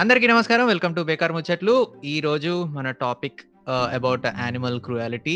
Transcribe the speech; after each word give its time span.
అందరికీ 0.00 0.26
నమస్కారం. 0.26 0.66
Welcome 0.66 0.94
to 0.94 1.00
Bekar 1.00 1.32
Muchatlu. 1.32 1.86
ఈ 2.04 2.20
రోజు 2.20 2.64
మన 2.64 2.90
topic 2.90 3.40
about 3.68 4.26
animal 4.26 4.80
cruelty. 4.80 5.34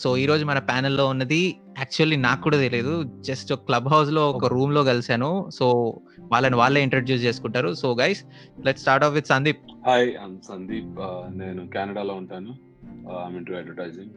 So 0.00 0.16
ఈ 0.16 0.26
రోజు 0.26 0.44
మన 0.44 0.58
ప్యానెల్లో 0.58 1.06
ఉన్నది 1.06 1.56
యాక్చువల్లీ 1.78 2.16
నాకు 2.16 2.42
కూడా 2.42 2.56
తెలియదు 2.56 2.94
జస్ట్ 3.20 3.52
క్లబ్ 3.52 3.88
హౌస్లో 3.88 4.30
ఒక 4.30 4.46
రూమ్లో 4.46 4.84
కలిసాను 4.84 5.50
సో 5.54 5.66
వాళ్ళని 6.32 6.56
వాళ్ళే 6.56 6.82
ఇంట్రడ్యూస్ 6.82 7.22
చేసుకుంటారు. 7.22 7.74
So 7.74 7.96
guys 8.00 8.24
let 8.64 8.78
start 8.78 9.04
off 9.04 9.14
with 9.14 9.26
Sandeep. 9.26 9.60
Hi 9.86 10.12
Sandeep. 10.48 10.96
నేను 11.36 11.66
కెనడాలో 11.66 12.14
ఉంటాను. 12.14 12.56
I'm 13.26 13.36
into 13.36 13.54
advertising 13.54 14.10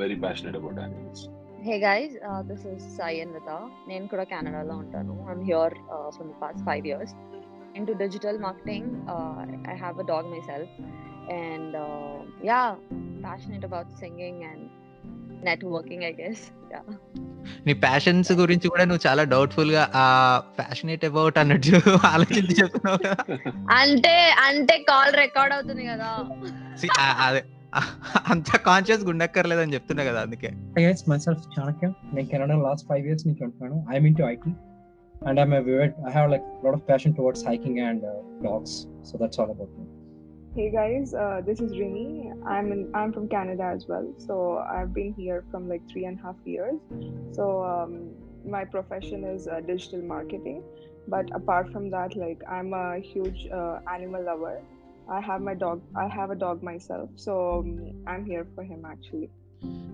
very 0.00 0.14
passionate 0.14 0.56
about 0.56 0.78
animals 0.78 1.24
Hey 1.66 1.78
guys, 1.82 2.10
uh, 2.24 2.42
this 2.48 2.60
is 2.70 2.82
Sai 2.96 3.14
Anvita. 3.22 3.54
నేను 3.88 4.06
కూడా 4.06 4.22
కెనడాలో 4.22 4.74
ఉంటాను. 4.74 5.14
Here 5.44 5.74
from 6.08 6.28
the 6.30 6.32
past 6.42 6.64
five 6.66 6.86
years 6.86 7.14
into 7.76 7.92
digital 7.92 8.38
marketing 8.38 8.86
I 9.72 9.76
have 9.76 9.98
a 9.98 10.02
dog 10.02 10.26
myself 10.40 10.82
and 11.32 11.76
yeah 12.46 12.76
passionate 13.22 13.64
about 13.64 13.88
singing 14.00 14.42
and 14.42 14.66
networking 15.44 16.02
I 16.02 16.12
guess 16.12 16.50
నీ 17.66 17.74
passions 17.74 18.32
గురించి 18.32 18.68
కూడా 18.68 18.84
నువ్వు 18.84 19.08
చాలా 19.08 19.24
డౌట్ఫుల్గా 19.24 19.90
ఆ 19.94 20.06
ప్యాషనేట్ 20.58 21.04
అబౌట్ 21.04 21.38
అన్నట్టు 21.38 21.80
ఆలోచించి 22.04 22.54
చెప్తున్నావు 22.62 22.98
అంటే 23.70 24.34
అంటే 24.46 24.78
కాల్ 24.78 25.14
రికార్డ్ 25.16 25.54
అవుతుంది 25.54 25.86
కదా. 25.86 26.28
అదే. 27.26 27.44
అంత 28.30 28.56
కాన్షియస్ 28.56 29.04
ఉండక్కర్లేదని 29.04 29.74
చెప్తున్నా 29.74 30.04
కదా 30.04 30.20
అందుకే. 30.20 30.48
Hi 30.48 30.84
guys, 30.84 31.00
myself 31.08 31.38
Chanakya. 31.38 31.92
నేను 32.14 32.28
కెనడా 32.28 32.56
లాస్ట్ 32.56 32.88
ఫైవ్ 32.88 33.06
ఇయర్స్ 33.06 33.26
నుంచి 33.26 33.44
ఉంటున్నాను. 33.44 33.86
I'm 33.90 34.06
into 34.06 34.24
IT 34.24 34.50
and 35.24 35.40
I'm 35.40 35.52
a 35.52 35.62
vivid, 35.62 35.94
I 36.06 36.10
have 36.10 36.30
like 36.30 36.42
a 36.42 36.64
lot 36.64 36.74
of 36.74 36.86
passion 36.86 37.14
towards 37.14 37.42
hiking 37.42 37.80
and 37.80 38.04
uh, 38.04 38.12
dogs. 38.42 38.86
So 39.02 39.16
that's 39.18 39.38
all 39.38 39.50
about 39.50 39.68
me. 39.78 39.86
Hey 40.54 40.70
guys, 40.70 41.12
uh, 41.12 41.42
this 41.44 41.60
is 41.60 41.72
Rini. 41.72 42.32
I'm 42.46 42.72
in, 42.72 42.90
I'm 42.94 43.12
from 43.12 43.28
Canada 43.28 43.64
as 43.64 43.86
well. 43.86 44.12
So 44.18 44.58
I've 44.58 44.94
been 44.94 45.12
here 45.12 45.44
from 45.50 45.68
like 45.68 45.82
three 45.90 46.06
and 46.06 46.18
a 46.18 46.22
half 46.22 46.36
years. 46.44 46.76
So 47.32 47.62
um, 47.62 48.10
my 48.44 48.64
profession 48.64 49.24
is 49.24 49.48
uh, 49.48 49.60
digital 49.60 50.00
marketing. 50.00 50.62
But 51.08 51.34
apart 51.34 51.70
from 51.72 51.90
that, 51.90 52.16
like 52.16 52.42
I'm 52.50 52.72
a 52.72 52.98
huge 52.98 53.46
uh, 53.52 53.78
animal 53.92 54.24
lover. 54.24 54.60
I 55.08 55.20
have 55.20 55.40
my 55.40 55.54
dog. 55.54 55.82
I 55.94 56.08
have 56.08 56.30
a 56.30 56.34
dog 56.34 56.64
myself, 56.64 57.10
so 57.14 57.60
um, 57.60 57.92
I'm 58.08 58.24
here 58.24 58.44
for 58.56 58.64
him 58.64 58.84
actually. 58.84 59.30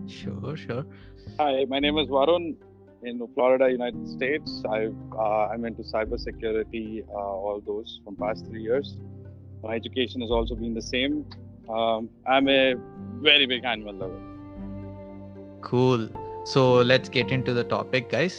Sure, 0.07 0.57
sure. 0.57 0.87
Hi, 1.39 1.67
my 1.69 1.81
name 1.81 1.99
is 1.99 2.09
Varun 2.09 2.57
in 3.04 3.22
Florida, 3.36 3.70
United 3.72 4.08
States. 4.08 4.64
I've, 4.70 4.96
uh, 5.16 5.48
I'm 5.48 5.66
into 5.66 5.84
cybersecurity, 5.84 7.04
uh, 7.10 7.46
all 7.46 7.62
those 7.66 8.00
from 8.04 8.16
past 8.16 8.46
three 8.48 8.64
years. 8.64 8.96
My 9.64 9.76
education 9.76 10.22
has 10.22 10.32
also 10.32 10.56
been 10.56 10.74
the 10.74 10.88
same. 10.94 11.26
Um, 11.70 12.10
I'm 12.26 12.48
a 12.50 12.76
very 13.22 13.46
big 13.46 13.66
animal 13.66 13.96
lover. 14.04 14.22
Cool 15.68 16.04
so 16.52 16.62
let's 16.90 17.12
get 17.16 17.32
into 17.48 17.54
the 17.58 17.62
topic 17.74 18.06
guys 18.14 18.38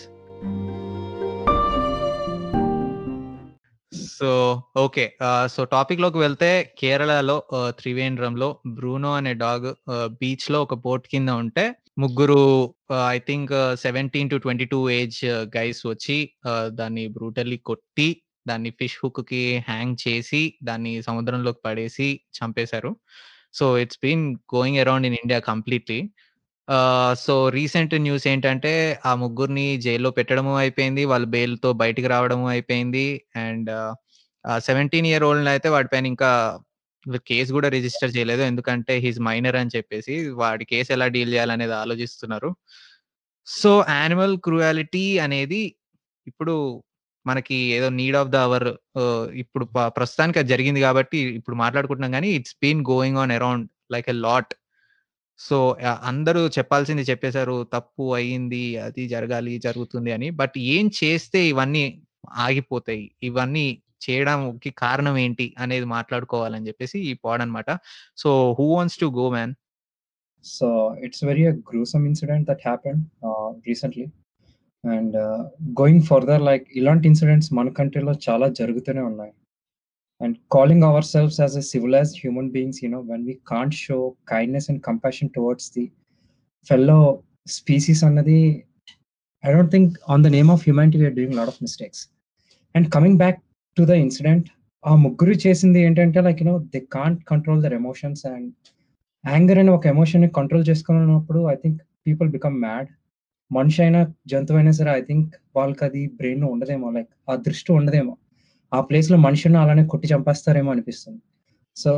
so 4.19 4.31
okay 4.85 5.05
so 5.55 5.61
topic 5.75 6.01
లోకి 6.05 6.19
వెళ్తే 6.25 6.51
కేరళలో 6.81 7.37
uh, 7.57 7.71
త్రివేంద్రంలో 7.81 8.49
Bruno 8.77 9.11
అనే 9.19 9.33
dog 9.45 9.69
beach 10.21 10.47
లో 10.55 10.61
ఒక 10.67 10.77
boat 10.87 11.07
కింద 11.13 11.31
ఉంటే 11.43 11.67
ముగ్గురు 11.98 12.42
I 13.14 13.18
think 13.28 13.52
seventeen 13.82 14.30
to 14.30 14.36
twenty 14.36 14.66
two 14.66 14.80
age 14.90 15.20
guys 15.58 15.82
వచ్చి 15.88 16.18
దాన్ని 16.80 17.04
బ్రూటల్లీ 17.08 17.58
కొట్టి 17.70 18.08
దాన్ని 18.48 18.70
ఫిష్ 18.80 18.98
హుక్కి 19.04 19.44
హ్యాంగ్ 19.70 19.96
చేసి 20.08 20.42
దాన్ని 20.64 20.94
సముద్రంలోకి 21.02 21.62
పడేసి 21.66 22.08
చంపేశారు. 22.40 22.92
So 23.54 23.66
it's 23.84 24.00
been 24.04 24.26
going 24.56 24.80
around 24.84 25.08
in 25.10 25.18
India 25.22 25.40
completely 25.52 26.00
so 27.26 27.34
recent 27.58 27.94
news 28.06 28.26
ఏంటంటే 28.28 28.74
ఆ 29.06 29.12
ముగ్గురిని 29.16 29.68
జైల్లో 29.86 30.10
పెట్టడము 30.12 30.54
అయిపోయింది 30.58 31.04
వాళ్ళు 31.06 31.28
బెయిల్తో 31.36 31.70
బయటికి 31.84 32.08
రావడము 32.08 32.48
అయిపోయింది. 32.48 33.08
అండ్ 33.46 33.72
సెవెంటీన్ 34.68 35.08
ఇయర్ 35.12 35.26
ఓల్డ్ 35.30 35.50
అయితే 35.56 35.70
వాడిపైన 35.70 36.06
ఇంకా 36.14 36.32
కేసు 37.30 37.52
కూడా 37.54 37.70
రిజిస్టర్ 37.76 38.12
చేయలేదు. 38.16 38.42
ఎందుకంటే 38.52 38.94
హీస్ 39.06 39.20
మైనర్ 39.28 39.58
అని 39.62 39.74
చెప్పేసి 39.76 40.16
వాడి 40.42 40.66
కేసు 40.66 40.90
ఎలా 40.96 41.08
డీల్ 41.16 41.34
చేయాలనేది 41.36 41.76
ఆలోచిస్తున్నారు. 41.84 42.50
సో 43.48 43.72
యానిమల్ 44.00 44.36
క్రూయాలిటీ 44.48 45.06
అనేది 45.26 45.62
ఇప్పుడు 46.28 46.56
మనకి 47.26 47.58
ఏదో 47.78 47.88
నీడ్ 48.00 48.18
ఆఫ్ 48.22 48.32
ద 48.36 48.38
అవర్ 48.48 48.68
ఇప్పుడు 49.44 49.66
ప్రస్తుతానికి 49.98 50.40
అది 50.42 50.52
జరిగింది 50.54 50.82
కాబట్టి 50.88 51.20
ఇప్పుడు 51.40 51.56
మాట్లాడుకుంటున్నాం 51.64 52.14
కానీ 52.18 52.30
it's 52.38 52.56
been 52.64 52.84
going 52.92 53.20
on 53.24 53.34
around 53.38 53.66
like 53.94 54.10
a 54.14 54.18
lot. 54.28 54.54
So 55.40 55.58
అందరూ 56.12 56.42
చెప్పాల్సింది 56.58 57.04
చెప్పేశారు 57.10 57.56
తప్పు 57.76 58.04
అయ్యింది 58.20 58.64
అది 58.88 59.04
జరగాలి 59.08 59.54
జరుగుతుంది 59.68 60.12
అని. 60.18 60.28
బట్ 60.42 60.56
ఏం 60.76 60.86
చేస్తే 61.00 61.40
ఇవన్నీ 61.52 61.86
ఆగిపోతాయి? 62.46 63.06
ఇవన్నీ 63.30 63.66
చేయడానికి 64.06 64.70
కారణం 64.84 65.16
ఏంటి 65.24 65.48
అనేది 65.64 65.88
మాట్లాడుకోవాలని 65.98 66.68
చెప్పేసి 66.70 66.98
ఈ 67.10 67.14
పాడ్ 67.26 67.44
అనమాట 67.46 67.70
so 68.24 68.30
who 68.60 68.68
wants 68.76 68.98
to 69.04 69.10
go 69.20 69.26
man? 69.36 69.54
So 70.46 70.68
it's 71.06 71.24
very 71.30 71.46
gruesome 71.70 72.06
incident 72.12 72.48
that 72.50 72.64
happen 72.68 73.00
recently 73.70 74.06
and 74.84 75.16
going 75.82 76.04
further 76.10 76.44
like 76.50 76.66
ఇలాంటి 76.80 77.06
ఇన్సిడెంట్స్ 77.12 77.50
మన 77.60 77.70
కంట్రీలో 77.80 78.14
చాలా 78.28 78.48
జరుగుతూనే 78.60 79.04
ఉన్నాయి. 79.12 79.34
And 80.22 80.36
calling 80.56 80.86
ourselves 81.14 81.40
as 81.44 81.56
a 81.62 81.64
civilised 81.72 82.18
human 82.24 82.50
beings 82.56 82.80
you know 82.84 83.00
when 83.12 83.24
we 83.30 83.36
can't 83.52 83.76
show 83.86 83.98
kindness 84.34 84.68
and 84.72 84.82
compassion 84.90 85.32
towards 85.38 85.70
the 85.78 85.86
fellow 86.68 87.00
species 87.58 88.04
అన్నది 88.10 88.38
I 89.44 89.52
don't 89.56 89.72
think 89.72 89.94
on 90.14 90.24
the 90.26 90.30
name 90.38 90.52
of 90.56 90.62
humanity 90.68 90.98
we're 91.02 91.16
doing 91.20 91.36
lot 91.40 91.52
of 91.54 91.60
mistakes 91.62 92.04
and 92.76 92.88
coming 92.94 93.20
back 93.24 93.40
to 93.78 93.84
the 93.84 93.94
incident 94.04 94.48
ఆ 94.84 94.94
ముగ్గురు 94.96 95.36
చేసింది 95.46 95.80
ఏంటంటే 95.82 96.22
like 96.22 96.42
you know 96.42 96.56
they 96.74 96.80
can't 96.92 97.22
control 97.24 97.62
their 97.64 97.74
emotions 97.74 98.24
and 98.26 98.50
anger 99.24 99.60
అనే 99.60 99.72
ఒక 99.72 99.86
ఎమోషన్ని 99.88 100.30
control 100.30 100.66
చేసుకున్నప్పుడు 100.70 101.40
I 101.52 101.56
think 101.56 101.80
people 102.08 102.30
become 102.30 102.58
mad 102.62 102.90
మనిషి 103.52 103.80
అయినా 103.82 104.02
జంతువు 104.28 104.58
అయినా 104.58 104.72
సరే 104.72 104.92
ఐ 104.92 105.02
థింక్ 105.02 105.34
వాళ్ళకి 105.56 105.84
అది 105.86 106.02
బ్రెయిన్ 106.20 106.44
ఉండదేమో 106.44 106.88
లైక్ 106.92 107.10
ఆ 107.30 107.36
దృష్టి 107.48 107.72
ఉండదేమో. 107.72 108.14
ఆ 108.72 108.80
ప్లేస్లో 108.82 109.18
మనిషిని 109.18 109.58
అలానే 109.58 109.84
కొట్టి 109.86 110.08
చంపేస్తారేమో 110.14 110.70
అనిపిస్తుంది. 110.72 111.22
సో 111.78 111.92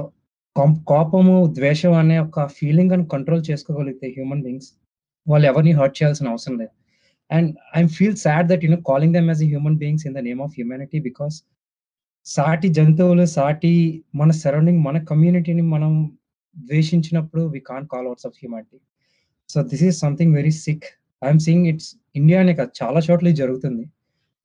కోపము 0.91 1.35
ద్వేషం 1.53 1.93
అనే 1.93 2.17
ఒక 2.19 2.45
ఫీలింగ్ 2.57 2.93
అని 2.93 3.05
కంట్రోల్ 3.05 3.43
చేసుకోగలిగితే 3.49 4.07
హ్యూమన్ 4.07 4.43
బీయింగ్స్ 4.45 4.69
వాళ్ళు 5.27 5.45
ఎవరిని 5.47 5.73
హర్ట్ 5.79 5.95
చేయాల్సిన 5.99 6.27
అవసరం 6.29 6.55
లేదు. 6.59 6.73
And 7.29 7.49
I 7.77 7.81
feel 7.97 8.17
sad 8.25 8.47
that 8.51 8.63
you know 8.65 8.79
calling 8.91 9.15
them 9.17 9.29
as 9.33 9.43
human 9.43 9.77
beings 9.83 10.05
in 10.07 10.15
the 10.15 10.23
name 10.29 10.41
of 10.41 10.53
humanity 10.57 10.99
because 11.09 11.37
సాటి 12.25 12.67
జంతువులు 12.67 13.25
సాటి 13.27 13.71
మన 14.15 14.31
సరౌండింగ్ 14.41 14.81
మన 14.83 14.97
కమ్యూనిటీని 15.03 15.61
మనం 15.65 15.91
ద్వేషించినప్పుడు 16.55 17.41
we 17.45 17.59
can 17.59 17.87
call 17.87 18.07
outs 18.07 18.27
of 18.27 18.37
humanity 18.41 18.77
so 19.49 19.63
this 19.63 19.83
is 19.83 19.99
something 19.99 20.33
very 20.35 20.51
sick 20.57 20.85
I'm 21.21 21.39
seeing 21.39 21.67
it's 21.67 21.89
India 22.15 22.39
అనే 22.39 22.53
కాదు 22.55 22.71
చాలా 22.83 22.99
చోట్ల 22.99 23.29
జరుగుతుంది. 23.31 23.83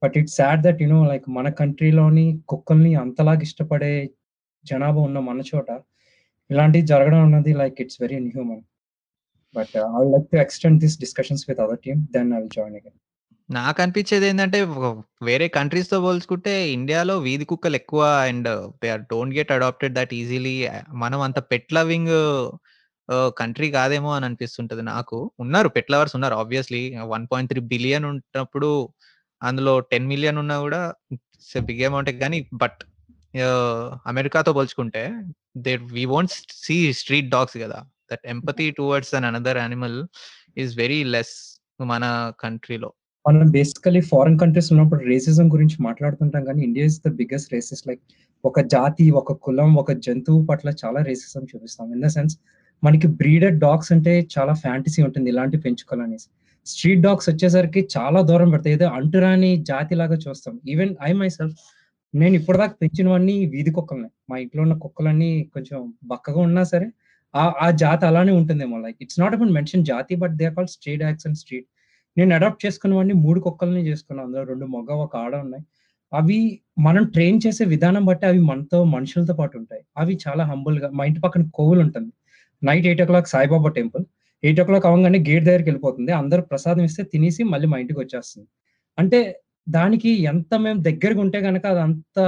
But 0.02 0.18
it's 0.18 0.36
sad 0.36 0.62
that 0.62 0.82
you know 0.82 1.04
like 1.04 1.28
మన 1.28 1.48
కంట్రీలోని 1.50 2.26
కుక్కల్ని 2.46 2.94
అంతలాగా 2.94 3.40
ఇష్టపడే 3.40 3.92
జనాభా 4.64 5.00
ఉన్న 5.00 5.18
మన 5.20 5.40
చోట 5.50 5.68
ఇలాంటివి 6.50 6.86
జరగడం 6.86 7.22
అన్నది 7.24 7.52
like 7.52 7.80
it's 7.80 7.98
very 8.02 8.16
inhuman 8.16 8.62
but 9.54 9.74
I 10.00 10.04
like 10.10 10.26
to 10.32 10.36
extend 10.36 10.80
this 10.80 10.98
discussions 11.00 11.44
with 11.50 11.60
other 11.60 11.80
team 11.80 12.00
then 12.16 12.30
I 12.32 12.40
will 12.40 12.54
join 12.58 12.76
again 12.76 12.98
నాకు 13.50 13.78
అనిపించేది 13.82 14.26
ఏంటంటే 14.26 14.58
వేరే 15.28 15.46
కంట్రీస్తో 15.48 16.00
పోల్చుకుంటే 16.00 16.52
ఇండియాలో 16.70 17.14
వీధి 17.18 17.44
కుక్కలు 17.44 17.76
ఎక్కువ 17.76 18.02
and 18.28 18.48
they 18.82 18.88
are 18.94 19.00
don't 19.12 19.34
get 19.36 19.52
adopted 19.52 19.94
that 19.94 20.12
easily. 20.14 20.54
మనం 21.02 21.20
అంత 21.20 21.38
పెట్ 21.52 21.72
లవింగ్ 21.76 22.12
కంట్రీ 23.40 23.68
కాదేమో 23.70 24.10
అని 24.16 24.24
అనిపిస్తుంటది 24.24 24.82
నాకు. 24.82 25.18
ఉన్నారు 25.40 25.68
పెట్ 25.76 25.90
లవర్స్ 25.90 26.14
ఉన్నారు 26.16 26.34
obviously. 26.34 26.82
One 27.14 27.24
point 27.32 27.50
three 27.52 27.62
billion 27.72 28.04
ఉన్నప్పుడు 28.04 28.70
అందులో 29.42 29.74
టెన్ 29.92 30.06
మిలియన్ 30.06 30.38
ఉన్నా 30.38 30.56
కూడా 30.66 30.80
బిగ్ 31.68 31.82
అమౌంట్ 31.82 32.10
కానీ 32.22 32.40
బట్ 32.54 32.80
అమెరికాతో 34.10 34.52
పోల్చుకుంటే 34.52 35.02
they 35.56 35.72
we 35.96 36.04
won't 36.04 36.32
see 36.64 36.76
street 37.00 37.28
dogs 37.34 37.58
కదా. 37.64 37.78
That 38.12 38.24
empathy 38.34 38.66
towards 38.78 39.12
an 39.18 39.24
another 39.24 39.60
animal 39.64 39.98
is 40.58 40.72
very 40.76 41.00
less 41.14 41.34
మన 41.92 42.04
కంట్రీలో. 42.40 42.90
మనం 43.24 43.50
బేసికలీ 43.50 44.00
ఫారిన్ 44.00 44.38
కంట్రీస్ 44.38 44.72
ఉన్నప్పుడు 44.72 45.00
రేసిజం 45.04 45.46
గురించి 45.52 45.76
మాట్లాడుతుంటాం 45.80 46.42
కానీ 46.44 46.60
India 46.62 46.84
is 46.86 47.00
the 47.06 47.10
biggest 47.12 47.50
racist 47.54 47.82
like 47.88 48.00
ఒక 48.44 48.60
జాతి 48.74 49.10
ఒక 49.10 49.32
కులం 49.44 49.74
ఒక 49.74 49.92
జంతువు 50.06 50.40
పట్ల 50.46 50.68
చాలా 50.82 51.00
రేసిజం 51.08 51.42
చూపిస్తాం. 51.50 51.86
ఇన్ 51.94 52.02
ద 52.02 52.06
సెన్స్ 52.06 52.34
మనకి 52.82 53.08
బ్రీడెడ్ 53.20 53.58
డాగ్స్ 53.58 53.90
అంటే 53.92 54.12
చాలా 54.34 54.52
ఫ్యాంటసీ 54.54 55.02
ఉంటుంది 55.02 55.28
ఇలాంటి 55.30 55.56
పెంచుకోవాలనేసి. 55.58 56.28
స్ట్రీట్ 56.66 57.02
డాగ్స్ 57.06 57.28
వచ్చేసరికి 57.30 57.88
చాలా 57.96 58.20
దూరం 58.22 58.48
పెడతాయి. 58.50 58.74
ఏదో 58.74 58.86
అంటురాని 58.98 59.50
జాతి 59.70 59.94
లాగా 59.94 60.16
చూస్తాం. 60.26 60.54
ఈవెన్ 60.68 60.92
ఐ 61.08 61.12
మై 61.12 61.28
సెల్ఫ్ 61.28 61.58
నేను 62.14 62.34
ఇప్పటిదాకా 62.34 62.74
పెంచినవన్నీ 62.82 63.46
వీధి 63.46 63.70
కుక్కలనే. 63.70 64.08
మా 64.30 64.36
ఇంట్లో 64.44 64.62
ఉన్న 64.62 64.74
కుక్కలన్నీ 64.84 65.30
కొంచెం 65.54 65.78
బక్కగా 66.04 66.40
ఉన్నా 66.40 66.62
సరే 66.72 66.88
ఆ 67.34 67.44
ఆ 67.64 67.70
జాతి 67.82 68.04
అలానే 68.06 68.32
ఉంటుందేమో. 68.32 68.78
Like 68.78 68.98
it's 69.00 69.20
not 69.20 69.34
about 69.34 69.52
mention 69.58 69.84
జాతి 69.84 70.14
but 70.22 70.34
they 70.36 70.48
call 70.56 70.68
street 70.76 71.00
dogs 71.00 71.26
and 71.26 71.38
street 71.38 71.68
నేను 72.16 72.34
అడాప్ట్ 72.34 72.66
చేసుకున్న 72.66 72.94
వాడిని 72.94 73.14
మూడు 73.24 73.40
కుక్కల్ని 73.40 73.82
చేసుకున్నాను. 73.88 74.26
అందులో 74.28 74.44
రెండు 74.52 74.66
మగ 74.76 74.90
ఒక 75.06 75.16
ఆడ 75.16 75.34
ఉన్నాయి. 75.44 75.64
అవి 76.12 76.38
మనం 76.78 77.04
ట్రైన్ 77.14 77.40
చేసే 77.46 77.64
విధానం 77.64 78.04
బట్టి 78.04 78.24
అవి 78.26 78.40
మనతో 78.50 78.78
మనుషులతో 78.94 79.34
పాటు 79.34 79.54
ఉంటాయి. 79.58 79.82
అవి 79.98 80.14
చాలా 80.26 80.44
హంబుల్గా 80.44 80.88
మా 80.98 81.04
ఇంటి 81.10 81.20
పక్కన 81.20 81.42
కోవులు 81.58 81.80
ఉంటుంది. 81.86 82.12
Night 82.62 82.86
eight 82.86 83.02
o'clock 83.10 83.28
Saibaba 83.28 83.70
temple 83.78 84.04
eight 84.42 84.60
o'clock 84.64 84.86
అవ్వగానే 84.86 85.18
గేట్ 85.28 85.44
దగ్గరికి 85.48 85.68
వెళ్ళిపోతుంది. 85.70 86.12
అందరూ 86.12 86.42
ప్రసాదం 86.42 86.84
ఇస్తే 86.88 87.02
తినేసి 87.12 87.42
మళ్ళీ 87.52 87.66
మా 87.72 87.78
ఇంటికి 87.78 88.00
వచ్చేస్తుంది. 88.00 88.48
అంటే 88.98 89.20
దానికి 89.68 90.10
ఎంత 90.32 90.54
మేము 90.64 90.80
దగ్గరగా 90.88 91.20
ఉంటే 91.20 91.40
కనుక 91.42 91.64
అది 91.66 91.80
అంత 91.80 92.18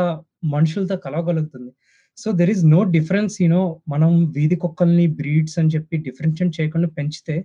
మనుషులతో 0.44 0.96
కలవగలుగుతుంది. 0.96 1.70
So 2.18 2.28
there 2.32 2.50
is 2.50 2.64
no 2.64 2.80
difference 2.96 3.42
you know 3.42 3.62
మనం 3.88 4.10
వీధి 4.36 4.56
కుక్కల్ని 4.56 5.06
బ్రీడ్స్ 5.20 5.56
అని 5.58 5.68
చెప్పి 5.68 5.96
డిఫరెన్షియేట్ 6.06 6.60
చేయకుండా 6.60 6.88
పెంచితే 6.98 7.36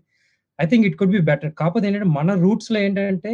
I 0.60 0.66
think 0.72 0.86
it 0.90 0.98
could 1.00 1.14
be 1.18 1.22
better 1.32 1.52
కాకపోతే 1.62 1.88
ఏంటంటే 1.90 2.10
మన 2.18 2.34
రూట్స్లో 2.46 2.80
ఏంటంటే 2.86 3.32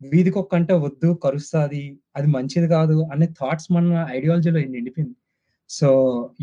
వీధి 0.00 0.30
కుక్క 0.36 0.54
అంటే 0.60 0.74
వద్దు 0.86 1.08
కరుస్తుంది 1.24 1.82
అది 2.16 2.28
మంచిది 2.36 2.68
కాదు 2.76 2.96
అనే 3.12 3.26
థాట్స్ 3.40 3.68
మన 3.76 4.06
ఐడియాలజీలో 4.18 4.60
నిండిపోయింది. 4.76 5.16
So 5.70 5.88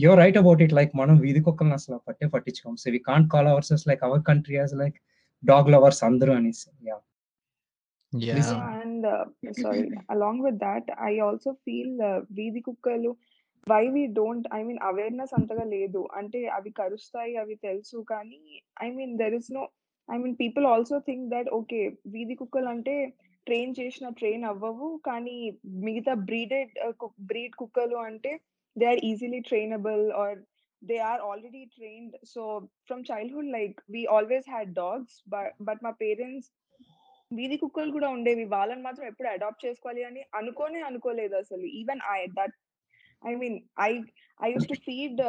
your 0.03 0.19
right 0.23 0.39
about 0.43 0.61
it 0.65 0.75
like 0.79 0.91
మనం 1.01 1.15
వీధి 1.25 1.41
కుక్కలను 1.47 1.75
అసలు 1.79 1.97
పట్టే 2.07 2.27
పట్టించుకోం. 2.35 2.75
So 2.83 2.91
we 2.95 3.01
can't 3.09 3.29
call 3.33 3.49
ours 3.53 3.87
like 3.91 4.03
our 4.09 4.23
country 4.31 4.57
as 4.61 4.75
like 4.83 4.97
dog 5.43 5.69
lovers 5.75 6.03
అందరూ 6.09 6.33
అనేసి. 6.39 6.69
Yeah 6.89 6.97
Yeah. 8.13 8.37
And 8.81 9.05
uh, 9.05 9.25
sorry, 9.61 9.81
along 10.13 10.37
with 10.43 10.57
that, 10.59 10.85
I 11.07 11.19
also 11.25 11.49
feel 11.65 11.89
uh, 12.09 12.19
వీధి 12.37 12.61
కుక్కలు 12.67 13.11
why 13.67 13.81
we 13.95 14.03
don't 14.19 14.45
I 14.57 14.59
mean 14.67 14.79
awareness 14.89 15.33
అంతగా 15.37 15.65
లేదు. 15.73 16.01
అంటే 16.19 16.39
అవి 16.57 16.71
కరుస్తాయి 16.79 17.33
అవి 17.41 17.55
తెలుసు 17.67 17.97
కానీ 18.11 18.39
I 18.85 18.87
mean 18.97 19.13
there 19.21 19.35
is 19.39 19.49
no 19.57 19.63
I 20.09 20.17
mean 20.23 20.35
people 20.41 20.65
also 20.73 20.97
think 21.07 21.25
that 21.33 21.49
okay 21.59 21.79
వీధి 22.13 22.35
కుక్కలు 22.41 22.69
అంటే 22.75 22.95
ట్రైన్ 23.47 23.73
చేసిన 23.79 24.07
ట్రైన్ 24.19 24.45
అవ్వవు 24.51 24.89
కానీ 25.07 25.37
మిగతా 25.87 26.13
బ్రీడెడ్ 26.29 26.71
uh, 26.85 26.93
బ్రీడ్ 27.29 27.55
కుక్కలు 27.61 27.97
అంటే 28.09 28.31
they 28.75 28.85
are 28.91 29.01
easily 29.09 29.41
trainable 29.49 30.03
or 30.23 30.37
they 30.81 30.97
are 31.11 31.21
already 31.29 31.63
trained. 31.75 32.15
So 32.33 32.41
from 32.87 33.03
childhood 33.09 33.51
like 33.57 33.77
we 33.95 34.01
always 34.17 34.47
had 34.53 34.73
dogs 34.81 35.15
but 35.33 35.55
but 35.69 35.81
మా 35.87 35.91
పేరెంట్స్ 36.03 36.49
వీధి 37.31 37.57
కుక్కలు 37.63 37.91
కూడా 37.95 38.09
ఉండేవి. 38.17 38.45
వాళ్ళని 38.55 38.83
మాత్రం 38.87 39.05
ఎప్పుడు 39.11 39.29
అడాప్ట్ 39.31 39.65
చేసుకోవాలి 39.65 40.03
అని 40.09 40.21
అనుకోనే 40.39 40.81
అనుకోలేదు 40.89 41.35
అసలు. 41.43 41.65
Even 41.81 42.03
I 42.17 42.19
that 42.39 42.55
I 43.23 43.33
mean 43.41 43.57
I 43.87 43.91
I 44.39 44.49
use 44.53 44.69
to 44.73 44.77
feed 44.87 45.21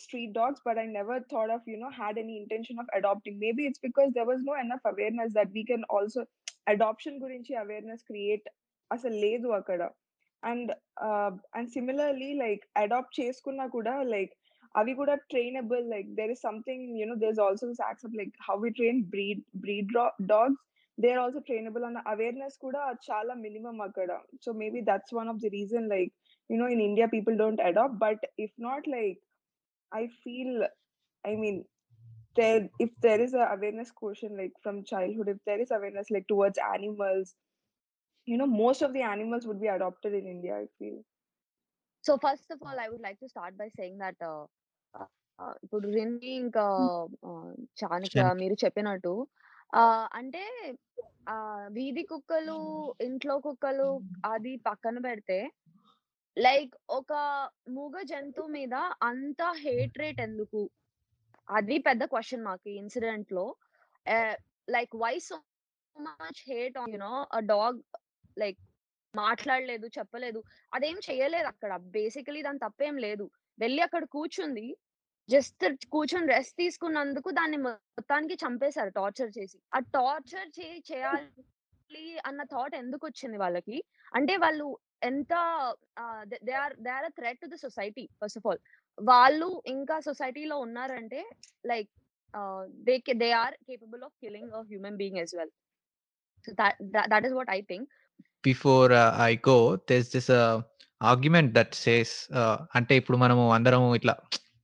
street 0.00 0.32
dogs 0.32 0.62
but 0.66 0.78
I 0.82 0.86
never 0.98 1.22
thought 1.32 1.52
of 1.56 1.66
you 1.70 1.76
know 1.78 1.90
had 1.98 2.18
any 2.22 2.34
intention 2.42 2.80
of 2.82 2.90
adopting 2.98 3.38
maybe 3.44 3.62
it's 3.68 3.82
because 3.86 4.10
there 4.16 4.28
was 4.30 4.42
no 4.50 4.54
enough 4.64 4.86
awareness 4.92 5.32
that 5.38 5.52
we 5.56 5.62
can 5.70 5.86
also 5.96 6.22
adoption 6.66 7.16
గురించి 7.22 7.52
awareness 7.64 8.04
create 8.04 8.46
అసలు 8.90 9.16
లేదు 9.26 9.48
అక్కడ 9.58 9.82
and 10.42 10.70
and 11.56 11.70
similarly 11.76 12.30
like 12.44 12.64
adopt 12.82 13.18
చేసుకున్నా 13.20 13.64
కూడా 13.76 13.94
like 14.14 14.32
అవి 14.74 14.92
కూడా 14.94 15.14
trainable 15.32 15.84
like 15.90 16.08
there 16.18 16.32
is 16.34 16.44
something 16.48 16.86
you know 17.00 17.16
there 17.22 17.34
is 17.36 17.42
also 17.46 17.66
this 17.66 17.84
accept 17.86 18.18
like 18.20 18.34
how 18.48 18.56
we 18.64 18.70
train 18.78 19.00
breed 19.14 19.42
breed 19.64 19.92
dogs 20.32 20.62
they 20.98 21.08
are 21.14 21.22
also 21.24 21.40
trainable 21.48 21.84
అన్న 21.88 22.00
awareness 22.06 22.56
కూడా 22.66 22.82
చాలా 23.08 23.34
మినిమం 23.46 23.76
అక్కడ 23.80 24.12
so 24.44 24.52
maybe 24.62 24.80
that's 24.90 25.14
one 25.20 25.30
of 25.34 25.42
the 25.44 25.50
reason 25.58 25.88
like 25.94 26.14
you 26.50 26.58
know 26.58 26.66
in 26.66 26.80
india 26.80 27.06
people 27.08 27.36
don't 27.36 27.60
adopt 27.60 27.98
but 27.98 28.18
if 28.38 28.50
not 28.58 28.86
like 28.86 29.18
i 29.93 30.03
feel 30.21 30.51
i 31.23 31.35
mean 31.35 31.57
there 32.35 32.59
if 32.79 32.91
there 32.99 33.21
is 33.21 33.33
a 33.35 33.45
awareness 33.49 33.91
quotient 33.93 34.35
like 34.37 34.53
from 34.61 34.83
childhood 34.83 35.29
if 35.29 35.39
there 35.45 35.61
is 35.61 35.71
awareness 35.71 36.07
like 36.09 36.27
towards 36.27 36.59
animals 36.67 37.27
you 38.27 38.37
know 38.37 38.49
most 38.55 38.81
of 38.81 38.93
the 38.93 39.03
animals 39.05 39.45
would 39.45 39.59
be 39.59 39.69
adopted 39.69 40.13
in 40.13 40.27
india 40.29 40.55
i 40.57 40.67
feel 40.77 40.97
so 42.03 42.13
first 42.23 42.49
of 42.53 42.63
all 42.63 42.79
I 42.79 42.87
would 42.87 43.03
like 43.03 43.19
to 43.19 43.27
start 43.27 43.57
by 43.57 43.67
saying 43.73 43.99
that 43.99 44.23
ఇప్పుడు 45.63 45.85
రిన్ని 45.89 46.31
ఇంకా 46.37 46.63
చాణక్య. 47.81 48.09
మీరు 48.41 48.55
చెప్పినట్టు 48.65 49.13
ఆ, 49.73 49.81
అంటే 50.13 50.41
ఆ 51.27 51.35
వీధి 51.71 52.03
కుక్కలు 52.03 52.57
ఇంట్లో 53.01 53.39
కుక్కలు 53.39 53.87
అది 54.25 54.53
పక్కన 54.67 54.97
పెడితే 54.99 55.37
లైక్ 56.37 56.75
ఒక 56.89 57.13
మూగ 57.69 57.95
జంతువు 58.03 58.49
మీద 58.49 58.75
అంత 59.01 59.41
హేట్ 59.63 59.97
రేట్ 59.97 60.21
ఎందుకు? 60.21 60.61
అది 61.47 61.77
పెద్ద 61.87 62.03
క్వశ్చన్ 62.05 62.45
మాకు 62.49 62.69
ఇన్సిడెంట్లో 62.81 63.45
like 64.67 64.93
why 64.95 65.15
so 65.27 65.35
much 65.95 66.41
hate 66.49 66.77
on 66.77 66.93
you know 66.95 67.13
a 67.31 67.41
dog 67.51 67.79
like 68.37 68.59
మాట్లాడలేదు 69.13 69.87
చెప్పలేదు. 69.97 70.39
అదేం 70.71 70.97
చేయలేదు 71.07 71.47
అక్కడ. 71.53 71.71
బేసికలీ 71.97 72.41
దాని 72.41 72.63
తప్పేం 72.65 72.95
లేదు. 73.05 73.25
వెళ్ళి 73.59 73.81
అక్కడ 73.87 74.03
కూర్చుంది. 74.15 74.67
జస్ట్ 75.29 75.63
కూర్చొని 75.93 76.27
రెస్ట్ 76.27 76.55
తీసుకున్నందుకు 76.57 77.29
దాన్ని 77.31 77.57
మొత్తానికి 77.67 78.35
చంపేశారు 78.35 78.91
టార్చర్ 78.97 79.31
చేసి. 79.37 79.57
ఆ 79.75 79.79
టార్చర్ 79.95 80.49
చేయాలి 80.91 82.03
అన్న 82.29 82.41
థాట్ 82.53 82.75
ఎందుకు 82.75 83.03
వచ్చింది 83.05 83.37
వాళ్ళకి? 83.37 83.77
అంటే 84.13 84.33
వాళ్ళు 84.37 84.67
ఎంత 85.03 85.33
they 86.43 86.51
are 86.51 86.73
they 86.81 86.89
are 86.89 87.11
threat 87.11 87.39
to 87.41 87.45
the 87.45 87.53
society 87.53 88.09
first 88.25 88.37
of 88.37 88.47
all 88.47 88.59
వాళ్ళు 89.03 89.61
ఇంకా 89.65 89.99
సొసైటీలో 89.99 90.57
ఉన్నారంటే 90.57 91.29
like 91.65 91.89
they 92.83 93.01
they 93.13 93.31
are 93.31 93.53
capable 93.53 94.03
of 94.03 94.13
killing 94.21 94.51
of 94.51 94.67
human 94.67 94.97
being 94.97 95.17
as 95.17 95.35
well 95.35 95.53
that 97.11 97.25
is 97.25 97.33
what 97.33 97.49
I 97.49 97.61
think 97.61 97.89
before 98.43 98.91
I 99.21 99.35
go 99.49 99.75
there's 99.87 100.09
this 100.11 100.31
argument 101.01 101.53
that 101.53 101.75
says 101.75 102.33
అంటే 102.75 102.95
ఇప్పుడు 102.95 103.17
మనము 103.17 103.53
అందరం 103.53 103.95
ఇట్లా 103.95 104.15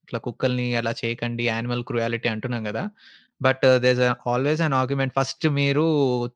ఇట్లా 0.03 0.19
కుక్కల్ని 0.19 0.75
అలా 0.75 0.93
చేయకండి 1.05 1.45
యానిమల్ 1.45 1.83
క్రుయాలిటీ 1.83 2.29
అంటున్నాం 2.29 2.63
కదా. 2.63 2.89
But 3.41 3.65
there's 3.81 3.99
always 4.27 4.61
an 4.61 4.73
argument. 4.73 5.13
First 5.19 5.47
మీరు 5.59 5.85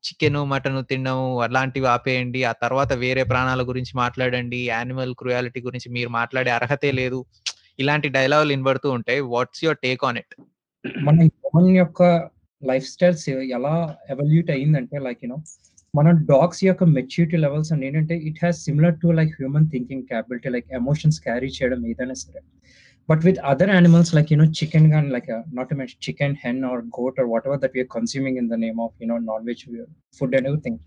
చికెన్ 0.06 0.40
మటన్ 0.54 0.86
తినడం 0.90 1.20
అలాంటివి 1.38 1.88
ఆపేయండి. 1.88 2.44
ఆ 2.44 2.52
తర్వాత 2.64 2.94
వేరే 2.94 3.24
ప్రాణాల 3.24 3.62
గురించి 3.70 3.94
మాట్లాడండి. 3.96 4.60
యానిమల్ 4.68 5.14
క్రుయాలిటీ 5.20 5.62
గురించి 5.62 5.92
మీరు 5.92 6.10
మాట్లాడే 6.10 6.52
అర్హతే 6.52 6.92
లేదు. 6.92 7.26
ఇలాంటి 7.80 8.08
డైలాగులు 8.10 8.50
వినబడుతూ 8.50 8.92
ఉంటాయి 8.92 9.20
what's 9.34 9.64
your 9.64 9.82
take 9.84 10.04
on 10.06 10.18
it 10.18 10.36
మన 11.04 11.16
హ్యూమన్ 11.22 11.76
యొక్క 11.76 12.04
లైఫ్ 12.64 12.86
స్టైల్స్ 12.86 13.30
ఎలా 13.30 13.76
ఎవల్యూట్ 14.10 14.52
అయ్యిందంటే 14.52 14.98
లైక్ 15.00 15.22
యూనో 15.24 15.38
మన 15.96 16.12
డాగ్స్ 16.12 16.64
యొక్క 16.64 16.84
మెచ్యూరిటీ 16.84 17.38
లెవెల్స్ 17.38 17.72
అని 17.74 17.88
ఏంటంటే 17.88 18.16
it 18.18 18.40
has 18.42 18.60
similar 18.64 18.96
to 18.96 19.08
like 19.08 19.30
human 19.30 19.68
thinking 19.70 20.04
capability 20.04 20.50
like 20.50 20.70
emotions 20.74 21.20
carry 21.22 21.48
చేయడం 21.48 21.88
ఏదైనా 21.88 22.14
సరే. 22.14 22.42
but 23.09 23.23
with 23.25 23.39
other 23.51 23.71
animals 23.71 24.11
like 24.15 24.31
you know 24.33 24.47
chicken 24.59 24.89
కానీ 24.93 25.11
like 25.11 25.29
not 25.55 25.71
men's 25.75 25.95
chicken 26.07 26.35
hen 26.45 26.61
or 26.65 26.81
goat 26.99 27.19
or 27.21 27.29
whatever 27.49 27.61
that 27.63 27.75
we are 27.75 27.91
consuming 27.97 28.39
in 28.39 28.49
the 28.49 28.59
name 28.65 28.81
of 28.81 28.95
you know 29.03 29.19
non 29.29 29.45
veg 29.47 29.63
food 30.21 30.35
and 30.35 30.49
everything 30.49 30.79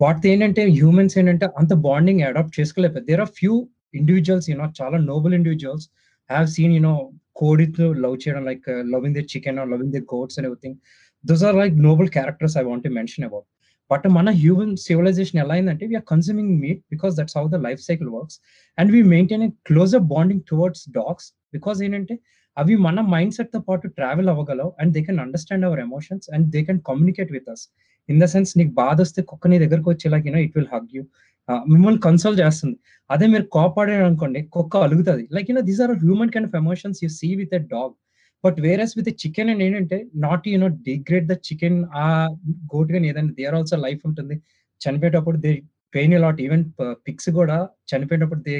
వాటితో 0.00 0.28
ఏంటంటే 0.28 0.62
humans 0.72 1.14
ఏంటంటే 1.18 1.46
అంత 1.56 1.72
bonding 1.86 2.22
adapt 2.22 2.54
చేసుకోలేకపోతే 2.60 3.06
there 3.06 3.20
are 3.20 3.32
few 3.40 3.54
individuals 3.94 4.46
you know 4.50 4.66
చాలా 4.80 4.98
noble 5.10 5.34
individuals 5.34 5.86
have 6.30 6.48
seen 6.48 6.74
you know 6.74 6.94
కోడితో 7.32 7.86
love 8.04 8.16
చేయడం 8.22 8.44
like 8.44 8.66
loving 8.94 9.16
the 9.16 9.22
chicken 9.32 9.58
or 9.58 9.68
loving 9.68 9.92
the 9.92 10.00
goats 10.14 10.36
and 10.38 10.48
everything 10.48 10.76
those 11.24 11.42
are 11.44 11.56
like 11.56 11.74
noble 11.82 12.08
characters 12.08 12.56
I 12.56 12.64
want 12.64 12.86
mention 12.92 13.24
about 13.24 13.46
But 13.91 14.05
మన 14.17 14.29
human 14.41 14.73
civilisation 14.85 15.39
ఎలా 15.43 15.53
అయిందంటే 15.57 15.85
we are 15.91 16.07
consuming 16.13 16.53
meat 16.63 16.81
because 16.93 17.13
that's 17.19 17.37
how 17.37 17.45
the 17.55 17.59
life 17.67 17.81
cycle 17.89 18.09
works 18.15 18.37
and 18.77 18.91
we 18.95 19.01
maintain 19.15 19.43
a 19.47 19.49
closer 19.69 20.03
bonding 20.13 20.43
towards 20.51 20.85
dogs 20.97 21.27
because 21.53 21.81
ఏంటంటే 21.87 22.15
అవి 22.57 22.75
మన 22.87 22.99
mind 23.13 23.35
సెట్తో 23.37 23.59
పాటు 23.69 23.85
travel 23.97 24.29
అవ్వగలవు 24.33 24.71
and 24.81 24.91
they 24.97 25.01
can 25.07 25.19
understand 25.19 25.65
our 25.69 25.81
emotions 25.87 26.27
and 26.35 26.47
they 26.55 26.61
can 26.67 26.81
communicate 26.89 27.31
with 27.37 27.49
us 27.53 27.63
in 28.09 28.19
the 28.23 28.27
sense 28.33 28.51
నీకు 28.59 28.73
బాధ 28.83 28.97
వస్తే 29.05 29.21
కుక్క 29.31 29.47
నీ 29.51 29.57
దగ్గరకు 29.63 29.89
వచ్చేలాగైనా 29.93 30.29
you know 30.31 30.41
it 30.47 30.55
will 30.57 30.71
hug 30.75 30.91
you 30.97 31.03
మిమ్మల్ని 31.73 31.99
కన్సోల్ 32.05 32.37
చేస్తుంది. 32.43 32.75
అదే 33.09 33.25
మీరు 33.33 33.45
కోపాడారు 33.55 34.05
అనుకోండి 34.09 34.39
కుక్క 34.55 34.77
అలుగుతుంది. 34.85 35.23
Like 35.35 35.47
you know 35.51 35.63
these 35.69 35.81
are 35.85 35.93
human 36.03 36.31
kind 36.33 36.47
of 36.49 36.55
emotions 36.61 36.99
you 37.03 37.09
see 37.19 37.29
with 37.41 37.53
a 37.59 37.61
dog 37.73 37.93
but 38.43 38.57
whereas 38.65 38.93
with 38.97 39.09
chicken 39.23 39.49
and 39.53 39.63
ఏంటంటే 39.65 39.97
not 40.25 40.45
you know 40.51 40.67
degrade 40.89 41.27
the 41.31 41.35
chicken 41.47 41.79
a 42.03 42.07
goat 42.73 42.91
కానీ 42.95 43.07
ఏదైనా 43.11 43.33
దేర్ 43.41 43.55
ఆల్సో 43.59 43.77
లైఫ్ 43.85 44.01
ఉంటుంది. 44.09 44.35
చనిపోయేటప్పుడు 44.81 45.37
they 45.45 45.51
pain 45.95 46.13
a lot 46.19 46.39
even 46.45 46.63
pigs 47.07 47.29
కూడా 47.39 47.57
చనిపోయేటప్పుడు 47.91 48.41
they 48.47 48.55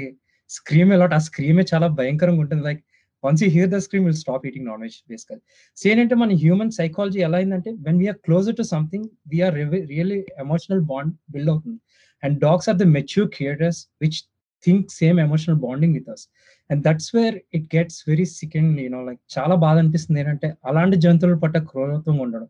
scream 0.49 0.91
a lot 0.95 1.15
ఆ 1.17 1.21
స్క్రీమే 1.27 1.63
చాలా 1.73 1.87
భయంకరంగా 1.99 2.41
ఉంటుంది. 2.43 2.63
Like 2.69 2.81
once 3.23 3.41
you 3.43 3.49
hear 3.55 3.69
the 3.73 3.77
scream 3.85 4.05
will 4.07 4.19
stop 4.23 4.43
eating 4.47 4.67
non 4.69 4.81
veg 4.85 4.97
basically 5.11 5.39
so 5.77 5.83
ఏంటంటే 5.91 6.15
మన 6.21 6.35
హ్యూమన్ 6.43 6.71
సైకాలజీ 6.79 7.19
ఎలా 7.27 7.37
అయిందంటే 7.41 7.71
when 7.87 7.99
we are 8.01 8.19
closer 8.27 8.57
to 8.59 8.65
something 8.73 9.07
we are 9.31 9.55
really 9.93 10.19
emotional 10.43 10.83
bond 10.91 11.13
build 11.33 11.51
అవుతుంది. 11.53 11.79
And 12.23 12.37
dogs 12.45 12.69
are 12.71 12.79
the 12.83 12.87
mature 12.97 13.29
creators 13.35 13.81
which 14.03 14.19
think 14.63 14.85
same 14.99 15.17
emotional 15.27 15.59
bonding 15.65 15.95
with 15.99 16.09
us 16.15 16.25
and 16.69 16.81
that's 16.87 17.09
where 17.15 17.35
it 17.55 17.65
gets 17.75 17.99
very 18.09 18.27
second 18.39 18.79
you know 18.85 19.01
like 19.07 19.21
చాలా 19.35 19.55
బాధ 19.65 19.75
అనిపిస్తుంది. 19.83 20.19
ఏంటంటే 20.21 20.49
అలాంటి 20.69 20.97
జంతువుల 21.05 21.37
పట్ల 21.43 21.59
క్రూరత్వం 21.71 22.17
ఉండడం. 22.25 22.47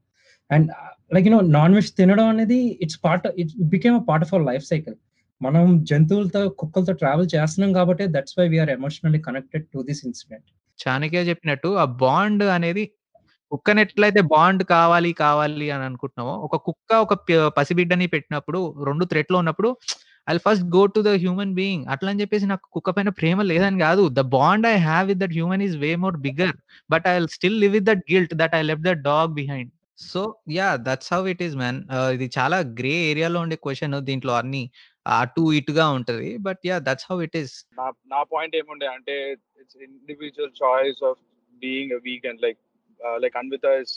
And 0.50 0.70
like 1.16 1.26
you know 1.30 1.42
non 1.58 1.76
veg 1.78 1.92
తినడం 2.00 2.28
అనేది 2.34 2.60
it's 2.86 3.00
part 3.06 3.28
it 3.44 3.54
became 3.76 3.96
a 4.02 4.04
part 4.10 4.26
of 4.26 4.34
our 4.34 4.46
life 4.52 4.66
cycle 4.72 4.96
మనం 5.42 5.64
జంతువులతో 5.92 6.42
కుక్కలతో 6.60 6.94
ట్రావెల్ 7.02 7.28
చేస్తున్నాం 7.34 7.72
కాబట్టి 7.74 8.04
that's 8.16 8.36
why 8.40 8.46
we are 8.48 8.72
emotionally 8.78 9.20
connected 9.28 9.66
to 9.74 9.80
this 9.90 10.04
incident 10.06 10.48
Chanakya 10.80 11.24
చెప్పినట్టు 11.30 11.70
ఆ 11.82 11.86
బాండ్ 12.04 12.46
అనేది 12.56 12.84
కుక్కని 13.52 13.82
ఎట్లయితే 13.82 14.22
బాండ్ 14.32 14.64
కావాలి 14.72 15.12
కావాలి 15.24 15.68
అని 15.72 15.84
అనుకుంటున్నామో 15.90 16.34
ఒక 16.38 16.56
కుక్క 16.68 16.94
ఒక 17.06 17.14
పసిబిడ్డని 17.58 18.08
పెట్టినప్పుడు 18.08 18.60
రెండు 18.88 19.06
థ్రెట్లో 19.06 19.38
ఉన్నప్పుడు 19.40 19.70
I 20.28 20.34
first 20.46 20.66
go 20.76 20.82
to 20.96 21.00
the 21.08 21.12
human 21.24 21.54
being 21.60 21.84
అట్లా 21.94 22.10
అని 22.12 22.22
చెప్పేసి 22.22 22.46
నాకు 22.52 22.66
కుక్క 22.76 22.90
పైన 22.98 23.10
ప్రేమ 23.20 23.42
లేదని 23.52 23.80
కాదు. 23.86 24.04
The 24.20 24.24
bond 24.38 24.68
I 24.74 24.76
have 24.88 25.06
with 25.12 25.22
that 25.24 25.36
human 25.38 25.64
is 25.68 25.76
way 25.84 25.92
more 26.06 26.18
bigger 26.26 26.56
but 26.90 27.08
I 27.12 27.16
still 27.38 27.58
live 27.64 27.74
with 27.78 27.88
that 27.92 28.04
guilt 28.14 28.36
that 28.42 28.56
I 28.60 28.62
left 28.70 28.86
that 28.90 29.02
dog 29.10 29.34
behind 29.42 29.72
so 30.06 30.22
yeah 30.56 30.70
that's 30.88 31.12
how 31.14 31.20
it 31.34 31.44
is 31.46 31.56
man 31.62 31.78
ఇది 32.16 32.28
చాలా 32.38 32.58
grey 32.80 32.96
ఏరియాలో 33.12 33.40
ఉండే 33.46 33.58
question 33.66 33.96
దీంట్లో 34.10 34.34
అన్ని 34.42 34.64
అటు 35.20 35.44
ఇటుగా 35.60 35.86
ఉంటది. 35.98 36.30
But 36.48 36.62
yeah 36.70 36.78
that's 36.88 37.08
how 37.10 37.18
it 37.28 37.38
is 37.42 37.54
నా 38.14 38.22
పాయింట్ 38.34 38.56
ఏముండే 38.62 38.88
అంటే 38.96 39.16
it's 39.62 39.78
individual 39.88 40.54
choice 40.64 41.02
of 41.10 41.22
being 41.62 41.94
a 41.98 42.02
weak 42.08 42.28
and 42.32 42.42
like 42.46 42.60
like 43.24 43.38
Anvitha 43.42 43.66
is 43.84 43.94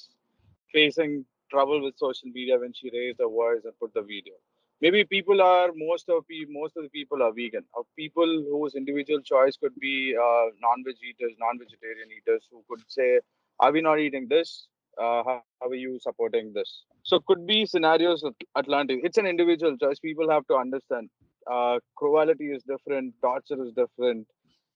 facing 0.75 1.17
trouble 1.55 1.81
with 1.87 1.99
social 2.05 2.33
media 2.39 2.59
when 2.65 2.77
she 2.81 2.89
raise 2.97 3.19
the 3.23 3.29
voice 3.39 3.67
and 3.69 3.79
put 3.83 3.97
the 3.99 4.05
video 4.13 4.37
maybe 4.81 5.05
people 5.05 5.43
are 5.43 5.69
most 5.75 6.09
of 6.09 6.27
pe- 6.29 6.47
most 6.49 6.77
of 6.77 6.85
the 6.85 6.91
people 6.91 7.23
are 7.23 7.33
vegan. 7.33 7.65
Of 7.77 7.87
people 7.97 8.27
whose 8.51 8.75
individual 8.75 9.21
choice 9.23 9.57
could 9.57 9.75
be 9.81 10.17
uh, 10.17 10.47
non-veg 10.61 10.97
eaters 11.11 11.35
non-vegetarian 11.39 12.09
eaters 12.19 12.47
who 12.51 12.65
could 12.69 12.83
say 12.89 13.21
are 13.61 13.73
we 13.73 13.81
not 13.81 13.99
eating 14.01 14.29
this? 14.29 14.67
Uh, 14.99 15.23
how, 15.25 15.43
how 15.61 15.69
are 15.69 15.75
you 15.75 15.99
supporting 16.01 16.53
this? 16.55 16.85
So 17.05 17.21
could 17.27 17.47
be 17.47 17.67
scenarios 17.67 18.25
atlantic 18.57 19.01
it's 19.05 19.19
an 19.19 19.27
individual 19.27 19.77
choice. 19.77 19.99
People 20.01 20.31
have 20.31 20.47
to 20.49 20.57
understand 20.57 21.11
uh, 21.51 21.79
cruelty 21.97 22.51
is 22.53 22.63
different 22.65 23.15
torture 23.23 23.63
is 23.65 23.73
different 23.73 24.27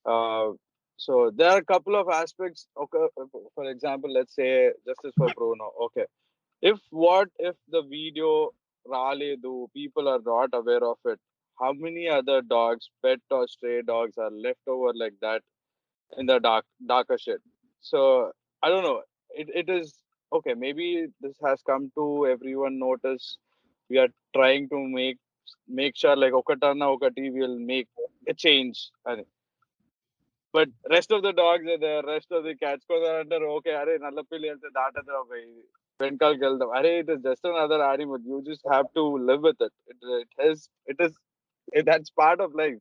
uh, 0.05 0.49
so 0.97 1.31
there 1.35 1.49
are 1.51 1.57
a 1.57 1.65
couple 1.65 1.95
of 1.95 2.09
aspects 2.09 2.67
okay 2.81 3.05
for 3.55 3.65
example 3.69 4.11
let's 4.13 4.35
say 4.35 4.71
justice 4.87 5.13
for 5.17 5.29
bruno 5.35 5.71
okay. 5.85 6.05
If 6.61 6.79
what 6.91 7.29
if 7.39 7.55
the 7.69 7.83
video 7.83 8.51
Raledu, 8.86 9.68
people 9.74 10.08
are 10.08 10.20
not 10.24 10.50
aware 10.52 10.84
of 10.84 10.98
it. 11.04 11.18
How 11.60 11.72
many 11.72 12.08
other 12.08 12.40
dogs, 12.42 12.90
pet 13.04 13.20
or 13.30 13.46
stray 13.48 13.82
dogs, 13.82 14.16
are 14.18 14.30
left 14.30 14.60
over 14.66 14.92
like 14.94 15.14
that 15.20 15.42
in 16.16 16.26
the 16.26 16.38
dark, 16.38 16.64
darker 16.86 17.18
shit? 17.18 17.40
So 17.80 18.32
I 18.62 18.68
don't 18.68 18.84
know. 18.84 19.02
It 19.30 19.48
it 19.54 19.68
is 19.68 19.94
okay. 20.32 20.54
Maybe 20.54 21.06
this 21.20 21.36
has 21.44 21.62
come 21.62 21.90
to 21.96 22.26
everyone 22.26 22.78
notice. 22.78 23.38
We 23.90 23.98
are 23.98 24.08
trying 24.34 24.68
to 24.70 24.78
make 24.78 25.18
make 25.68 25.96
sure 25.96 26.16
like 26.16 26.32
Okatana 26.32 26.98
Okati 26.98 27.32
will 27.32 27.58
make 27.58 27.88
a 28.28 28.34
change. 28.34 28.90
I 29.06 29.16
think. 29.16 29.28
But 30.52 30.68
rest 30.90 31.10
of 31.12 31.22
the 31.22 31.32
dogs 31.32 31.66
are 31.66 31.78
there, 31.78 32.02
rest 32.02 32.28
of 32.30 32.44
the 32.44 32.54
cats 32.54 32.84
ko 32.90 32.96
under 33.20 33.40
okay, 33.56 33.74
అరే 33.80 33.94
నల్ల 34.04 34.20
పిల్లి 34.30 34.46
వెళ్తే 34.50 34.68
దాటదురా 34.78 35.20
భయ్ 36.02 36.06
వెనకాలకి 36.06 36.42
వెళ్దాం 36.46 36.70
అరే 36.78 36.92
it 37.00 37.10
is 37.14 37.22
just 37.28 37.46
another 37.52 37.84
animal 37.90 38.24
you 38.32 38.36
just 38.48 38.66
have 38.72 38.88
to 38.98 39.04
live 39.28 39.42
with 39.48 39.62
it 39.66 39.76
it 39.92 40.04
it 40.20 40.34
he's 40.42 40.62
it 40.92 41.02
is 41.06 41.16
that's 41.90 42.12
part 42.22 42.42
of 42.46 42.56
life 42.62 42.78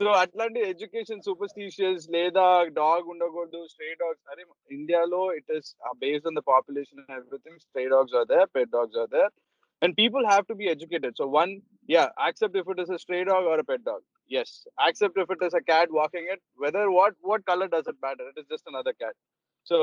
so 0.00 0.10
అట్లాంటి 0.22 0.60
education 0.72 1.24
superstitious 1.28 2.04
లేదా 2.16 2.44
dog 2.78 3.08
ఉండకూడదు 3.14 3.60
స్ట్రే 3.72 3.88
డాగ్స్ 4.02 4.24
అరే 4.32 4.44
ఇండియాలో 4.78 5.22
it 5.38 5.50
is 5.58 5.68
based 6.04 6.28
on 6.30 6.38
the 6.40 6.44
population 6.52 7.02
and 7.04 7.18
everything 7.22 7.60
stray 7.66 7.84
dogs 7.94 8.16
are 8.20 8.28
there 8.32 8.48
pet 8.56 8.72
dogs 8.76 8.98
are 9.02 9.10
there 9.16 9.32
and 9.82 9.94
people 10.00 10.24
have 10.30 10.46
to 10.50 10.56
be 10.62 10.68
educated 10.74 11.18
so 11.22 11.26
one 11.40 11.52
yeah 11.88 12.08
accept 12.18 12.54
if 12.54 12.68
it 12.68 12.78
is 12.78 12.90
a 12.90 12.98
stray 12.98 13.24
dog 13.24 13.44
or 13.44 13.58
a 13.58 13.64
pet 13.64 13.80
dog 13.84 14.00
yes 14.30 14.50
accept 14.78 15.16
if 15.16 15.30
it 15.30 15.40
is 15.42 15.54
a 15.54 15.62
cat 15.62 15.88
walking 15.90 16.26
it 16.34 16.40
whether 16.56 16.82
what 16.90 17.14
what 17.20 17.44
color 17.44 17.66
does 17.66 17.86
it 17.86 17.96
matter 18.00 18.26
it 18.28 18.36
is 18.36 18.46
just 18.46 18.66
another 18.66 18.92
cat 18.94 19.14
so 19.64 19.76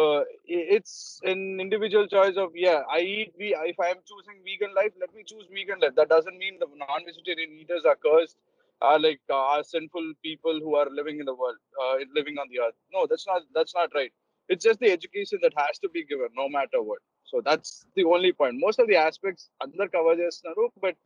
i- 0.56 0.68
it's 0.78 0.94
an 1.24 1.42
individual 1.66 2.08
choice 2.08 2.38
of 2.44 2.52
yeah 2.56 2.82
i 2.98 3.00
eat 3.16 3.34
we 3.40 3.48
if 3.72 3.80
i 3.86 3.90
am 3.94 4.00
choosing 4.12 4.38
vegan 4.48 4.74
life 4.80 4.94
let 5.04 5.14
me 5.18 5.24
choose 5.32 5.46
vegan 5.58 5.80
life 5.84 5.96
that 6.00 6.10
doesn't 6.16 6.38
mean 6.44 6.58
the 6.64 6.68
non-vegetarian 6.84 7.52
eaters 7.62 7.86
are 7.86 7.98
cursed 8.08 8.38
are 8.82 9.00
like 9.00 9.22
uh, 9.30 9.44
are 9.54 9.64
sinful 9.64 10.08
people 10.24 10.60
who 10.64 10.76
are 10.76 10.88
living 11.00 11.20
in 11.20 11.26
the 11.26 11.36
world 11.42 11.60
uh, 11.84 11.96
living 12.20 12.38
on 12.44 12.48
the 12.52 12.60
earth 12.66 12.78
no 12.96 13.06
that's 13.12 13.28
not 13.32 13.42
that's 13.54 13.76
not 13.76 13.90
right 14.00 14.12
it's 14.50 14.64
just 14.70 14.80
the 14.80 14.92
education 14.98 15.40
that 15.42 15.54
has 15.64 15.80
to 15.80 15.90
be 15.90 16.04
given 16.06 16.30
no 16.42 16.48
matter 16.58 16.82
what 16.90 17.00
so 17.24 17.42
that's 17.50 17.86
the 17.96 18.04
only 18.16 18.32
point 18.32 18.56
most 18.68 18.80
of 18.80 18.88
the 18.88 18.98
aspects 19.10 19.50
under 19.66 19.88
cover 19.98 20.16
చేస్తున్నారు 20.24 20.66
but 20.88 20.98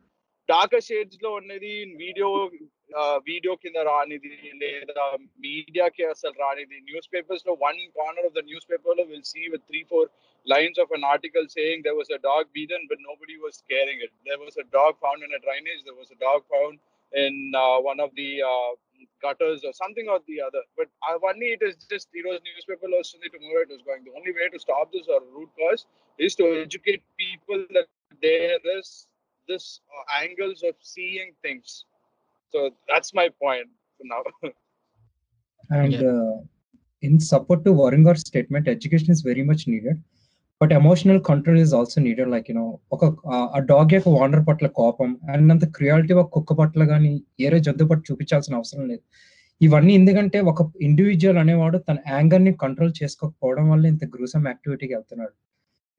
darker 0.48 0.84
shades 0.86 1.20
లో 1.24 1.30
ఉన్నది 1.40 1.72
video 2.02 2.28
video 3.28 3.52
కింద 3.62 3.78
రానిది 3.88 4.30
లేదా 4.62 5.04
మీడియాకి 5.44 6.02
అసలు 6.14 6.34
రానిది 6.42 6.78
news 6.88 7.08
papers 7.14 7.46
లో 7.48 7.52
one 7.66 7.80
corner 7.98 8.26
of 8.28 8.36
the 8.38 8.42
newspaper 8.72 8.98
లో 8.98 9.04
will 9.10 9.26
see 9.34 9.42
with 9.54 9.66
three 9.72 9.82
four 9.92 10.10
lines 10.46 10.78
of 10.82 10.88
an 10.96 11.04
article 11.10 11.44
saying 11.54 11.82
there 11.84 11.96
was 11.98 12.08
a 12.14 12.18
dog 12.24 12.46
beaten 12.54 12.80
but 12.90 13.00
nobody 13.08 13.34
was 13.44 13.56
caring 13.72 13.98
it 14.06 14.10
there 14.28 14.38
was 14.46 14.54
a 14.62 14.64
dog 14.76 14.92
found 15.04 15.20
in 15.26 15.36
a 15.36 15.40
drainage 15.44 15.82
there 15.88 15.98
was 16.00 16.08
a 16.14 16.18
dog 16.24 16.40
found 16.54 16.74
in 17.12 17.34
uh, 17.62 17.76
one 17.90 18.00
of 18.06 18.10
the 18.20 18.30
uh, 18.50 18.70
gutters 19.24 19.60
or 19.68 19.72
something 19.72 20.08
or 20.14 20.18
the 20.30 20.38
other 20.46 20.62
but 20.80 20.88
uh, 21.06 21.14
one 21.28 21.44
it 21.50 21.62
is 21.68 21.76
just 21.92 22.08
you 22.12 22.24
know 22.26 22.34
newspaper 22.48 22.90
lost 22.94 23.16
tomorrow 23.36 23.62
it 23.66 23.72
was 23.76 23.84
going 23.88 24.02
the 24.08 24.16
only 24.20 24.34
way 24.40 24.48
to 24.54 24.62
stop 24.66 24.90
this 24.96 25.08
or 25.16 25.20
root 25.36 25.52
cause 25.62 25.84
is 26.18 26.34
to 26.40 26.48
educate 26.66 27.02
people 27.16 27.62
that 27.78 27.88
there 28.22 28.58
is 28.78 28.90
this 29.48 29.80
uh, 29.90 30.24
angles 30.24 30.62
of 30.62 30.74
seeing 30.80 31.32
things. 31.42 31.84
So 32.53 32.59
that's 32.87 33.13
my 33.13 33.29
point 33.41 33.67
for 33.97 34.05
now. 34.05 34.21
And 35.69 35.93
Yeah. 35.93 36.11
uh, 36.11 36.35
in 37.03 37.19
support 37.21 37.65
to 37.65 37.71
Waringar's 37.71 38.21
statement, 38.21 38.67
education 38.67 39.11
is 39.11 39.21
very 39.21 39.43
much 39.43 39.67
needed. 39.67 39.97
But 40.61 40.71
emotional 40.71 41.19
control 41.21 41.57
is 41.57 41.73
also 41.73 42.01
needed. 42.01 42.27
Like, 42.27 42.47
you 42.49 42.55
know, 42.55 42.69
ఒక 42.95 43.03
ఆ 43.55 43.59
dog 43.71 43.91
యొక్క 43.95 44.09
వాండర్ 44.17 44.43
పట్ల 44.47 44.67
కోపం 44.79 45.09
and 45.33 45.51
అంత 45.55 45.65
క్రియాలిటీ 45.77 46.13
ఒక 46.13 46.29
కుక్క 46.35 46.53
పట్ల 46.61 46.85
కానీ 46.91 47.11
ఏరే 47.45 47.59
జంతు 47.67 47.85
పట్ల 47.91 48.03
చూపించాల్సిన 48.09 48.55
అవసరం 48.59 48.85
లేదు 48.91 49.03
ఇవన్నీ 49.61 49.91
ఎందుకంటే 49.99 50.39
ఒక 50.51 50.61
ఇండివిజువల్ 50.87 51.39
అనేవాడు 51.43 51.77
తన 51.87 51.97
యాంగర్ని 52.15 52.53
కంట్రోల్ 52.63 52.93
చేసుకోకపోవడం 53.01 53.67
వల్ల 53.73 53.85
ఇంత 53.93 54.05
గ్రూసమ్ 54.15 54.47
యాక్టివిటీకి 54.51 54.93
వెళ్తున్నాడు 54.97 55.33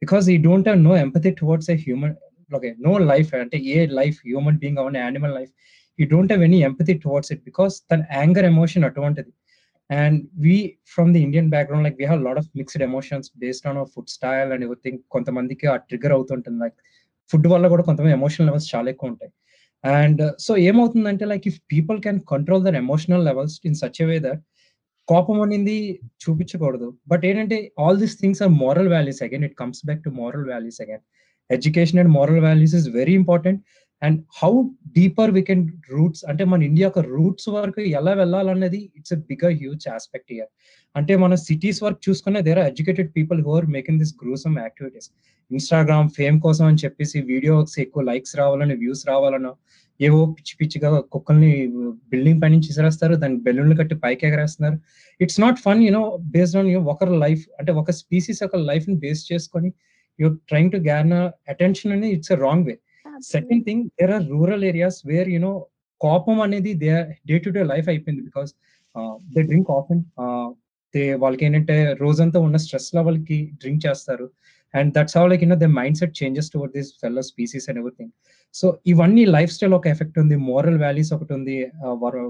because 0.02 0.26
he 0.34 0.36
don't 0.46 0.68
have 0.68 0.82
no 0.88 0.94
empathy 1.04 1.30
towards 1.40 1.70
a 1.74 1.76
human 1.86 2.14
okay 2.50 2.70
no 2.86 2.92
life 3.12 3.30
అంటే 3.42 3.58
ఏ 3.74 3.78
లైఫ్ 4.00 4.18
హ్యూమన్ 4.26 4.58
బీయింగ్ 4.62 4.78
అవన్నీ 4.82 5.00
animal 5.06 5.34
life 5.38 5.52
you 5.98 6.06
don't 6.14 6.32
have 6.32 6.44
any 6.48 6.58
empathy 6.68 6.94
towards 7.04 7.30
it 7.34 7.42
because 7.50 7.74
తన 7.90 8.00
యాంగర్ 8.20 8.46
ఎమోషన్ 8.52 8.84
అటువంటిది. 8.88 9.32
And 9.90 10.18
we 10.44 10.56
from 10.94 11.10
the 11.16 11.20
Indian 11.26 11.50
background 11.54 11.84
like 11.86 11.98
we 12.00 12.06
have 12.10 12.22
lot 12.28 12.40
of 12.42 12.48
mixed 12.60 12.84
emotions 12.88 13.28
based 13.42 13.66
on 13.70 13.78
food 13.94 14.10
style 14.16 14.50
and 14.54 14.64
everything 14.68 15.00
కొంతమందికి 15.16 15.66
ఆ 15.72 15.76
trigger 15.90 16.14
అవుతుంటుంది. 16.18 16.58
Like 16.64 16.78
food 17.30 17.48
వల్ల 17.54 17.66
కూడా 17.74 17.84
కొంతమంది 17.88 18.14
emotional 18.20 18.46
levels 18.50 18.68
చాలా 18.74 18.88
ఎక్కువ 18.94 19.12
ఉంటాయి. 19.12 19.32
అండ్ 19.84 20.22
సో 20.44 20.52
ఏమవుతుందంటే 20.68 21.24
like 21.32 21.44
if 21.50 21.58
people 21.72 21.98
can 22.04 22.20
control 22.32 22.62
their 22.66 22.78
emotional 22.84 23.24
levels 23.28 23.56
in 23.68 23.76
such 23.82 24.00
way 24.10 24.16
that 24.26 24.42
కోపం 25.08 25.36
అనేది 25.44 25.76
చూపించకూడదు. 26.22 26.88
బట్ 27.10 27.22
ఏంటంటే 27.28 27.58
all 27.84 27.98
these 28.02 28.16
things 28.22 28.40
are 28.44 28.52
moral 28.62 28.90
values 28.94 29.20
again 29.26 29.44
it 29.48 29.56
comes 29.62 29.82
back 29.88 30.02
to 30.06 30.10
moral 30.20 30.46
values 30.52 30.80
again 30.84 31.04
education 31.50 32.00
and 32.02 32.12
moral 32.18 32.42
values 32.46 32.74
is 32.80 32.88
very 32.98 33.14
important 33.20 33.60
and 34.02 34.18
how 34.40 34.52
deeper 34.96 35.30
we 35.30 35.42
can 35.42 35.64
roots 35.90 36.22
అంటే 36.24 36.44
మన 36.44 36.60
India 36.62 36.86
యొక్క 36.86 37.02
roots 37.08 37.48
వరకు 37.48 37.82
ఎలా 38.00 38.12
వెళ్ళాలన్నది 38.12 38.80
it's 38.98 39.14
a 39.16 39.20
bigger 39.30 39.54
huge 39.54 39.86
aspect 39.88 40.32
year 40.32 40.50
అంటే 40.96 41.14
మన 41.16 41.34
cities 41.46 41.80
వరకు 41.82 42.00
చూసుకునే 42.08 42.40
there 42.40 42.58
are 42.58 42.68
educated 42.68 43.10
people 43.16 43.40
who 43.42 43.52
are 43.56 43.66
making 43.68 43.98
this 43.98 44.14
gruesome 44.22 44.56
activities 44.58 45.08
Instagram 45.50 46.08
fame 46.10 46.38
కోసం 46.40 46.64
అని 46.66 46.80
చెప్పేసి 46.84 47.18
వీడియోస్ 47.32 47.74
ఎక్కువ 47.78 48.02
లైక్స్ 48.02 48.34
రావాలని 48.36 48.74
వ్యూస్ 48.74 49.04
రావాలనో 49.08 49.52
ఏవో 50.00 50.18
పిచ్చి 50.34 50.54
పిచ్చిగా 50.60 50.88
కుక్కల్ని 51.12 51.52
బిల్డింగ్ 52.12 52.40
పై 52.42 52.48
నుంచి 52.48 52.68
ఇసిరేస్తారు 52.68 53.14
దానికి 53.14 53.40
బెలూన్లు 53.40 53.76
కట్టి 53.76 53.94
పైకి 53.94 54.22
ఎగరేస్తున్నారు. 54.26 54.76
It's 55.20 55.40
not 55.40 55.58
fun 55.58 55.80
you know 55.82 56.02
based 56.34 56.58
on 56.58 56.68
you 56.68 56.80
ఒకరి 56.92 57.16
లైఫ్ 57.18 57.42
అంటే 57.58 57.72
ఒక 57.72 57.92
స్పీసీస్ 58.00 58.40
యొక్క 58.42 58.58
లైఫ్ని 58.70 58.96
బేస్ 58.96 59.22
చేసుకొని 59.32 59.70
you 60.18 60.28
trying 60.50 60.72
to 60.72 60.80
gain 60.86 61.12
attention 61.48 61.92
అనేది 61.92 62.12
it's 62.16 62.32
a 62.32 62.38
wrong 62.46 62.64
way 62.66 62.76
second 63.32 63.64
thing 63.64 63.84
there 64.00 64.10
are 64.10 64.24
rural 64.28 64.64
areas 64.64 64.98
where 65.06 65.28
you know 65.28 65.52
కోపం 66.00 66.40
అనేది 66.40 66.72
they 66.82 66.90
day 67.30 67.38
to 67.38 67.50
day 67.56 67.62
life 67.72 67.88
అయిపోయింది 67.88 68.22
because 68.22 68.50
they 69.34 69.42
drink 69.42 69.70
often 69.70 70.02
they 70.94 71.02
వాళ్ళకి 71.14 71.44
ఏంటంటే 71.46 71.76
రోజంతా 72.00 72.40
ఉన్న 72.40 72.56
స్ట్రెస్ 72.56 72.90
లెవెల్కి 72.94 73.38
డ్రింక్ 73.60 73.82
చేస్తారు. 73.86 74.26
And 74.74 74.90
that's 74.96 75.16
how 75.18 75.26
like 75.26 75.42
you know 75.44 75.56
they 75.56 75.66
the 75.66 75.74
mind 75.80 75.98
set 75.98 76.14
changes 76.22 76.50
toward 76.50 76.74
this 76.78 76.90
fellow 77.02 77.22
species 77.22 77.66
and 77.70 77.80
everything 77.80 78.12
so 78.54 78.66
ఇవన్నీ 78.86 79.24
లైఫ్ 79.36 79.52
స్టైల్ 79.52 79.74
ఒక 79.74 79.86
effect 79.86 80.18
ఉంది. 80.18 80.36
మోరల్ 80.50 80.78
వాల్యూస్ 80.84 81.12
ఒకటి 81.16 81.32
ఉంది. 81.38 81.56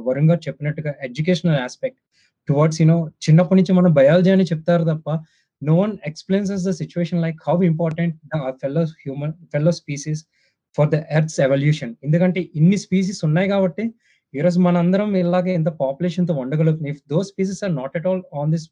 వరంగా 0.08 0.36
చెప్పినట్టుగా 0.48 0.94
ఎడ్యుకేషనల్ 1.02 1.60
ఆస్పెక్ట్ 1.66 2.00
టువర్డ్స్ 2.48 2.80
యూనో 2.82 2.98
చిన్నప్పటి 3.26 3.58
నుంచి 3.60 3.72
మనం 3.80 3.92
బయాలజీ 3.94 4.30
అని 4.36 4.46
చెప్తారు 4.52 4.84
తప్ప 4.92 5.10
no 5.62 5.74
one 5.74 5.98
explains 6.08 6.48
us 6.54 6.64
the 6.64 6.72
situation 6.72 7.16
like 7.20 7.38
how 7.46 7.54
important 7.68 8.12
the 8.32 8.38
fellow 8.60 8.86
human 9.04 9.30
fellow 9.52 9.72
species 9.78 10.18
for 10.76 10.90
the 10.90 10.98
earth's 11.18 11.38
evolution 11.46 11.92
ఎందుకంటే 12.06 12.40
ఇన్ని 12.58 12.78
స్పీసీస్ 12.84 13.20
ఉన్నాయి 13.28 13.48
కాబట్టి 13.54 13.84
ఈరోజు 14.34 14.58
మనందరం 14.66 15.10
ఇలాగే 15.22 15.52
ఇంత 15.60 15.70
పాపులేషన్తో 15.82 16.34
ఉండగలుగుతుంది 16.42 16.90
if 16.94 17.02
those 17.12 17.20
species 17.30 17.62
are 17.66 17.74
not 17.80 17.94
at 17.98 18.06
all 18.10 18.22
on 18.40 18.50
this 18.54 18.66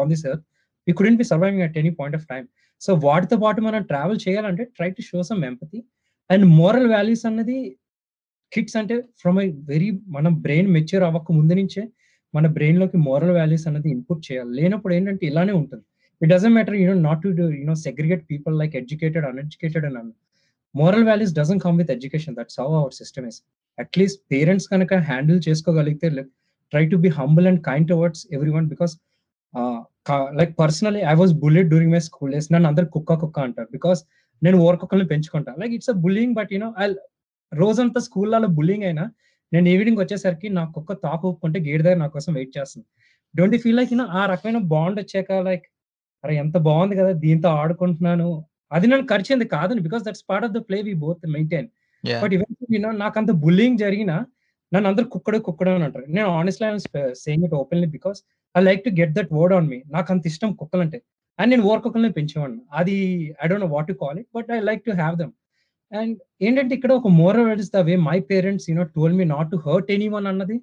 on 0.00 0.10
this 0.12 0.24
earth 0.30 0.44
we 0.86 0.92
couldn't 1.00 1.20
be 1.22 1.26
surviving 1.32 1.64
at 1.66 1.76
any 1.82 1.92
point 2.00 2.16
of 2.18 2.26
time 2.32 2.44
so 2.82 2.90
వాటితో 3.06 3.36
పాటు 3.44 3.60
మనం 3.60 3.82
ట్రావెల్ 3.90 4.20
చేయాలంటే 4.26 4.64
try 4.76 4.88
to 4.98 5.02
show 5.10 5.20
some 5.30 5.42
empathy 5.50 5.78
and 6.30 6.44
moral 6.60 6.88
values 6.94 7.24
అన్నది 7.30 7.56
kids 8.52 8.76
అంటే 8.80 8.94
from 9.20 9.38
I 9.44 9.48
very 9.72 9.88
మన 10.16 10.28
brain 10.44 10.68
mature 10.76 11.04
అవ్వక 11.08 11.32
ముందు 11.38 11.54
నుంచే 11.60 11.82
మన 12.34 12.46
బ్రెయిన్లోకి 12.56 12.98
మోరల్ 13.06 13.34
వాల్యూస్ 13.38 13.66
అనేది 13.70 13.88
ఇన్పుట్ 13.94 14.22
చేయాలి. 14.28 14.50
లేనప్పుడు 14.58 14.92
ఏంటంటే 14.96 15.24
ఇలానే 15.30 15.52
ఉంటుంది. 15.60 15.84
It 16.20 16.30
doesn't 16.32 16.54
matter 16.56 16.76
you know 16.80 16.94
not 17.08 17.22
to 17.24 17.28
you 17.60 17.74
segregate 17.86 18.22
people 18.30 18.54
like 18.60 18.74
educated 18.80 19.26
uneducated 19.30 19.86
అని 19.88 19.98
అన్న 20.02 20.12
moral 20.74 21.06
values 21.10 21.34
doesn't 21.38 21.60
come 21.64 21.76
with 21.80 21.92
education 21.96 22.34
that's 22.38 22.58
how 22.60 22.68
our 22.80 22.94
system 23.00 23.26
is 23.30 23.38
at least 23.78 24.20
parents 24.32 24.66
కనుక 24.72 24.94
హ్యాండిల్ 25.10 25.40
చేసుకోగలిగితే 25.48 26.08
try 26.72 26.84
to 26.92 26.96
be 27.04 27.10
humble 27.18 27.46
and 27.50 27.60
kind 27.68 27.88
towards 27.92 28.22
everyone 28.56 28.66
because 28.72 28.92
like 30.40 30.52
personally 30.62 31.00
I 31.12 31.14
was 31.20 31.32
bullied 31.42 31.68
during 31.72 31.92
my 31.96 32.02
school 32.08 32.30
days 32.34 32.48
నన్ను 32.54 32.68
అందరు 32.70 32.86
కుక్క 32.96 33.16
కుక్క 33.22 33.38
అంటారు. 33.46 33.68
Because 33.76 34.00
నేను 34.42 34.58
ఓరకొక్కల్ని 34.66 35.06
పెంచుకుంటా. 35.12 35.52
Like 35.60 35.72
it's 35.76 35.90
a 35.94 35.96
bullying 36.04 36.34
but 36.38 36.50
you know 36.54 36.68
I 36.82 36.86
రోజంతా 37.52 38.00
స్కూల్లో 38.06 38.48
బుల్లింగ్ 38.58 38.84
అయినా 38.88 39.04
నేను 39.52 39.66
ఈవినింగ్ 39.74 40.00
వచ్చేసరికి 40.02 40.48
నా 40.58 40.62
కుక్క 40.76 40.92
తాపు 41.04 41.24
ఒప్పుకుంటే 41.30 41.58
గేట్ 41.66 41.82
దగ్గర 41.86 41.98
నా 42.04 42.08
కోసం 42.16 42.32
వెయిట్ 42.38 42.52
చేస్తుంది. 42.58 42.86
డోంట్ 43.34 43.56
ఫీల్ 43.64 43.78
లైక్ 43.80 43.90
యూనో 43.94 44.06
ఆ 44.20 44.22
రకమైన 44.32 44.58
బాండ్ 44.72 44.98
వచ్చాక 45.02 45.30
లైక్ 45.48 45.64
అరే 46.24 46.34
ఎంత 46.42 46.56
బాగుంది 46.68 46.94
కదా 47.00 47.12
దీంతో 47.24 47.48
ఆడుకుంటున్నాను. 47.62 48.28
అది 48.76 48.86
నన్ను 48.90 49.06
ఖర్చింది 49.12 49.44
కాదని 49.54 49.82
because 49.86 50.02
that's 50.08 50.24
part 50.30 50.44
of 50.48 50.54
the 50.56 50.60
play 50.68 50.78
we 50.88 50.94
both 51.04 51.24
maintain. 51.36 51.68
But 52.04 52.34
even 52.36 52.84
నాకు 53.04 53.16
అంత 53.20 53.32
బుల్లింగ్ 53.44 53.78
జరిగినా 53.84 54.16
నన్ను 54.72 54.86
అందరు 54.90 55.06
కుక్కడు 55.14 55.38
కుక్కడు 55.46 55.70
అని 55.76 55.84
అంటారు. 55.86 56.06
నేను 56.16 56.28
honestly 56.40 56.66
saying 57.24 57.44
it 57.46 57.54
openly 57.62 57.86
because 57.96 58.18
I 58.54 58.60
like 58.68 58.82
to 58.86 58.90
get 59.00 59.14
that 59.18 59.30
word 59.38 59.54
on 59.56 59.66
me 59.72 59.78
నాకు 59.94 60.08
అంత 60.14 60.24
ఇష్టం 60.32 60.50
కుక్కలంటే. 60.60 60.98
అండ్ 61.38 61.50
నేను 61.52 61.64
ఓర్ 61.70 61.80
కుక్కల్ని 61.84 62.12
పెంచేవాడిని. 62.18 62.60
అది 62.80 62.96
I 63.42 63.46
don't 63.50 63.64
know 63.66 63.70
what 63.76 63.88
to 63.90 63.96
call 64.02 64.18
it 64.22 64.30
but 64.36 64.48
I 64.56 64.58
like 64.68 64.82
to 64.88 64.94
have 65.02 65.14
them 65.22 65.32
and 65.92 66.16
ఏంటంటే 66.46 66.72
ఇక్కడ 66.78 66.92
ఒక 67.00 67.08
moral 67.20 67.48
the 67.76 67.80
way 67.88 67.94
my 68.08 68.18
parents 68.30 68.66
you know 68.70 68.84
told 68.96 69.14
me 69.20 69.24
not 69.34 69.48
to 69.54 69.58
hurt 69.66 69.88
anyone 70.16 70.26
అన్నది. 70.32 70.56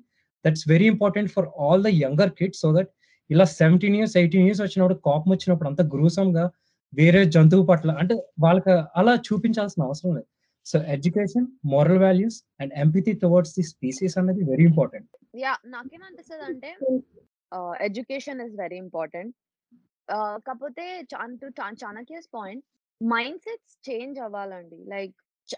That's 0.46 0.64
very 0.74 0.88
important 0.94 1.30
for 1.36 1.48
all 1.66 1.84
the 1.88 1.92
younger 2.04 2.32
kids 2.40 2.62
so 2.66 2.70
that 2.78 2.92
ఇలా 3.30 3.46
seventeen 3.60 3.96
years 4.00 4.16
eighteen 4.22 4.46
years 4.48 4.62
వచ్చినప్పుడు 4.66 4.98
కోపం 5.08 5.30
వచ్చినప్పుడు 5.36 5.70
అంత 5.72 5.82
గ్రూసంగా 5.94 6.46
వేరే 6.94 7.22
జంతువు 7.36 7.63
పట్ల 7.70 7.91
అంటే 8.01 8.15
వాళ్ళకి 8.44 8.75
అలా 9.00 9.13
చూపించాల్సిన 9.27 9.82
అవసరం 9.88 10.12
లేదు. 10.17 10.29
So 10.65 10.77
education 10.96 11.48
moral 11.74 12.01
values 12.06 12.38
and 12.62 12.72
empathy 12.84 13.13
towards 13.24 13.53
the 13.58 13.63
species 13.74 14.15
అనేది 14.22 14.41
వెరీ 14.51 14.65
ఇంపార్టెంట్ 14.72 15.10
యా 15.44 15.53
నాకేమనిపిస్తుంది 15.75 16.46
అంటే 16.51 16.72
ఎడ్యుకేషన్ 17.88 18.41
ఇస్ 18.46 18.56
వెరీ 18.63 18.77
ఇంపార్టెంట్ 18.86 19.34
కాకపోతే 20.48 20.86
to 21.41 21.48
Chanakya's 21.84 22.27
point 22.38 22.63
mind 23.01 23.41
sets 23.46 23.74
change 23.88 24.17
అవ్వాలండి. 24.25 24.77
లైక్ 24.94 25.15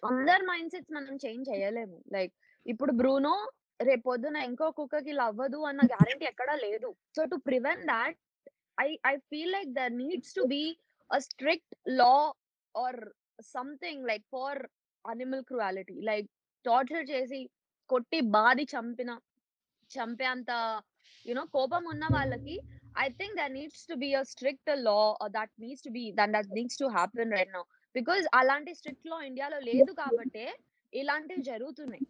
అందరి 0.09 0.43
మైండ్ 0.51 0.71
సెట్స్ 0.73 0.93
మనం 0.97 1.15
చేంజ్ 1.25 1.45
చేయలేము. 1.51 1.97
లైక్ 2.15 2.33
ఇప్పుడు 2.65 2.91
బ్రూనో 3.01 3.35
రేపు 3.87 4.03
పొద్దున 4.09 4.37
ఇంకో 4.49 4.67
కుక్కకి 4.77 5.09
ఇలా 5.13 5.25
అవ్వదు 5.31 5.59
అన్న 5.69 5.81
గ్యారంటీ 5.93 6.25
ఎక్కడా 6.31 6.55
లేదు. 6.65 6.89
So 7.15 7.21
to 7.31 7.37
prevent 7.47 7.85
that 7.93 8.17
I 8.85 8.89
I 9.11 9.13
feel 9.31 9.53
like 9.57 9.71
there 9.79 9.93
needs 10.01 10.33
to 10.39 10.43
be 10.53 10.63
a 11.11 11.19
strict 11.19 11.75
law 11.99 12.13
or 12.75 12.99
something 13.53 14.05
like 14.05 14.25
for 14.31 14.59
animal 15.05 15.43
cruelty 15.43 15.95
like 16.01 16.27
torture 16.65 17.05
చేసి 17.09 17.39
కొట్టి 17.89 18.19
బాధి 18.35 18.65
చంపిన 18.73 19.11
చంపేంత 19.91 20.51
యునో 21.25 21.43
కోపం 21.55 21.83
ఉన్న 21.85 22.05
వాళ్ళకి 22.11 22.55
I 22.97 23.07
think 23.09 23.35
that 23.37 23.53
needs 23.53 23.85
to 23.87 23.95
be 23.95 24.09
a 24.15 24.23
strict 24.23 24.71
law 24.79 24.99
that 25.37 25.53
needs 25.57 25.85
to 25.87 25.91
be 25.97 26.03
that 26.11 26.33
that 26.37 26.51
needs 26.51 26.79
to 26.83 26.87
happen 26.97 27.33
right 27.37 27.53
now 27.53 27.63
because 27.95 28.25
అలాంటి 28.33 28.73
strict 28.73 29.07
law 29.07 29.19
ఇండియాలో 29.21 29.59
లేదు 29.69 29.91
కాబట్టే 29.93 30.45
ఇలాంటివి 30.93 31.43
జరుగుతున్నాయి. 31.43 32.05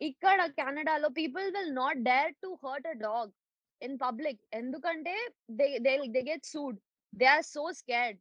ఇక్కడ 0.00 0.40
కెనడాలో 0.58 1.08
people 1.18 1.46
will 1.56 1.74
not 1.74 2.00
dare 2.02 2.32
to 2.42 2.50
hurt 2.64 2.86
a 2.86 2.96
dog 3.06 3.32
in 3.80 3.96
public 3.98 4.40
ఎందుకంటే 4.52 5.14
they 5.60 5.66
they 5.86 5.92
they 6.16 6.22
get 6.30 6.46
sued 6.46 6.78
they 7.14 7.24
are 7.24 7.44
so 7.44 7.72
scared 7.72 8.18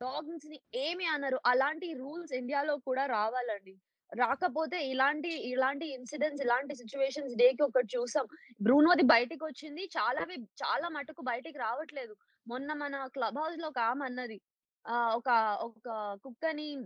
డాగ్స్ని 0.00 0.60
ఏమి 0.74 1.06
అనరు. 1.06 1.38
అలాంటి 1.46 1.92
రూల్స్ 1.92 2.32
ఇండియాలో 2.32 2.76
కూడా 2.76 3.06
రావాలండి. 3.06 3.74
రాకపోతే 4.14 4.86
ఇలాంటి 4.86 5.28
ఇలాంటి 5.50 5.94
ఇన్సిడెంట్స్ 5.94 6.42
ఇలాంటి 6.42 6.74
సిచ్యువేషన్స్ 6.74 7.36
డేకి 7.36 7.62
ఒకటి 7.62 7.88
చూసాం. 7.96 8.26
బ్రూనోది 8.62 9.02
బయటికి 9.02 9.44
వచ్చింది 9.44 9.84
చాలా 9.84 10.26
చాలా 10.42 10.88
మటుకు 10.88 11.22
బయటికి 11.22 11.58
రావట్లేదు. 11.58 12.16
మొన్న 12.48 12.72
మన 12.72 13.06
క్లబ్ 13.06 13.38
హౌస్లో 13.38 13.68
ఒక 13.68 13.78
ఆమె 13.78 14.04
అన్నది. 14.04 14.40
ఆ 14.86 15.14
ఒక 15.16 15.58
ఒక 15.60 16.18
కుక్కని 16.24 16.76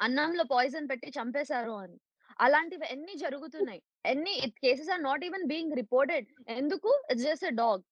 అన్నంలో 0.00 0.44
పాయిజన్ 0.44 0.88
పెట్టి 0.90 1.08
చంపేశారు 1.08 1.70
అని. 1.70 2.00
అలాంటివి 2.40 2.86
ఎన్ని 2.90 3.14
జరుగుతున్నాయి. 3.14 3.82
ఎన్ని 4.06 4.40
cases 4.62 4.90
are 4.90 5.02
not 5.02 5.24
even 5.24 5.46
being 5.46 5.72
reported. 5.72 6.26
ఎందుకు? 6.48 7.02
It's 7.10 7.24
just 7.24 7.54
dog. 7.54 7.82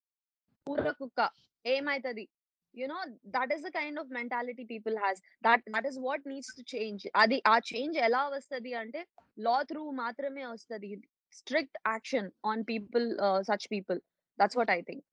పూర్వ 0.68 0.92
కుక్క. 0.92 1.30
ఏమైతది? 1.66 2.28
You 2.75 2.87
know 2.93 2.99
that 3.37 3.53
is 3.55 3.63
the 3.67 3.71
kind 3.79 3.99
of 4.03 4.09
mentality 4.19 4.65
people 4.73 4.97
has 5.03 5.21
that 5.47 5.63
that 5.75 5.87
is 5.91 5.99
what 6.07 6.25
needs 6.31 6.53
to 6.59 6.65
change 6.75 7.03
అది 7.23 7.39
ఆ 7.53 7.55
చేంజ్ 7.71 7.97
ఎలా 8.09 8.23
వస్తది 8.37 8.73
అంటే 8.81 9.03
లా 9.47 9.57
త్రూ 9.71 9.83
మాత్రమే 10.03 10.45
వస్తది 10.55 10.91
strict 11.39 11.79
action 11.93 12.29
on 12.51 12.63
people 12.71 13.07
such 13.49 13.67
people 13.75 14.01
that's 14.39 14.59
what 14.61 14.73
I 14.77 14.81
think 14.89 15.05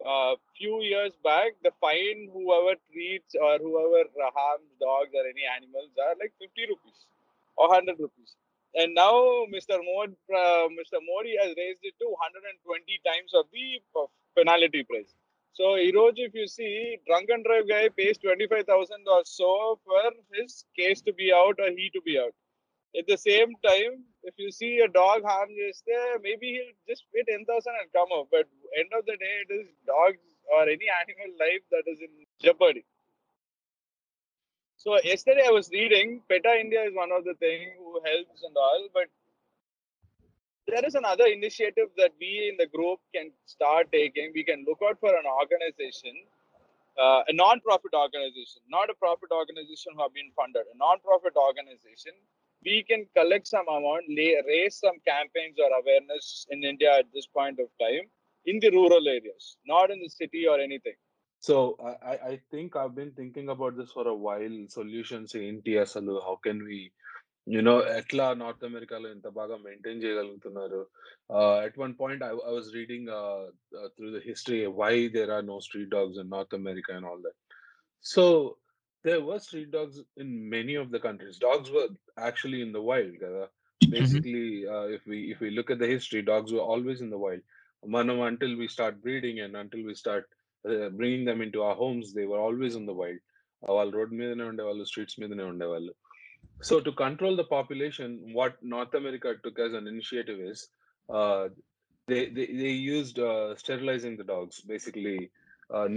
uh, 0.00 0.34
few 0.58 0.82
years 0.82 1.12
back, 1.22 1.54
the 1.62 1.72
fine 1.80 2.28
whoever 2.32 2.74
treats 2.90 3.34
or 3.34 3.58
whoever 3.58 4.02
uh, 4.18 4.30
harms 4.34 4.70
dogs 4.80 5.10
or 5.14 5.24
any 5.26 5.46
animals 5.46 5.90
are 5.96 6.14
like 6.18 6.32
50 6.40 6.66
rupees 6.68 6.98
or 7.58 7.68
100 7.68 7.98
rupees. 7.98 8.34
And 8.74 8.94
now 8.94 9.46
Mr. 9.52 9.76
Modi, 9.78 10.16
uh, 10.32 10.66
Mr. 10.72 10.98
Modi 11.04 11.36
has 11.36 11.54
raised 11.56 11.82
it 11.82 11.94
to 12.00 12.06
120 12.08 13.00
times 13.04 13.32
of 13.34 13.46
the 13.52 13.66
uh, 13.94 14.06
penalty 14.36 14.82
price. 14.84 15.12
So, 15.53 15.75
Hiroj, 15.75 16.13
if 16.17 16.33
you 16.35 16.47
see, 16.47 16.99
drunken 17.07 17.43
drive 17.43 17.67
guy 17.67 17.89
pays 17.89 18.17
25,000 18.19 19.05
or 19.07 19.21
so 19.25 19.79
for 19.83 20.11
his 20.33 20.65
case 20.77 21.01
to 21.01 21.13
be 21.13 21.33
out 21.33 21.59
or 21.59 21.69
he 21.71 21.89
to 21.93 22.01
be 22.01 22.19
out. 22.19 22.33
At 22.97 23.07
the 23.07 23.17
same 23.17 23.53
time, 23.65 24.05
if 24.23 24.35
you 24.37 24.51
see 24.51 24.79
a 24.79 24.87
dog 24.87 25.23
harm 25.23 25.49
just 25.57 25.83
there, 25.85 26.19
maybe 26.19 26.47
he'll 26.53 26.75
just 26.87 27.03
pay 27.13 27.23
10,000 27.29 27.73
and 27.81 27.91
come 27.93 28.09
out. 28.17 28.27
But 28.31 28.47
end 28.77 28.89
of 28.97 29.05
the 29.05 29.17
day, 29.17 29.35
it 29.49 29.53
is 29.53 29.67
dogs 29.85 30.19
or 30.55 30.63
any 30.63 30.87
animal 31.01 31.37
life 31.39 31.63
that 31.71 31.83
is 31.87 31.99
in 32.01 32.09
jeopardy. 32.41 32.85
So 34.77 34.97
yesterday 35.03 35.43
I 35.45 35.51
was 35.51 35.69
reading, 35.71 36.21
PETA 36.29 36.59
India 36.59 36.83
is 36.83 36.93
one 36.95 37.11
of 37.11 37.25
the 37.25 37.33
thing 37.35 37.73
who 37.77 37.99
helps 38.05 38.43
and 38.43 38.55
all, 38.55 38.87
but 38.93 39.07
there 40.67 40.85
is 40.85 40.95
another 40.95 41.25
initiative 41.25 41.89
that 41.97 42.11
we 42.19 42.49
in 42.51 42.57
the 42.57 42.67
group 42.67 42.99
can 43.15 43.31
start 43.45 43.87
taking. 43.91 44.31
We 44.35 44.43
can 44.43 44.65
look 44.67 44.79
out 44.87 44.99
for 44.99 45.09
an 45.09 45.23
organization, 45.25 46.13
uh, 46.99 47.23
a 47.27 47.33
non-profit 47.33 47.93
organization, 47.93 48.61
not 48.69 48.89
a 48.89 48.93
profit 48.95 49.31
organization 49.31 49.93
who 49.95 50.01
have 50.01 50.13
been 50.13 50.31
funded, 50.35 50.63
a 50.73 50.77
non-profit 50.77 51.35
organization. 51.35 52.11
We 52.65 52.83
can 52.83 53.07
collect 53.15 53.47
some 53.47 53.67
amount, 53.69 54.05
lay, 54.09 54.35
raise 54.45 54.75
some 54.75 54.99
campaigns 55.07 55.55
or 55.57 55.71
awareness 55.71 56.45
in 56.49 56.63
India 56.63 56.91
at 56.99 57.05
this 57.13 57.27
point 57.27 57.59
of 57.59 57.67
time 57.79 58.11
in 58.45 58.59
the 58.59 58.69
rural 58.71 59.07
areas, 59.07 59.57
not 59.65 59.89
in 59.89 60.01
the 60.01 60.09
city 60.09 60.47
or 60.47 60.59
anything. 60.59 60.95
So 61.39 61.77
I, 62.03 62.31
I 62.31 62.41
think 62.51 62.75
I've 62.75 62.95
been 62.95 63.11
thinking 63.11 63.49
about 63.49 63.77
this 63.77 63.91
for 63.91 64.07
a 64.07 64.13
while. 64.13 64.65
Solutions 64.67 65.35
in 65.35 65.61
TSLU. 65.61 66.21
How 66.23 66.39
can 66.43 66.63
we 66.63 66.91
you know 67.47 67.73
ఎట్లా 67.99 68.25
North 68.41 68.63
అమెరికాలో 68.67 69.07
ఇంత 69.15 69.27
బాగా 69.39 69.55
maintain 69.65 70.01
చేయగలుగుతున్నారు? 70.03 70.79
At 71.67 71.77
one 71.83 71.93
point 72.01 72.23
I 72.29 72.31
was 72.39 72.69
reading 72.77 73.09
through 73.95 74.07
the 74.15 74.21
history 74.29 74.61
why 74.81 74.93
there 75.15 75.31
are 75.35 75.45
no 75.51 75.57
street 75.67 75.91
dogs 75.95 76.19
in 76.23 76.31
North 76.35 76.55
America 76.59 76.93
and 76.97 77.07
all 77.11 77.21
that 77.27 77.37
so 78.05 78.23
they 79.05 79.13
were 79.29 79.41
street 79.45 79.71
dogs 79.77 79.99
in 80.23 80.33
many 80.55 80.75
of 80.83 80.91
the 80.95 80.99
countries 81.07 81.39
dogs 81.45 81.71
were 81.77 81.91
actually 82.27 82.59
in 82.65 82.73
the 82.77 82.81
wild 82.89 83.17
కదా? 83.25 83.45
Basically 83.81 84.45
look 85.57 85.73
the 85.83 85.87
history 85.93 86.21
dogs 86.31 86.53
were 86.57 86.67
always 86.73 87.03
in 87.05 87.13
the 87.15 87.19
wild 87.25 87.45
మనం 87.83 88.17
until 88.29 88.55
we 88.61 88.67
start 88.75 88.99
breeding 89.05 89.41
and 89.45 89.57
until 89.63 89.85
we 89.89 89.95
start 90.03 90.27
bringing 90.99 91.27
them 91.29 91.41
in 91.45 91.53
to 91.55 91.61
our 91.67 91.79
homes 91.83 92.09
they 92.17 92.25
were 92.33 92.43
always 92.47 92.77
in 92.81 92.89
the 92.91 92.95
wild 93.01 93.23
వాళ్ళు 93.63 93.93
road 93.97 94.13
మీదనే 94.19 94.45
ఉండేవాళ్ళు 94.51 94.83
streets 94.89 95.19
మీదనే 95.21 95.45
ఉండేవాళ్ళు. 95.53 95.93
so 96.68 96.74
to 96.86 96.90
control 97.02 97.36
the 97.40 97.44
population 97.54 98.14
what 98.38 98.58
North 98.74 98.96
America 99.00 99.30
took 99.44 99.60
as 99.64 99.74
an 99.80 99.88
initiative 99.94 100.40
is 100.52 100.62
they 102.08 102.18
they 102.60 102.70
used 102.90 103.20
sterilising 103.62 104.18
the 104.22 104.26
dogs 104.32 104.60
basically 104.66 105.16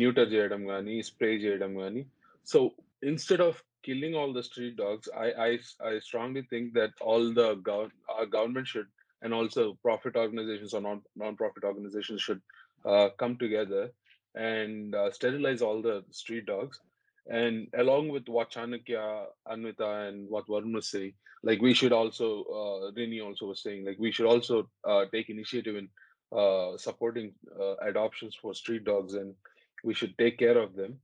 neuter 0.02 0.30
చేయడం 0.34 0.62
కానీ 0.72 0.96
spray 1.12 1.32
చేయడం 1.46 1.72
కానీ 1.84 2.04
so 2.48 2.60
instead 3.04 3.46
of 3.50 3.62
killing 3.84 4.14
all 4.20 4.32
the 4.34 4.44
street 4.44 4.76
dogs 4.76 5.06
i 5.24 5.30
i, 5.46 5.52
I 5.90 6.00
strongly 6.00 6.42
think 6.52 6.74
that 6.78 6.94
all 7.10 7.26
the 7.40 7.50
gov- 7.68 7.92
our 8.14 8.26
government 8.36 8.68
should 8.72 8.88
and 9.22 9.32
also 9.40 9.64
profit 9.88 10.16
organizations 10.16 10.72
or 10.74 10.82
non 10.82 11.00
non-profit 11.16 11.64
organizations 11.64 12.22
should 12.26 12.42
uh, 12.86 13.08
come 13.22 13.34
together 13.44 13.84
and 14.50 14.96
uh, 14.96 15.10
sterilize 15.12 15.62
all 15.68 15.82
the 15.82 15.98
street 16.12 16.46
dogs 16.46 16.78
and 17.31 17.69
along 17.79 18.09
with 18.09 18.29
what 18.29 18.51
chanakya 18.51 19.05
anvita 19.55 19.91
and 20.09 20.29
what 20.29 20.47
varun 20.47 20.75
was 20.75 20.91
saying 20.91 21.13
like 21.43 21.61
we 21.63 21.73
should 21.73 21.93
also 21.93 22.29
uh, 22.61 22.91
rini 22.99 23.21
also 23.27 23.47
was 23.47 23.63
saying 23.63 23.85
like 23.85 23.99
we 23.99 24.13
should 24.13 24.27
also 24.27 24.69
uh, 24.85 25.05
take 25.13 25.31
initiative 25.31 25.77
in 25.77 25.89
uh, 26.37 26.77
supporting 26.77 27.33
uh, 27.61 27.77
adoptions 27.91 28.37
for 28.41 28.55
street 28.55 28.85
dogs 28.85 29.15
and 29.15 29.35
we 29.83 29.95
should 29.95 30.17
take 30.19 30.39
care 30.39 30.59
of 30.59 30.75
them 30.77 30.99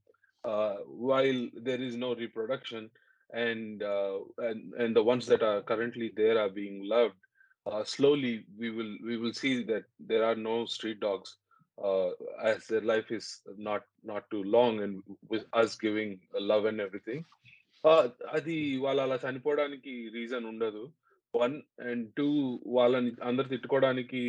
uh, 0.47 0.75
while 0.87 1.49
there 1.61 1.81
is 1.81 1.95
no 1.95 2.15
reproduction. 2.15 2.89
And 3.33 3.83
uh, 3.83 4.19
and 4.37 4.73
and 4.75 4.95
the 4.95 5.03
ones 5.03 5.25
that 5.25 5.43
are 5.43 5.61
currently 5.61 6.13
there 6.15 6.39
are 6.39 6.49
being 6.49 6.87
loved 6.87 7.19
uh, 7.69 7.83
slowly 7.83 8.45
we 8.57 8.69
will 8.69 8.95
we 9.03 9.17
will 9.17 9.33
see 9.33 9.63
that 9.65 9.83
there 9.99 10.23
are 10.23 10.35
no 10.35 10.65
street 10.65 11.01
dogs 11.01 11.35
uh, 11.78 12.10
as 12.50 12.66
their 12.70 12.86
life 12.92 13.10
is 13.18 13.26
not 13.68 13.82
not 14.04 14.24
too 14.32 14.42
long 14.56 14.82
and 14.84 14.94
with 15.32 15.44
us 15.62 15.76
giving 15.86 16.10
love 16.52 16.66
and 16.70 16.80
everything 16.86 17.20
uh, 17.84 18.04
అది 18.36 18.58
వాళ్ళ 18.84 18.98
అలా 19.06 19.18
చనిపోవడానికి 19.26 19.94
reason 20.18 20.46
ఉండదు 20.52 20.84
one 21.34 21.56
and 21.90 22.06
two 22.20 22.28
వాళ్ళని 22.78 23.12
అందరు 23.30 23.48
తిట్టుకోవడానికి 23.54 24.22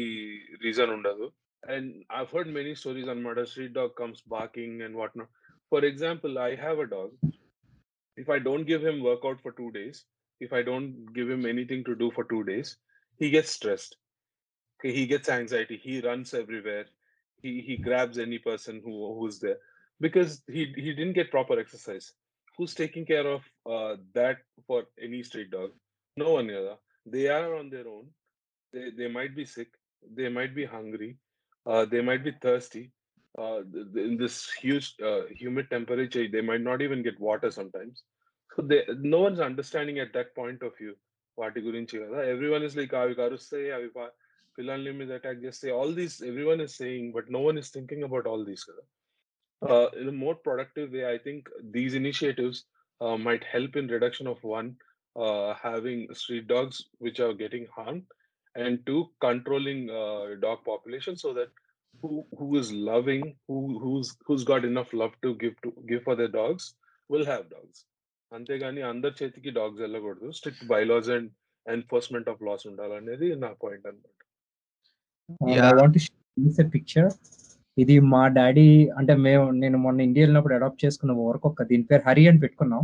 reason 0.66 0.94
ఉండదు 0.98 1.26
and 1.76 1.92
I 2.20 2.22
heard 2.34 2.52
many 2.60 2.74
stories 2.82 3.12
అనమాట 3.14 3.42
street 3.52 3.78
dog 3.80 3.96
comes 4.02 4.24
barking 4.38 4.82
and 4.88 4.98
what 5.02 5.18
not 5.22 5.34
for 5.72 5.84
example 5.86 6.38
i 6.38 6.56
have 6.64 6.80
a 6.82 6.88
dog 6.88 7.12
if 8.18 8.28
i 8.30 8.38
don't 8.48 8.66
give 8.72 8.84
him 8.88 8.98
workout 9.02 9.40
for 9.44 9.52
2 9.52 9.70
days 9.78 10.00
if 10.42 10.52
i 10.54 10.62
don't 10.68 10.90
give 11.16 11.30
him 11.34 11.48
anything 11.52 11.82
to 11.88 11.96
do 12.02 12.10
for 12.18 12.26
2 12.26 12.42
days 12.50 12.70
he 13.22 13.30
gets 13.36 13.54
stressed 13.58 13.94
okay 14.76 14.92
he 14.98 15.06
gets 15.14 15.32
anxiety 15.38 15.78
he 15.86 15.96
runs 16.08 16.34
everywhere 16.42 16.86
he 17.43 17.61
he 17.61 17.77
grabs 17.77 18.19
any 18.19 18.39
person 18.39 18.81
who 18.85 19.15
who's 19.19 19.39
there 19.41 19.59
because 20.01 20.43
he 20.47 20.73
he 20.77 20.93
didn't 20.95 21.13
get 21.15 21.31
proper 21.31 21.59
exercise. 21.59 22.13
Who's 22.57 22.75
taking 22.75 23.07
care 23.07 23.27
of 23.27 23.43
uh, 23.67 23.97
that 24.15 24.39
for 24.67 24.85
any 25.01 25.23
street 25.23 25.51
dog? 25.51 25.71
No 26.17 26.33
one 26.33 26.51
either. 26.51 26.77
They 27.07 27.29
are 27.29 27.55
on 27.55 27.71
their 27.71 27.89
own. 27.89 28.09
They 28.73 28.91
they 28.97 29.09
might 29.09 29.35
be 29.37 29.45
sick. 29.45 29.69
They 30.15 30.29
might 30.29 30.55
be 30.55 30.65
hungry. 30.65 31.19
Uh, 31.67 31.85
they 31.85 32.01
might 32.01 32.25
be 32.25 32.33
thirsty. 32.43 32.93
Uh, 33.39 33.61
in 33.95 34.17
this 34.19 34.51
huge 34.51 34.95
uh, 35.05 35.23
humid 35.31 35.71
temperature, 35.71 36.27
they 36.29 36.41
might 36.41 36.61
not 36.63 36.83
even 36.83 37.03
get 37.03 37.21
water 37.21 37.51
sometimes. 37.51 38.03
So 38.57 38.63
they, 38.63 38.85
no 39.01 39.21
one's 39.21 39.41
understanding 39.41 39.99
at 40.01 40.13
that 40.15 40.35
point 40.35 40.63
of 40.63 40.77
view. 40.77 40.97
Everyone 41.41 42.63
is 42.63 42.77
like, 42.77 42.91
"Avikaru 42.91 43.39
say, 43.41 43.65
Avikaru." 43.79 44.09
అవి 44.58 44.58
కరుస్తాయి 44.58 44.58
అవి 44.58 44.58
పా- 44.58 44.58
పిల్లల్ని 44.58 44.92
మీద 45.00 45.12
attack 45.14 45.44
చేస్తే 45.46 45.72
all 45.72 45.96
these 45.96 46.24
everyone 46.24 46.62
is 46.62 46.76
saying 46.78 47.12
but 47.14 47.30
no 47.30 47.42
one 47.44 47.58
is 47.58 47.72
thinking 47.74 48.04
about 48.04 48.28
all 48.28 48.46
these 48.46 48.66
కదా 48.70 48.84
in 50.02 50.18
more 50.18 50.38
productive 50.46 50.92
way 50.92 51.04
I 51.08 51.18
think 51.28 51.48
these 51.74 51.96
initiatives 51.96 52.62
might 53.26 53.44
help 53.46 53.76
in 53.76 53.88
reduction 53.88 54.28
of 54.28 54.44
one 54.50 54.68
uh, 55.16 55.54
having 55.62 56.14
street 56.14 56.48
dogs 56.48 56.76
which 57.00 57.20
are 57.20 57.34
getting 57.34 57.66
harmed 57.68 58.06
and 58.56 58.86
two 58.86 59.10
controlling 59.20 59.90
uh, 59.94 60.36
dog 60.40 60.60
population 60.64 61.16
so 61.18 61.34
that 61.34 61.50
who 62.04 62.10
who 62.40 62.56
is 62.56 62.72
loving 62.72 63.36
who 63.50 63.58
who's 63.80 64.10
who's 64.28 64.44
got 64.44 64.64
enough 64.64 64.92
love 64.94 65.16
to 65.22 65.36
give 65.36 65.56
to 65.62 65.72
give 65.86 66.04
for 66.04 66.16
their 66.16 66.34
dogs 66.34 66.66
will 67.10 67.26
have 67.26 67.50
dogs 67.50 67.80
అంతేగాని 68.32 68.82
అందరి 68.84 69.16
చేతికి 69.20 69.52
dogs 69.52 69.82
వెళ్ళకూడదు 69.82 70.30
strict 70.32 70.66
bylaws 70.66 71.10
and 71.10 71.30
enforcement 71.66 72.30
of 72.30 72.42
laws 72.42 72.66
ఉండాలనేది 72.72 73.30
నా 73.38 73.52
point 73.60 73.88
అనమాట 73.88 74.20
I. 75.49 75.57
Want 75.79 75.99
picture 76.77 77.09
ఇది 77.77 77.97
మా 78.13 78.23
daddy 78.37 78.69
అంటే 78.99 79.13
మేము 79.27 79.45
నేను 79.63 79.77
మొన్న 79.85 79.99
ఇండియా 80.07 80.23
వెళ్ళినప్పుడు 80.25 80.55
అడాప్ట్ 80.57 80.81
చేసుకున్న 80.85 81.13
వర్క్ 81.21 81.47
ఒక 81.51 81.65
దీని 81.71 81.85
పేరు 81.91 82.03
హరి 82.09 82.25
అని 82.31 82.41
పెట్టుకున్నాం. 82.45 82.83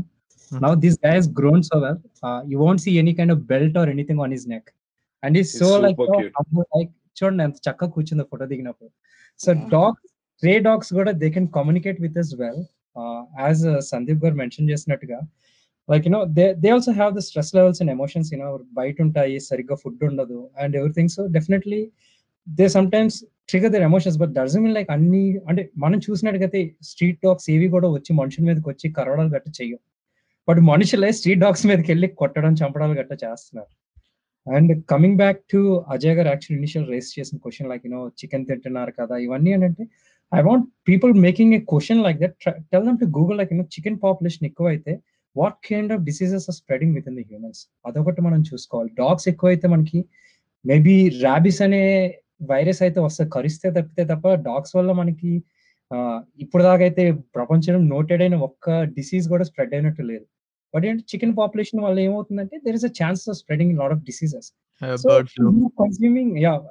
Now 0.50 0.70
this 0.82 0.98
guy 1.04 1.12
has 1.18 1.26
grown 1.38 1.60
so 1.68 1.76
well 1.84 1.96
uh, 2.26 2.40
you 2.50 2.58
won't 2.62 2.80
see 2.84 2.94
any 3.02 3.12
kind 3.18 3.30
of 3.34 3.38
belt 3.52 3.74
or 3.80 3.86
anything 3.94 4.18
on 4.24 4.30
his 4.36 4.44
neck. 4.52 4.66
And 5.22 5.32
he's 5.38 5.50
He's 5.50 5.60
so 5.62 5.70
like 5.84 5.94
super 5.94 6.08
so 6.10 6.18
cute. 6.18 6.34
humble, 6.38 6.66
like 6.76 6.90
చూడండి 7.18 7.42
ఎంత 7.46 7.58
చక్కగా 7.66 7.90
కూర్చుందో 7.94 8.24
photo 8.30 8.44
దిగినప్పుడు. 8.52 8.88
So 9.40 9.50
dogs 9.74 10.06
stray 10.32 10.52
dogs 10.66 10.90
కూడా 10.98 11.10
they 11.20 11.28
can 11.34 11.48
communicate 11.56 11.98
with 12.04 12.16
us 12.22 12.32
well 12.40 12.62
as 13.42 13.60
Sandeep 13.90 14.20
garu 14.24 14.36
mention 14.40 14.68
చేసినట్టుగా 14.72 15.18
like 15.88 16.04
you know 16.08 16.20
they 16.38 16.46
they 16.62 16.68
also 16.76 16.92
have 17.00 17.12
the 17.18 17.22
stress 17.28 17.52
levels 17.58 17.80
and 17.82 17.92
emotions 17.96 18.30
you know 18.34 18.48
బయట 18.80 18.96
ఉంటాయి 19.06 19.36
సరిగ్గా 19.50 19.76
ఫుడ్ 19.82 20.02
ఉండదు 20.10 20.38
and 20.62 20.76
everything 20.80 21.12
so 21.16 21.24
definitely 21.36 21.80
they 22.46 22.66
sometimes 22.68 23.18
trigger 23.48 23.72
their 23.72 23.82
emotions 23.82 24.18
but 24.18 24.32
దర్జన్ 24.32 24.62
mean 24.64 24.74
like 24.74 24.90
అన్ని 24.90 25.22
అంటే 25.48 25.70
మనం 25.76 25.98
చూసినట్టుగైతే 25.98 26.60
street 26.82 27.18
dogs 27.22 27.50
ఏవి 27.50 27.68
కూడా 27.68 27.88
వచ్చి 27.88 28.12
మనుషుల 28.12 28.44
మీదకి 28.44 28.68
వచ్చి 28.68 28.86
కరవడాలు 28.92 29.28
గట్ట 29.28 29.48
చెయ్యం 29.60 29.80
బట్ 30.48 30.60
మనుషులే 30.72 31.10
స్ట్రీట్ 31.12 31.40
డాగ్స్ 31.40 31.64
మీదకి 31.66 31.88
వెళ్ళి 31.92 32.08
కొట్టడం 32.20 32.52
చంపడాలు 32.52 32.94
గట్ట 33.00 33.12
చేస్తున్నారు. 33.24 33.70
And 34.46 34.72
coming 34.84 35.16
back 35.16 35.40
to 35.52 35.60
Ajay 35.88 36.14
garu 36.14 36.28
actual 36.28 36.58
initial 36.58 36.86
raise 36.88 37.10
చేసిన 37.18 37.36
question 37.38 37.68
like 37.68 37.84
you know 37.86 38.00
chicken 38.20 38.44
తింటున్నారు 38.46 38.92
కదా 39.00 39.16
ఇవన్నీ 39.16 39.50
ఏంటంటే 39.50 39.84
I 40.32 40.40
want 40.40 40.66
people 40.88 41.12
making 41.20 41.54
a 41.54 41.60
question 41.70 42.02
like 42.02 42.18
that 42.18 42.36
tell 42.72 42.86
them 42.88 42.98
to 42.98 43.08
Google 43.18 43.38
like 43.38 43.52
you know 43.52 43.66
chicken 43.76 43.98
population 44.02 44.46
ఎక్కువ 44.46 44.68
అయితే 44.68 44.94
what 45.36 45.56
kind 45.68 45.92
of 45.92 46.02
diseases 46.02 46.46
are 46.50 46.56
spreading 46.56 46.94
with 46.94 47.08
in 47.08 47.16
the 47.16 47.24
humans 47.30 47.60
అదొకటి 47.86 48.20
మనం 48.20 48.42
చూసుకోవాలి. 48.50 48.90
Dogs 49.02 49.28
ఎక్కువైతే 49.28 49.68
మనకి 49.68 50.00
మేబీ 50.64 50.96
ర్యాబిస్ 51.22 51.62
అనే 51.62 51.82
వైరస్ 52.40 52.80
అయితే 52.82 53.00
వస్తే 53.00 53.24
కరిస్తే 53.28 53.68
తప్పితే 53.70 54.04
తప్ప 54.04 54.34
డాగ్స్ 54.46 54.74
వల్ల 54.76 54.92
మనకి 54.92 55.32
ఇప్పుడు 56.40 56.62
దాకా 56.62 56.82
అయితే 56.84 57.04
ప్రపంచంలో 57.34 57.80
నోటెడ్ 57.94 58.22
అయిన 58.22 58.36
ఒక్క 58.48 58.82
డిసీజ్ 58.96 59.26
కూడా 59.28 59.44
స్ప్రెడ్ 59.44 59.74
అయినట్టు 59.74 60.02
లేదు 60.02 60.26
బట్ 60.74 60.84
ఏంటి 60.86 61.02
చికెన్ 61.12 61.34
పాపులేషన్ 61.36 61.80
వల్ల 61.80 61.98
ఏమవుతుందంటే 62.00 62.56
there 62.58 62.76
is 62.76 62.84
a 62.84 62.92
chance 63.02 63.22
of 63.28 63.38
spreading 63.38 63.74
lot 63.78 63.92
of 63.92 64.04
diseases 64.04 64.50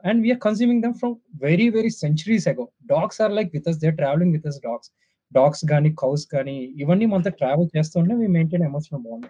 and 0.04 0.21
we 0.21 0.32
are 0.32 0.38
consuming 0.38 0.82
them 0.82 0.93
from 0.93 1.12
very, 1.36 1.69
very 1.69 1.89
centuries 1.89 2.47
ago. 2.47 2.71
Dogs 2.86 3.19
are 3.19 3.30
like 3.30 3.52
with 3.54 3.67
us, 3.67 3.78
they're 3.78 3.95
traveling 3.95 4.32
with 4.32 4.45
us, 4.45 4.58
dogs. 4.60 4.88
Dogs 5.32 5.62
కానీ 5.69 5.89
cows 5.93 6.23
కానీ 6.28 6.56
ఇవన్నీ 6.78 7.06
మనతో 7.06 7.32
travel 7.32 7.69
చేస్తుంటే 7.78 8.15
we 8.15 8.28
maintain 8.28 8.63
emotional 8.63 9.02
bond. 9.08 9.23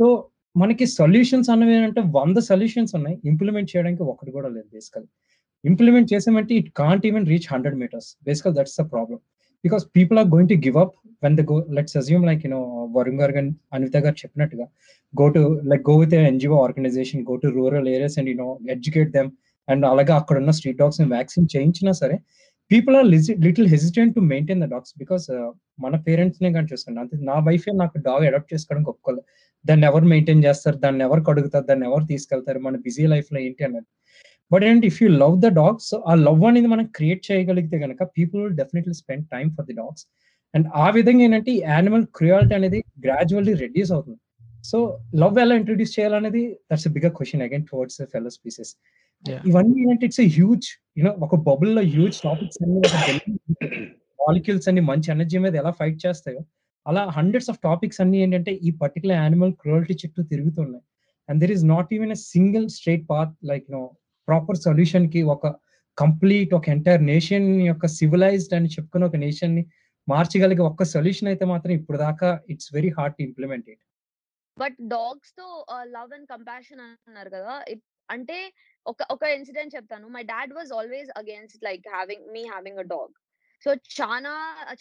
So 0.00 0.06
మనకి 0.56 0.86
solutions 0.86 1.48
అన్నవి 1.50 1.72
ఏంటంటే 1.74 2.02
వంద 2.16 2.38
solutions 2.48 2.92
ఉన్నాయి 2.94 3.16
ఇంప్లిమెంట్ 3.24 3.76
చేయడానికి 3.76 4.02
ఒకటి 4.02 4.30
కూడా 4.30 4.48
లేదు 4.48 4.68
బేసికల్ 4.72 5.06
ఇంప్లిమెంట్ 5.64 6.08
చేసామంటే 6.14 6.54
it 6.54 6.70
can't 6.76 7.06
even 7.10 7.26
reach 7.26 7.48
hundred 7.52 7.78
metres 7.82 8.10
basically 8.30 8.54
that's 8.54 8.76
the 8.80 8.84
problem 8.92 9.20
because 9.64 9.84
people 9.96 10.18
are 10.18 10.28
going 10.28 10.48
to 10.48 10.58
give 10.66 10.76
up 10.76 10.94
when 11.22 11.36
the 11.36 11.42
go 11.52 11.56
let's 11.78 11.96
assume 11.96 12.24
like 12.26 12.42
you know 12.46 12.60
Varun 12.96 13.20
garu 13.20 13.32
కానీ 13.32 13.52
అనిత 13.72 13.96
గారు 13.96 14.16
చెప్పినట్టుగా 14.24 14.66
go 15.14 15.30
to 15.30 15.40
like 15.62 15.82
go 15.82 15.94
with 15.98 16.12
an 16.12 16.24
NGO 16.26 16.56
organization, 16.58 17.24
go 17.24 17.36
to 17.36 17.50
rural 17.50 17.86
areas 17.86 18.16
and 18.16 18.28
you 18.28 18.34
know 18.34 18.58
educate 18.68 19.10
them. 19.12 19.28
And 19.68 19.84
అలాగే 19.84 20.12
అక్కడ 20.12 20.36
ఉన్న 20.36 20.50
street 20.50 20.78
dogs 20.78 21.00
vaccine 21.12 21.46
చేయించినా 21.56 21.92
సరే 21.92 22.16
people 22.70 22.94
are 22.96 23.06
little 23.46 23.68
hesitant 23.68 24.14
to 24.14 24.20
maintain 24.20 24.60
the 24.60 24.64
dogs 24.64 24.94
because 24.98 25.26
మన 25.80 25.96
parents 26.06 26.40
నే 26.42 26.48
కానీ 26.52 26.68
చూస్తాను 26.72 27.00
అంతే 27.00 27.16
నా 27.30 27.36
వైఫ్ 27.48 27.66
నాకు 27.82 27.98
డాగ్ 27.98 28.24
అడాప్ట్ 28.30 28.50
చేసుకోవడానికి 28.54 28.90
ఒప్పుకోలేదు 28.90 29.24
దాన్ని 29.64 29.86
ఎవరు 29.86 30.04
మెయింటైన్ 30.04 30.44
చేస్తారు? 30.44 30.76
దాన్ని 30.76 31.02
ఎవరు 31.04 31.22
కడుగుతారు? 31.28 31.64
దాన్ని 31.64 31.86
ఎవరు 31.86 32.04
తీసుకెళ్తారు? 32.04 32.58
మన 32.58 32.76
బిజీ 32.76 33.04
లైఫ్లో 33.06 33.38
ఏంటి 33.40 33.64
అన్నది. 33.64 33.86
బట్ 34.52 34.64
ఏంటి 34.70 34.86
if 34.92 34.98
you 35.02 35.08
love 35.22 35.36
the 35.44 35.50
dogs 35.60 35.92
ఆ 36.10 36.14
లవ్ 36.26 36.42
అనేది 36.50 36.68
మనం 36.74 36.84
క్రియేట్ 36.96 37.22
చేయగలిగితే 37.28 37.76
కనుక 37.84 38.02
people 38.16 38.40
will 38.44 38.56
definitely 38.62 38.94
spend 39.02 39.26
time 39.34 39.46
for 39.56 39.66
the 39.70 39.76
dogs 39.80 40.04
and 40.54 40.66
ఆ 40.84 40.86
విధంగా 40.96 41.22
ఏంటంటే 41.26 41.50
ఈ 41.58 41.60
యానిమల్ 41.74 42.04
క్రియాలిటీ 42.18 42.54
అనేది 42.58 42.80
గ్రాడ్యువల్లీ 43.04 43.54
రెడ్యూస్ 43.64 43.92
అవుతుంది. 43.96 44.20
సో 44.70 44.78
లవ్ 45.22 45.38
ఎలా 45.44 45.54
ఇంట్రొడ్యూస్ 45.60 45.94
చేయాలనేది 45.98 46.42
that's 46.70 46.88
bigger 46.96 47.14
question 47.18 47.44
again 47.46 47.64
towards 47.70 47.98
fellow 48.12 48.30
species. 48.36 48.72
ఇవన్నీ 49.48 49.74
ఏంటంటే 49.82 50.04
ఇట్స్ 50.08 50.22
హ్యూజ్ 50.36 50.68
యూనో 50.98 51.10
ఒక 51.26 51.34
బబుల్లో 51.48 51.82
హ్యూజ్ 51.94 52.16
టాపిక్స్ 52.26 52.58
అన్ని 52.62 52.80
మాలిక్యూల్స్ 54.18 54.68
అన్ని 54.70 54.82
మంచి 54.90 55.08
ఎనర్జీ 55.14 55.38
మీద 55.44 55.54
ఎలా 55.62 55.72
ఫైట్ 55.80 55.98
చేస్తాయో 56.04 56.40
అలా 56.86 57.02
హండ్రెడ్స్ 57.16 57.50
ఆఫ్ 57.52 57.58
టాపిక్స్ 57.66 58.00
అన్ని 58.04 58.18
ఏంటంటే 58.24 58.52
ఈ 58.66 58.70
పర్టికులర్ 58.82 59.18
యానిమల్ 59.22 59.52
క్రూయల్టీ 59.62 59.94
చుట్టూ 60.02 60.20
తిరుగుతున్నాయి. 60.32 60.84
And 61.28 61.38
there 61.42 61.52
is 61.56 61.64
not 61.74 61.90
even 61.96 62.12
a 62.16 62.20
single 62.34 62.66
straight 62.76 63.04
path 63.12 63.34
like 63.50 63.66
no 63.76 63.82
proper 64.28 64.58
సొల్యూషన్కి 64.66 65.22
ఒక 65.34 65.46
కంప్లీట్ 65.98 66.52
ఒక 66.58 66.68
ఎంటైర్ 66.68 67.02
నేషన్ 67.12 67.48
యొక్క 67.70 67.86
సివిలైజ్డ్ 67.98 68.54
అని 68.58 68.68
చెప్పుకుని 68.74 69.04
ఒక 69.04 69.16
నేషన్ని 69.16 69.62
మార్చగలిగే 70.08 70.62
ఒక్క 70.68 70.82
సొల్యూషన్ 70.92 71.28
అయితే 71.28 71.44
మాత్రం 71.44 71.72
ఇప్పుడు 71.72 71.98
దాకా 71.98 72.28
it's 72.52 72.70
very 72.74 72.90
hard 72.98 73.16
to 73.16 73.22
implement 73.22 73.66
it. 73.72 73.82
But 74.58 74.78
డాగ్స్తో 74.96 75.46
love 75.96 76.12
and 76.16 76.28
compassion 76.34 76.80
అన్నారు 76.84 77.30
కదా 77.36 77.54
అంటే 78.08 78.38
ఒక 78.86 78.96
ఒక 79.10 79.24
ఇన్సిడెంట్ 79.38 79.74
చెప్తాను. 79.76 80.06
My 80.16 80.22
dad 80.32 80.52
was 80.58 80.70
always 80.78 81.10
against 81.20 81.60
like 81.68 81.84
having 81.96 82.24
me 82.34 82.42
having 82.52 82.80
a 82.84 82.86
dog. 82.94 83.14
So 83.64 83.72
చాలా 83.98 84.32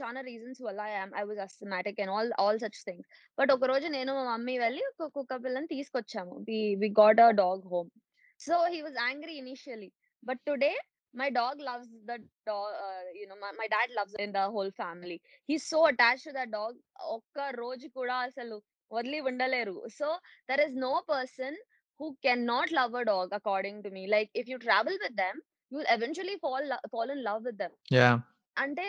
చాలా 0.02 0.20
రీజన్స్ 0.30 0.62
వల్ల 0.68 0.82
I 1.22 1.24
was 1.30 1.42
asthmatic 1.48 2.00
and 2.02 2.14
all 2.16 2.32
all 2.44 2.60
such 2.60 2.80
things. 2.88 3.08
But 3.40 3.52
ఒక 3.56 3.66
రోజు 3.66 3.88
నేను 3.98 4.12
మా 4.20 4.24
మమ్మీ 4.32 4.56
వెళ్ళి 4.58 4.84
ఒక 4.92 5.10
కుక్క 5.18 5.36
పిల్లని 5.44 5.70
తీసుకొచ్చాము. 5.76 6.34
We 6.50 6.60
we 6.84 6.90
got 7.02 7.22
a 7.28 7.30
dog 7.44 7.66
home. 7.74 7.92
so 8.41 8.57
he 8.75 8.81
was 8.87 8.99
angry 9.07 9.35
initially 9.45 9.91
but 10.23 10.41
today 10.51 10.73
my 11.15 11.29
dog 11.39 11.61
loves 11.69 11.93
the 12.11 12.15
dog 12.49 12.75
you 13.21 13.27
know 13.33 13.37
my 13.61 13.69
dad 13.77 13.93
loves 13.99 14.17
in 14.27 14.35
the 14.39 14.43
whole 14.57 14.73
family 14.81 15.19
he 15.49 15.57
so 15.71 15.81
attach 15.93 16.25
to 16.29 16.33
the 16.41 16.45
dog 16.57 16.77
ఒక్క 17.17 17.39
రోజు 17.63 17.89
కూడా 18.01 18.17
అసలు 18.29 18.59
వదిలి 18.91 19.21
ఉండలేరు 19.31 19.79
so 19.99 20.11
there 20.51 20.65
is 20.67 20.77
no 20.89 20.95
person 21.15 21.59
who 22.01 22.07
cannot 22.25 22.71
love 22.71 22.95
a 22.95 23.05
dog 23.05 23.29
according 23.33 23.77
to 23.83 23.91
me 23.91 24.03
like 24.07 24.31
if 24.35 24.49
you 24.49 24.57
travel 24.59 24.95
with 25.05 25.15
them 25.17 25.37
you 25.73 25.79
will 25.79 25.89
eventually 25.89 26.35
fall 26.37 26.63
lo- 26.73 26.83
fall 26.93 27.11
in 27.11 27.21
love 27.23 27.43
with 27.43 27.57
them 27.63 27.73
Yeah 28.58 28.64
అంటే 28.64 28.86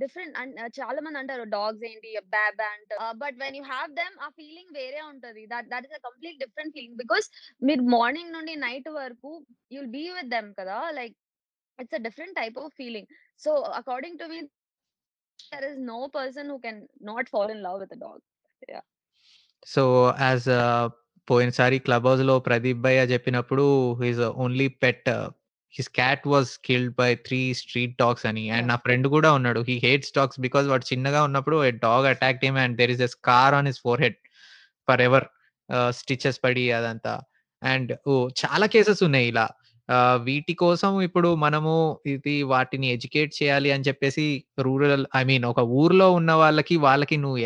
different 0.00 0.34
చాలా 0.78 0.98
మంది 1.04 1.18
అంటారు 1.20 1.44
dogs 1.54 1.84
ఏంటి 1.90 2.10
బ్యాబ్ 2.36 2.60
అంట 2.72 2.90
but 3.22 3.36
when 3.42 3.56
you 3.58 3.62
have 3.72 3.90
them 4.00 4.14
ఆ 4.26 4.28
feeling 4.38 4.72
వేరే 4.80 5.00
ఉంటది. 5.12 5.42
That 5.52 5.68
that 5.72 5.86
is 5.88 5.96
a 5.98 6.02
complete 6.08 6.38
different 6.44 6.74
feeling. 6.76 6.96
Because 7.02 7.28
మీరు 7.62 7.84
మార్నింగ్ 7.96 8.32
నుండి 8.32 8.54
నైట్ 8.56 8.88
వరకు 9.00 9.32
యుల్ 9.76 9.92
బీ 9.98 10.04
విత్ 10.18 10.30
దెమ్ 10.36 10.50
కదా 10.60 10.78
like 10.90 11.14
it's 11.78 11.94
a 11.94 12.02
different 12.08 12.36
type 12.40 12.58
of 12.58 12.74
feeling. 12.82 13.08
So 13.44 13.52
according 13.82 14.18
to 14.18 14.24
me 14.24 14.40
there 15.52 15.64
is 15.70 15.78
no 15.92 16.00
person 16.18 16.50
who 16.50 16.58
can 16.58 16.80
not 17.02 17.30
fall 17.34 17.52
in 17.56 17.62
love 17.68 17.80
with 17.80 17.96
dog. 18.04 18.22
So 19.74 19.82
as 20.20 20.48
పోయినసారి 21.28 21.76
club 21.78 22.06
హౌస్లో 22.06 22.34
ప్రదీప్ 22.38 22.80
భయ్య 22.86 23.00
చెప్పినప్పుడు 23.12 23.64
his 24.02 24.20
only 24.44 24.68
pet 24.84 25.08
his 25.72 25.88
cat 25.88 26.28
was 26.28 26.58
killed 26.64 26.94
by 26.98 27.14
three 27.14 27.54
street 27.54 27.96
dogs 27.96 28.26
అని. 28.26 28.50
And 28.50 28.68
నా 28.68 28.76
friend 28.76 29.08
కూడా 29.08 29.32
ఉన్నాడు. 29.32 29.60
He 29.60 29.78
hates 29.78 30.12
dogs 30.16 30.40
because 30.40 30.66
వాడు 30.68 30.84
చిన్నగా 30.92 31.22
ఉన్నప్పుడు 31.22 31.70
dog 31.70 32.06
attack 32.06 32.44
him 32.44 32.56
and 32.56 32.76
there 32.76 32.90
is 32.90 33.00
a 33.00 33.06
scar 33.06 33.54
on 33.54 33.66
his 33.66 33.80
forehead 34.02 34.14
forever 35.00 35.24
stitches 35.90 36.40
పడి 36.44 36.72
అదంతా. 36.72 37.20
అండ్ 37.62 37.98
ఓ 38.08 38.28
చాలా 38.28 38.66
కేసెస్ 38.66 39.02
ఉన్నాయి 39.02 39.28
ఇలా. 39.28 39.48
ఆ, 39.90 40.14
వీటి 40.14 40.54
కోసం 40.54 41.00
ఇప్పుడు 41.00 41.34
మనము 41.34 41.98
ఇది 42.06 42.42
వాటిని 42.42 42.86
ఎడ్యుకేట్ 42.86 43.32
చేయాలి 43.42 43.70
అని 43.70 43.84
చెప్పేసి 43.88 44.44
రూరల్ 44.58 45.06
ఐ 45.16 45.24
మీన్ 45.24 45.44
ఒక 45.44 45.58
ఊర్లో 45.58 46.12
ఉన్న 46.12 46.32
వాళ్ళకి 46.32 46.76
వాళ్ళకి 46.76 47.16
నువ్వు 47.16 47.36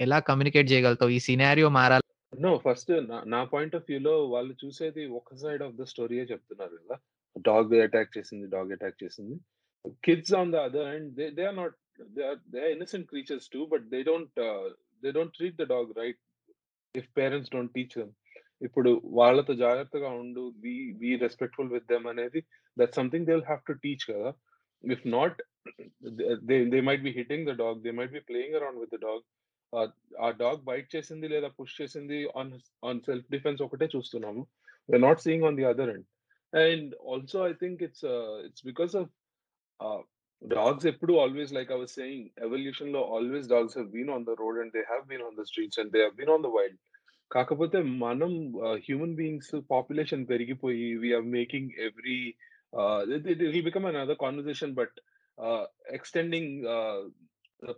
ఎలా 0.00 0.18
కమ్యూనికేట్ 0.18 0.72
చేయగలుగుతావు? 0.72 1.10
ఈ 1.10 1.18
సినారియో 1.18 1.68
మారాలి. 1.68 2.02
నో 2.42 2.60
ఫస్ట్ 2.70 3.04
నా 3.26 3.44
పాయింట్ 3.44 3.76
ఆఫ్ 3.76 3.84
వ్యూలో 3.88 4.24
వాళ్ళు 4.24 4.54
చూసేది 4.64 5.06
ఒక 5.06 5.34
సైడ్ 5.42 5.62
ఆఫ్ 5.62 5.74
ద 5.74 5.84
స్టోరీయే 5.84 6.22
చెప్తున్నారు 6.22 6.70
కదా. 6.70 6.96
డాగ్ 7.36 7.74
అటాక్ 7.86 8.14
చేసింది 8.18 8.46
డాగ్ 8.48 8.72
అటాక్ 8.72 9.02
చేసింది 9.04 9.36
kids 10.06 10.34
on 10.34 10.52
the 10.52 10.60
other 10.68 10.88
and 10.94 11.08
they 11.18 11.26
they 11.30 11.44
are 11.44 11.58
not 11.62 11.76
they 12.16 12.22
are 12.28 12.40
they 12.52 12.60
are 12.60 12.72
innocent 12.76 13.08
creatures 13.08 13.48
too 13.48 13.62
but 13.66 13.84
they 13.94 14.00
don't 14.02 14.40
they 15.02 15.10
don't 15.10 15.34
treat 15.34 15.58
the 15.62 15.66
dog 15.74 15.90
right 15.98 16.20
if 16.94 17.10
parents 17.18 17.52
don't 17.54 17.74
teach 17.74 17.96
them 18.00 18.14
ఇప్పుడు 18.62 18.90
వాళ్ళతో 19.12 19.54
జాగ్రత్తగా 19.64 20.10
ఉండు 20.20 20.44
be 20.64 20.74
be 21.02 21.10
respectful 21.16 21.72
with 21.74 21.88
them 21.92 22.06
అనేది 22.06 22.40
that 22.76 22.94
something 22.94 23.26
they 23.26 23.32
will 23.32 23.48
have 23.50 23.62
to 23.66 23.74
teach 23.84 24.04
కదా. 24.10 24.30
If 24.84 25.04
not 25.06 25.38
they 26.48 26.56
they 26.72 26.80
might 26.80 27.02
be 27.02 27.12
hitting 27.18 27.46
the 27.50 27.54
dog 27.62 27.80
they 27.86 27.90
might 27.90 28.12
be 28.12 28.22
playing 28.30 28.56
around 28.60 28.80
with 28.82 28.94
the 28.96 29.00
dog 29.06 29.24
ఆ 30.18 30.28
dog 30.42 30.60
bite 30.62 30.88
చేసింది 30.94 31.28
లేదా 31.28 31.48
push 31.58 31.76
చేసింది 31.80 32.18
on 32.40 32.52
on 32.82 33.00
self 33.00 33.26
defence 33.30 33.62
ఒకటే 33.62 33.86
చూస్తున్నాము. 33.86 34.42
We're 34.88 35.04
not 35.08 35.22
seeing 35.24 35.46
on 35.48 35.58
the 35.60 35.64
other 35.64 35.92
and 35.94 36.06
and 36.53 36.93
also 37.03 37.43
i 37.45 37.53
think 37.53 37.81
it's 37.81 38.03
uh, 38.05 38.41
it's 38.45 38.61
because 38.61 38.93
of 38.93 39.07
uh, 39.79 40.01
dogs 40.41 40.85
epudu 40.85 41.13
always 41.23 41.51
like 41.51 41.69
i 41.71 41.79
was 41.83 41.93
saying 41.93 42.21
evolution 42.47 42.87
lo 42.91 43.01
always 43.17 43.45
dogs 43.47 43.73
have 43.75 43.91
been 43.91 44.09
on 44.09 44.23
the 44.29 44.35
road 44.41 44.57
and 44.61 44.71
they 44.73 44.85
have 44.93 45.05
been 45.07 45.21
on 45.21 45.35
the 45.35 45.45
streets 45.45 45.77
and 45.77 45.91
they 45.91 46.01
have 46.01 46.17
been 46.21 46.33
on 46.37 46.41
the 46.47 46.53
wild 46.57 46.77
కాకపోతే 47.31 47.79
మనం 48.03 48.31
human 48.85 49.13
beings 49.19 49.53
population 49.73 50.23
పెరిగిపోయి 50.31 50.87
we are 51.03 51.27
making 51.35 51.69
every 51.85 52.17
it 53.33 53.43
will 53.43 53.67
become 53.69 53.85
another 53.89 54.19
conversation 54.23 54.73
but 54.79 54.97
extending 55.97 56.51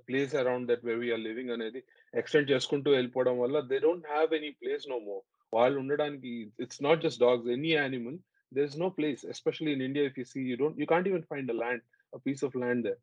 place 0.08 0.34
around 0.42 0.68
that 0.72 0.84
way 0.88 0.94
we are 1.04 1.24
living 1.28 1.54
అనేది 1.58 1.82
extend 2.14 2.52
చేసుకుంటూ 2.54 2.90
వెళ్ళిపోవడం 2.98 3.36
వల్ల 3.44 3.60
they 3.72 3.80
don't 3.86 4.08
have 4.14 4.34
any 4.40 4.52
place 4.62 4.86
no 4.94 4.98
more 5.10 5.24
వాళ్ళు 5.54 5.78
ఉండడానికి 5.84 6.32
it's 6.66 6.82
not 6.88 7.04
just 7.06 7.22
dogs 7.26 7.50
any 7.58 7.72
animal 7.80 8.18
there's 8.53 8.77
no 8.77 8.91
place 8.91 9.25
especially 9.25 9.73
in 9.73 9.81
india 9.81 10.05
if 10.05 10.17
you 10.19 10.25
see 10.25 10.41
you 10.41 10.57
don't 10.57 10.79
you 10.79 10.87
can't 10.87 11.07
even 11.07 11.23
find 11.23 11.51
a 11.51 11.55
land 11.55 11.81
a 12.15 12.19
piece 12.21 12.43
of 12.43 12.55
land 12.55 12.85
there. 12.85 12.99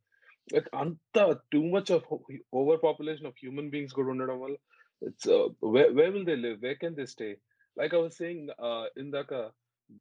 Like 0.53 0.67
anta 0.73 1.39
too 1.51 1.63
much 1.63 1.89
of 1.91 2.03
overpopulation 2.53 3.25
of 3.27 3.35
human 3.37 3.69
beings 3.69 3.93
go 3.93 4.03
around 4.03 4.57
it's 5.01 5.27
uh, 5.27 5.47
where, 5.59 5.93
where 5.93 6.11
will 6.11 6.25
they 6.25 6.35
live? 6.35 6.57
Where 6.61 6.75
can 6.75 6.95
they 6.95 7.05
stay? 7.05 7.37
Like 7.77 7.93
i 7.93 7.97
was 7.97 8.17
saying 8.17 8.49
uh, 8.59 8.85
in 8.97 9.11
dhaka 9.11 9.51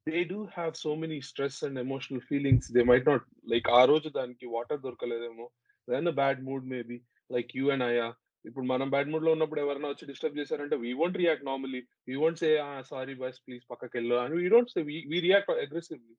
they 0.07 0.25
do 0.25 0.49
have 0.55 0.77
so 0.77 0.97
many 0.97 1.21
stress 1.21 1.63
and 1.63 1.79
emotional 1.79 2.21
feelings. 2.29 2.69
They 2.69 2.85
might 2.85 3.07
not 3.07 3.23
like 3.47 3.67
aa 3.69 3.87
roju 3.87 4.13
water 4.57 4.79
dorkaleemo 4.79 5.49
they're 5.87 5.99
in 5.99 6.07
a 6.07 6.13
bad 6.13 6.43
mood 6.45 6.65
maybe 6.65 7.03
like 7.31 7.55
you 7.55 7.71
and 7.71 7.83
i 7.83 7.97
are. 7.99 8.17
ఇప్పుడు 8.45 8.67
మనం 8.67 8.89
bad 8.91 9.11
మూడ్లో 9.13 9.33
ఉన్నప్పుడు 9.33 9.61
ఎవరైనా 9.61 9.91
వచ్చి 9.91 10.09
disturb 10.11 10.39
చేశారంటే 10.41 10.77
we 10.83 10.93
won't 11.01 11.19
react 11.23 11.47
normally 11.51 11.81
we 12.09 12.17
won't 12.23 12.41
say 12.43 12.51
sorry 12.91 13.15
boys 13.23 13.41
please 13.47 13.65
పక్కకి 13.73 13.97
వెళ్ళు 13.99 14.17
అని 14.23 14.37
we 14.41 14.49
don't 14.55 14.73
say 14.75 14.83
we 15.13 15.21
react 15.21 15.53
aggressively 15.65 16.17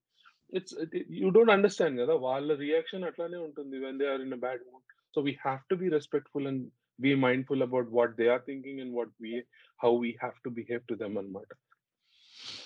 it's 0.53 0.75
you 1.19 1.29
don't 1.35 1.53
understand 1.55 1.97
కదా. 2.01 2.15
వాళ్ళ 2.27 2.53
రియాక్షన్ 2.65 3.05
అట్లానే 3.09 3.39
ఉంటుంది 3.47 3.77
when 3.85 3.99
they 4.01 4.07
are 4.13 4.23
in 4.25 4.37
bad 4.45 4.63
mood 4.69 4.85
so 5.13 5.21
we 5.27 5.33
have 5.41 5.61
to 5.71 5.77
be 5.83 5.89
respectful 5.97 6.47
and 6.51 6.63
be 6.99 7.13
mindful 7.25 7.65
about 7.67 7.89
what 7.97 8.15
they 8.21 8.27
are 8.35 8.43
thinking 8.49 8.81
and 8.85 8.95
what 8.99 9.13
we 9.25 9.33
how 9.79 9.93
we 10.03 10.11
have 10.21 10.37
to 10.45 10.51
behave 10.59 10.85
to 10.91 10.97
them 11.03 11.17
అనమాట 11.23 11.51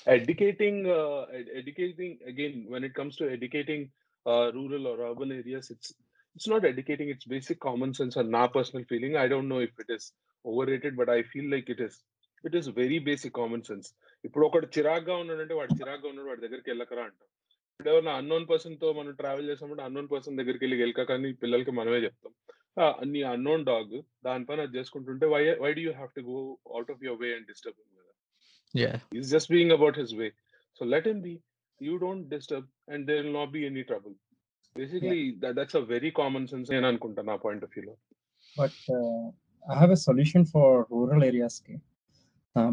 educating 0.07 0.77
uh, 0.89 1.25
ed- 1.31 1.51
educating 1.53 2.17
again 2.23 2.65
when 2.67 2.83
it 2.83 2.93
comes 2.93 3.15
to 3.15 3.25
educating 3.29 3.81
uh, 4.25 4.51
rural 4.51 4.87
or 4.87 4.97
urban 5.01 5.31
areas 5.33 5.69
it's 5.69 5.89
it's 6.39 6.49
not 6.49 6.65
educating 6.65 7.09
it's 7.09 7.27
basic 7.27 7.59
common 7.61 7.93
sense 7.95 8.17
and 8.17 8.31
my 8.31 8.47
personal 8.49 8.85
feeling 8.85 9.15
i 9.17 9.29
don't 9.33 9.49
know 9.49 9.61
if 9.61 9.75
it 9.85 9.91
is 9.97 10.05
overrated 10.45 10.95
but 11.01 11.09
i 11.09 11.23
feel 11.33 11.49
like 11.55 11.69
it 11.69 11.81
is 11.87 11.95
it 12.43 12.55
is 12.55 12.67
very 12.75 12.99
basic 13.09 13.33
common 13.41 13.63
sense 13.71 13.89
ఇప్పుడు 14.23 14.45
ఒకడు 14.47 14.67
చిరాగ్గా 14.75 15.15
ఉన్నాడంటే 15.23 15.55
వాడు 15.59 15.73
చిరాగ్గా 15.81 16.09
ఉన్నాడు 16.11 16.29
వాడి 16.31 16.43
దగ్గరికి 16.45 16.71
వెళ్ళకరా 16.73 17.03
అంటాం 17.09 17.29
ఇప్పుడు 17.71 17.91
ఎవరైనా 17.93 18.13
అన్నోన్ 18.21 18.47
పర్సన్తో 18.51 18.89
మనం 18.99 19.13
ట్రావెల్ 19.21 19.49
చేసామంటే 19.51 19.83
అన్నోన్ 19.87 20.09
పర్సన్ 20.13 20.39
దగ్గరికి 20.41 20.63
వెళ్ళి 20.65 20.79
వెళ్ళక 20.83 21.03
కానీ 21.11 21.29
పిల్లలకి 21.43 21.73
మనమే 21.79 21.99
చెప్తాం 22.07 22.33
"ఆ, 22.77 22.85
నీ 23.13 23.21
అన్నోన్ 23.35 23.65
డాగ్ 23.71 23.95
దానిపైన 24.27 24.65
అది 24.67 24.77
చేసుకుంటుంటే 24.79 25.27
why 25.35 25.43
why 25.63 25.71
do 25.77 25.83
you 25.87 25.93
have 25.99 26.13
to 26.19 26.23
go 26.31 26.37
out 26.77 26.91
of 26.95 27.03
your 27.07 27.21
way 27.25 27.31
and 27.37 27.49
disturb 27.53 27.79
కదా 27.81 27.97
Yeah. 28.73 28.97
He's 29.11 29.29
just 29.29 29.49
being 29.49 29.71
about 29.71 29.95
his 29.95 30.15
way. 30.15 30.31
So 30.77 30.85
let 30.85 31.05
him 31.05 31.21
be. 31.21 31.33
You 31.81 31.99
don't 31.99 32.29
disturb, 32.29 32.65
and 32.87 33.07
there 33.07 33.23
will 33.23 33.33
not 33.33 33.51
be 33.51 33.65
any 33.65 33.83
that, 34.75 35.53
that's 35.55 35.75
a 35.75 35.81
very 35.83 36.11
common 36.11 36.43
sense 36.47 36.67
నేను 36.73 36.87
అనుకుంటా 36.91 37.21
నా 37.31 37.35
point 37.45 37.63
of 37.67 37.73
వ్యూలో 37.75 37.95
but 38.55 38.77
uh, 38.97 39.23
I 39.65 39.75
have 39.81 39.91
a 39.91 40.01
solution 40.07 40.41
for 40.53 40.67
rural 40.91 41.21
areas. 41.29 41.55
కి. 41.65 41.75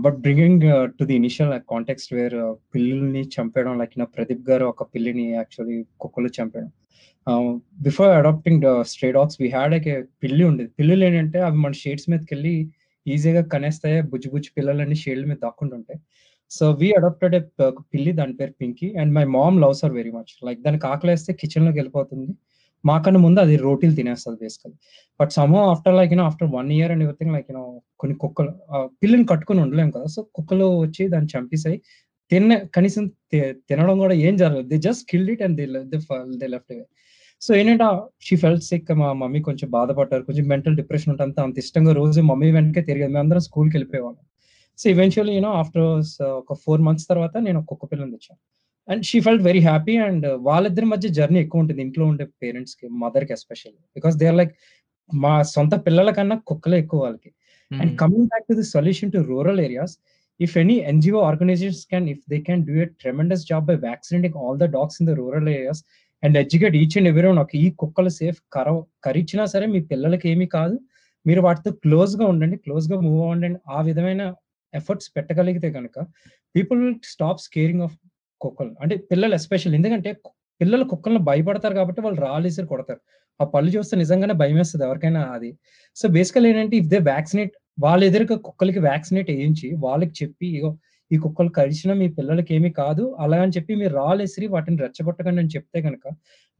But 0.04 0.14
bringing 0.24 0.54
to 0.98 1.04
the 1.10 1.16
initial 1.22 1.50
uh, 1.52 1.60
context 1.72 2.06
where 2.16 2.34
uh, 2.44 2.52
పిల్లుల్ని 2.72 3.22
చంపేయడం 3.34 3.74
like 3.80 3.94
నా 4.00 4.06
ప్రదీప్ 4.16 4.44
గారు 4.50 4.64
ఒక 4.72 4.84
పిల్లిని 4.94 5.26
యాక్చువల్లీ 5.32 5.76
కుక్కలు 6.02 6.30
చంపేయడం 6.38 6.72
before 7.86 8.10
adopting 8.18 8.66
stray 8.90 9.08
dogs 9.16 9.38
we 9.42 9.48
had 9.56 9.74
ఒక 9.78 9.94
పిల్లి 10.24 10.42
ఉండేది 10.50 10.70
పిల్లులు 10.80 11.04
ఏంటంటే 11.08 11.38
అవి 11.46 11.58
మన 11.64 11.74
షేడ్స్ 11.82 12.08
మీదకి 12.12 12.30
వెళ్ళి 12.34 12.54
ఈజీగా 13.06 13.42
కనేస్తాయి 13.54 13.98
బుజ్జి 14.12 14.28
బుజ్జి 14.34 14.50
పిల్లలన్నీ 14.58 14.96
షేడ్ల 15.04 15.24
మీద 15.30 15.38
దాక్కుంటుంటాయి 15.46 15.98
సో 16.50 16.64
వీ 16.80 16.88
అడాప్టెడ్ 16.98 17.34
ఒక 17.70 17.80
పిల్లి 17.92 18.12
దాని 18.18 18.34
పేరు 18.40 18.52
Pinky. 18.60 18.88
And 19.00 19.12
my 19.16 19.24
mom 19.36 19.56
loves 19.64 19.82
or 19.86 19.94
very 19.98 20.12
much 20.18 20.32
like 20.48 20.60
దానికి 20.66 20.86
ఆకలేస్తే 20.92 21.32
కిచెన్లోకి 21.40 21.78
వెళ్ళిపోతుంది. 21.80 22.28
మాకన్నా 22.84 23.20
ముందు 23.24 23.38
అది 23.44 23.54
రోటీలు 23.64 23.94
తినేస్తుంది 23.98 24.38
basically 24.42 24.74
but 25.20 25.30
సమో 25.38 25.60
after 25.72 25.94
like 25.98 26.10
you know 26.14 26.24
after 26.30 26.50
one 26.56 26.68
year 26.76 26.92
and 26.94 27.04
everything 27.06 27.32
like 27.36 27.48
you know 27.50 27.62
కొన్ని 28.00 28.14
కుక్కలు 28.22 28.52
ఆ, 28.74 28.76
పిల్లిని 29.02 29.26
కట్టుకుని 29.32 29.60
ఉండలేము 29.64 29.92
కదా. 29.96 30.06
సో 30.14 30.20
కుక్కలు 30.36 30.66
వచ్చి 30.84 31.04
దాన్ని 31.14 31.30
చంపేసాయి. 31.34 31.78
తిన్న 32.30 32.52
కనీసం 32.76 33.04
తినడం 33.70 33.96
కూడా 34.04 34.14
ఏం 34.26 34.34
జరగదు 34.42 34.68
they 34.72 34.78
just 34.86 35.04
killed 35.10 35.30
it 35.34 35.42
and 35.46 35.56
they 35.60 35.66
they 36.42 36.46
left 36.54 36.72
away 36.74 36.84
so 37.42 37.50
ఏంటంటే 37.58 37.86
షీ 38.26 38.34
ఫెల్ట్ 38.44 38.64
సిక్ 38.68 38.90
మా 39.00 39.08
మమ్మీ 39.22 39.40
కొంచెం 39.48 39.68
బాధపడ్డారు. 39.76 40.22
కొంచెం 40.28 40.46
మెంటల్ 40.52 40.76
డిప్రెషన్ 40.80 41.10
ఉంటుంది 41.12 41.28
అంత 41.28 41.40
అంత 41.46 41.58
ఇష్టంగా 41.64 41.92
రోజు 42.00 42.20
మమ్మీ 42.30 42.50
వెనకే 42.58 42.82
తిరిగేది. 42.88 43.12
మేము 43.14 43.24
అందరం 43.24 43.42
స్కూల్కి 43.48 43.74
వెళ్ళిపోయేవాళ్ళం. 43.78 44.22
So 44.78 44.84
eventually 44.94 45.34
you know 45.38 45.50
after 45.60 45.84
ఒక 46.40 46.54
ఫోర్ 46.64 46.82
మంత్స్ 46.86 47.06
తర్వాత 47.12 47.36
నేను 47.46 47.58
ఒక 47.60 47.68
కుక్క 47.72 47.84
పిల్లని 47.92 48.12
తెచ్చాను. 48.16 48.40
And 48.88 49.02
she 49.08 49.18
felt 49.26 49.44
very 49.48 49.62
happy 49.68 49.94
and 50.08 50.26
వాళ్ళిద్దరి 50.48 50.86
మధ్య 50.92 51.08
జర్నీ 51.18 51.38
ఎక్కువ 51.44 51.62
ఉంటుంది. 51.64 51.80
ఇంట్లో 51.86 52.04
ఉండే 52.12 52.24
పేరెంట్స్కి 52.42 52.86
మదర్కి 53.02 53.32
especially 53.38 53.80
because 53.98 54.16
they 54.22 54.26
are 54.32 54.38
like 54.42 54.52
మా 55.10 55.32
సొంత 55.54 55.74
పిల్లల 55.86 56.10
కన్నా 56.18 56.36
కుక్కలే 56.50 56.78
ఎక్కువ 56.84 57.00
వాళ్ళకి. 57.06 57.30
And 57.70 57.92
coming 58.02 58.28
back 58.32 58.46
to 58.50 58.56
the 58.60 58.66
solution 58.76 59.14
to 59.16 59.22
rural 59.32 59.62
areas 59.68 59.96
if 60.40 60.54
any 60.62 60.74
NGO 60.94 61.18
organizations 61.28 61.78
can, 61.90 62.02
if 62.14 62.18
they 62.30 62.40
can 62.46 62.58
do 62.62 62.74
a 62.84 62.88
tremendous 63.02 63.42
job 63.50 63.62
by 63.68 63.76
vaccinating 63.84 64.34
all 64.40 64.54
the 64.62 64.68
dogs 64.74 64.96
in 65.00 65.06
the 65.08 65.14
rural 65.20 65.46
areas 65.48 65.78
and 66.22 66.36
educate 66.36 66.74
each 66.80 66.94
and 66.98 67.06
everyone 67.10 67.38
ఒక 67.42 67.52
ఈ 67.56 67.66
కుక్కలు 67.80 68.10
safe 68.18 68.38
కర 68.54 68.66
కరిచినా 69.06 69.44
సరే 69.52 69.66
మీ 69.74 69.80
పిల్లలకి 69.90 70.26
ఏమీ 70.32 70.46
కాదు. 70.56 70.76
మీరు 71.26 71.40
వాటితో 71.46 71.70
క్లోజ్గా 71.84 72.26
ఉండండి 72.32 72.56
క్లోజ్గా 72.64 72.98
మూవ్ 73.06 73.22
అవ్వండి 73.26 73.48
ఆ 73.76 73.80
విధమైన 73.88 74.22
ఎఫర్ట్స్ 74.80 75.08
పెట్టగలిగితే 75.16 75.68
కనుక 75.78 75.96
people 76.54 76.80
will 76.84 76.96
stop 77.12 77.40
scaring 77.46 77.84
of 77.86 77.96
కుక్కలు. 78.40 78.72
అంటే 78.82 78.96
పిల్లలు 79.10 79.34
ఎస్పెషల్ 79.40 79.74
ఎందుకంటే 79.78 80.10
పిల్లలు 80.60 80.84
కుక్కలను 80.92 81.22
భయపడతారు 81.28 81.74
కాబట్టి 81.78 82.00
వాళ్ళు 82.06 82.20
రాలేసి 82.28 82.66
కొడతారు. 82.72 83.00
ఆ 83.40 83.44
పళ్ళు 83.54 83.70
చూస్తే 83.76 83.94
నిజంగానే 84.02 84.34
భయం 84.42 84.56
వేస్తుంది 84.60 84.84
ఎవరికైనా 84.88 85.22
అది. 85.36 85.50
సో 85.96 86.04
బేసికల్ 86.16 86.46
ఏంటంటే 86.50 86.76
ఇఫ్ 86.82 86.88
దే 86.92 86.98
వ్యాక్సినేట్ 87.12 87.54
వాళ్ళ 87.84 88.02
ఎదురుగా 88.08 88.36
కుక్కలకి 88.46 88.80
వ్యాక్సినేట్ 88.88 89.30
వేయించి 89.32 89.68
వాళ్ళకి 89.86 90.14
చెప్పి 90.20 90.46
ఇగో 90.58 90.70
ఈ 91.10 91.16
కుక్కలు 91.24 91.50
కలిసిన 91.58 91.90
మీ 92.00 92.06
పిల్లలకి 92.16 92.52
ఏమీ 92.56 92.70
కాదు 92.80 93.04
అలా 93.24 93.38
అని 93.44 93.52
చెప్పి 93.56 93.72
మీరు 93.80 93.92
రాలేసిరి 94.02 94.46
వాటిని 94.54 94.78
రెచ్చగొట్టకండి 94.84 95.40
అని 95.42 95.52
చెప్తే 95.56 95.78
కనుక 95.86 96.04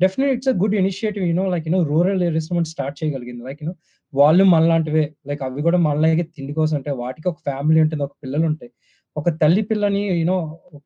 definite 0.01 0.33
it's 0.37 0.51
a 0.53 0.55
good 0.63 0.77
initiative 0.83 1.25
you know 1.31 1.45
like 1.55 1.65
you know 1.69 1.81
rural 1.91 2.23
areas 2.29 2.49
మనం 2.53 2.67
స్టార్ట్ 2.75 2.97
చేయగలిగింది. 3.01 3.43
లైక్ 3.49 3.61
యూనో 3.63 3.75
వాళ్ళు 4.19 4.45
మనలాంటివే. 4.55 5.05
లైక్ 5.29 5.43
అవి 5.47 5.63
కూడా 5.67 5.79
మనలాగే 5.87 6.25
తిండి 6.37 6.53
కోసం. 6.59 6.75
ఉంటాయి 6.81 6.97
వాటికి 7.03 7.27
ఒక 7.33 7.39
ఫ్యామిలీ 7.49 7.81
ఉంటుంది 7.85 8.05
ఒక 8.09 8.15
పిల్లలు 8.25 8.47
ఉంటాయి 8.51 8.71
ఒక 9.17 9.29
తల్లి 9.43 9.63
పిల్లని 9.71 10.01
యూనో 10.21 10.37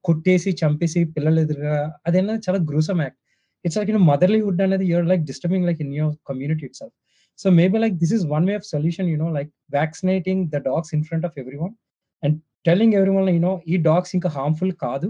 కుట్టేసి 0.05 0.51
చంపేసి 0.61 1.01
పిల్లలు 1.15 1.39
ఎదురుగా 1.45 1.77
అదేనా 2.07 2.35
చాలా 2.47 2.59
gruesome 2.71 3.01
act 3.05 3.19
it's 3.65 3.79
like 3.79 3.91
you know 3.91 4.03
motherhood 4.11 4.61
అనేది 4.67 4.85
your 4.93 5.07
like 5.13 5.23
disturbing 5.31 5.67
like 5.69 5.81
in 5.85 5.95
your 5.95 6.15
community 6.31 6.65
itself 6.81 6.95
so 7.39 7.51
maybe 7.59 7.79
like 7.85 7.97
this 8.03 8.15
is 8.19 8.25
one 8.35 8.47
way 8.51 8.55
of 8.61 8.67
solution 8.75 9.09
you know 9.13 9.29
like 9.39 9.51
vaccinating 9.77 10.43
the 10.55 10.61
dogs 10.69 10.93
in 10.97 11.05
front 11.09 11.27
of 11.29 11.37
everyone 11.65 11.75
and 12.23 12.37
telling 12.69 12.95
everyone 13.19 13.29
you know 13.37 13.53
ఈ 13.73 13.77
dogs 13.89 14.13
ఇంకా 14.19 14.31
harmful 14.39 14.73
కాదు. 14.87 15.09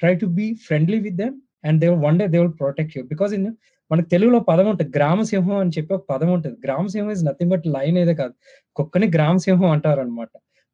Try 0.00 0.14
to 0.22 0.26
be 0.38 0.46
friendly 0.66 0.98
with 1.06 1.18
them 1.22 1.36
and 1.68 1.78
they 1.82 1.88
one 2.06 2.18
day 2.20 2.26
they 2.34 2.38
will 2.42 2.54
protect 2.62 2.94
you 2.96 3.02
because 3.12 3.34
in 3.38 3.46
మనకు 3.94 4.08
తెలుగులో 4.08 4.38
పదం 4.48 4.66
ఉంటుంది 4.70 4.90
గ్రామసింహం 4.96 5.56
అని 5.62 5.72
చెప్పి 5.76 5.92
ఒక 5.94 6.04
పదం 6.12 6.30
ఉంటుంది. 6.36 6.56
గ్రామసింహం 6.64 7.10
ఇస్ 7.10 7.22
నథింగ్ 7.26 7.50
బట్ 7.50 7.66
లైన్ 7.66 7.98
ఏదే 7.98 8.14
కాదు. 8.14 8.34
కుక్కని 8.76 9.06
గ్రామసింహం 9.16 9.68
అంటారు 9.70 10.00
అనమాట 10.00 10.30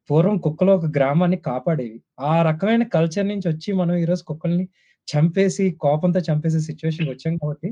పూర్వం 0.09 0.37
కుక్కలు 0.37 0.71
ఒక 0.71 0.87
గ్రామాన్ని 0.97 1.37
కాపాడేవి. 1.49 1.97
ఆ 2.29 2.31
రకమైన 2.49 2.83
కల్చర్ 2.95 3.27
నుంచి 3.27 3.47
వచ్చి 3.49 3.69
మనం 3.73 3.95
ఈరోజు 3.95 4.23
కుక్కల్ని 4.23 4.65
చంపేసి 5.07 5.65
కోపంతో 5.85 6.19
చంపేసే 6.19 6.59
సిచ్యువేషన్ 6.59 7.09
వచ్చాం 7.09 7.35
కాబట్టి 7.37 7.69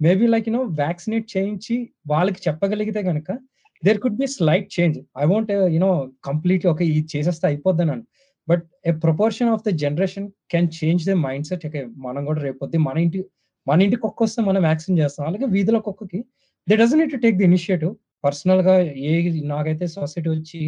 మేబీ 0.00 0.26
లైక్ 0.26 0.48
యూనో 0.48 0.62
వ్యాక్సినేట్ 0.80 1.26
చేయించి 1.36 1.76
వాళ్ళకి 2.08 2.40
చెప్పగలిగితే 2.48 3.02
కనుక 3.02 3.30
there 3.82 4.00
could 4.00 4.18
be 4.18 4.26
slight 4.36 4.68
change 4.80 4.98
I 5.18 5.26
want 5.26 5.52
you know 5.76 5.92
completely 6.24 6.68
ఒక 6.70 6.82
ఇది 6.82 7.02
చేసేస్తే 7.14 7.46
అయిపోద్ది 7.46 7.84
అని 7.86 8.04
but 8.48 8.64
a 8.86 8.92
proportion 9.04 9.50
of 9.50 9.64
the 9.68 9.72
generation 9.76 10.26
can 10.50 10.68
change 10.78 11.04
the 11.10 11.14
mindset 11.46 11.64
మనం 11.98 12.22
కూడా 12.24 12.40
రేపొద్ది 12.40 12.78
మన 12.78 12.98
ఇంటి 12.98 13.20
మన 13.66 13.84
ఇంటి 13.86 13.96
కుక్క 14.04 14.18
వస్తే 14.26 14.40
మనం 14.48 14.60
వ్యాక్సిన్ 14.68 14.96
చేస్తాం. 15.02 15.24
అలాగే 15.30 15.46
వీధిలో 15.54 15.80
కుక్కకి 15.86 16.20
they 16.68 16.76
doesn't 16.82 17.00
need 17.02 17.16
take 17.24 17.36
the 17.40 17.46
initiative 17.50 17.92
పర్సనల్గా 18.24 18.74
ఏ 19.08 19.12
నాకైతే 19.54 19.86
సొసైటీ 19.96 20.28
వచ్చి 20.36 20.60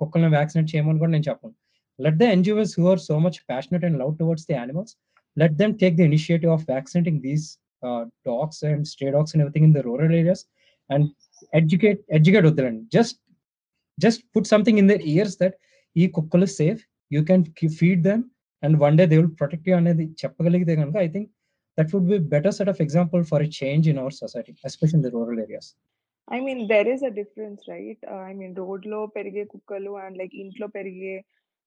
కుక్కల్ని 0.00 0.30
వ్యాక్సినేట్ 0.36 0.68
చేయమని 0.72 0.98
కూడా 1.02 1.12
నేను 1.16 1.26
చెప్పను. 1.30 1.54
Let 1.98 2.18
the 2.22 2.28
NGOs 2.36 2.72
who 2.78 2.84
are 2.92 3.02
so 3.08 3.16
much 3.24 3.38
passionate 3.50 3.84
and 3.88 3.98
love 4.02 4.12
towards 4.20 4.46
the 4.50 4.54
animals 4.60 4.94
let 5.36 5.54
them 5.60 5.74
take 5.82 5.94
the 6.00 6.04
initiative 6.10 6.52
of 6.56 6.64
vaccinating 6.72 7.20
these 7.26 7.46
dogs 8.28 8.62
and 8.70 8.86
stray 8.92 9.06
dogs 9.16 9.32
and 9.34 9.42
everything 9.44 9.66
in 9.68 9.74
the 9.78 9.82
rural 9.88 10.14
areas 10.20 10.44
and 10.90 11.06
educate 11.52 12.00
educate 12.18 12.46
వద్దులండి. 12.48 12.82
Just 12.96 13.18
just 13.98 14.22
put 14.34 14.48
something 14.52 14.78
in 14.82 14.88
their 14.90 15.02
ears 15.14 15.36
that 15.42 15.56
ఈ 15.96 16.06
కుక్కలు 16.16 16.48
safe 16.60 16.80
you 17.10 17.20
can 17.30 17.44
feed 17.80 18.02
them 18.08 18.22
and 18.62 18.76
one 18.84 18.96
day 19.00 19.04
they 19.12 19.16
will 19.20 19.32
protect 19.40 19.66
you 19.70 19.74
అనేది 19.80 20.04
చెప్పగలిగితే 20.22 20.74
కనుక 20.80 20.96
I 21.06 21.08
think 21.14 21.28
That 21.77 21.91
would 21.93 22.09
be 22.13 22.19
better 22.33 22.55
set 22.59 22.71
of 22.73 22.81
example 22.85 23.21
for 23.31 23.43
a 23.47 23.51
change 23.61 23.87
in 23.93 24.01
our 24.03 24.17
society 24.23 24.53
especial 24.71 24.97
in 24.99 25.05
the 25.07 25.11
rural 25.17 25.41
areas 25.47 25.69
I 26.27 26.39
mean, 26.41 26.67
there 26.67 26.87
is 26.87 27.01
a 27.01 27.09
difference, 27.09 27.61
right? 27.67 27.97
Uh, 28.07 28.23
I 28.29 28.33
mean, 28.39 28.51
road 28.53 28.81
lo 28.85 28.99
perige 29.15 29.43
kukkalu 29.53 29.93
and 30.01 30.15
like 30.17 30.33
intlo 30.41 30.67
perige 30.75 31.13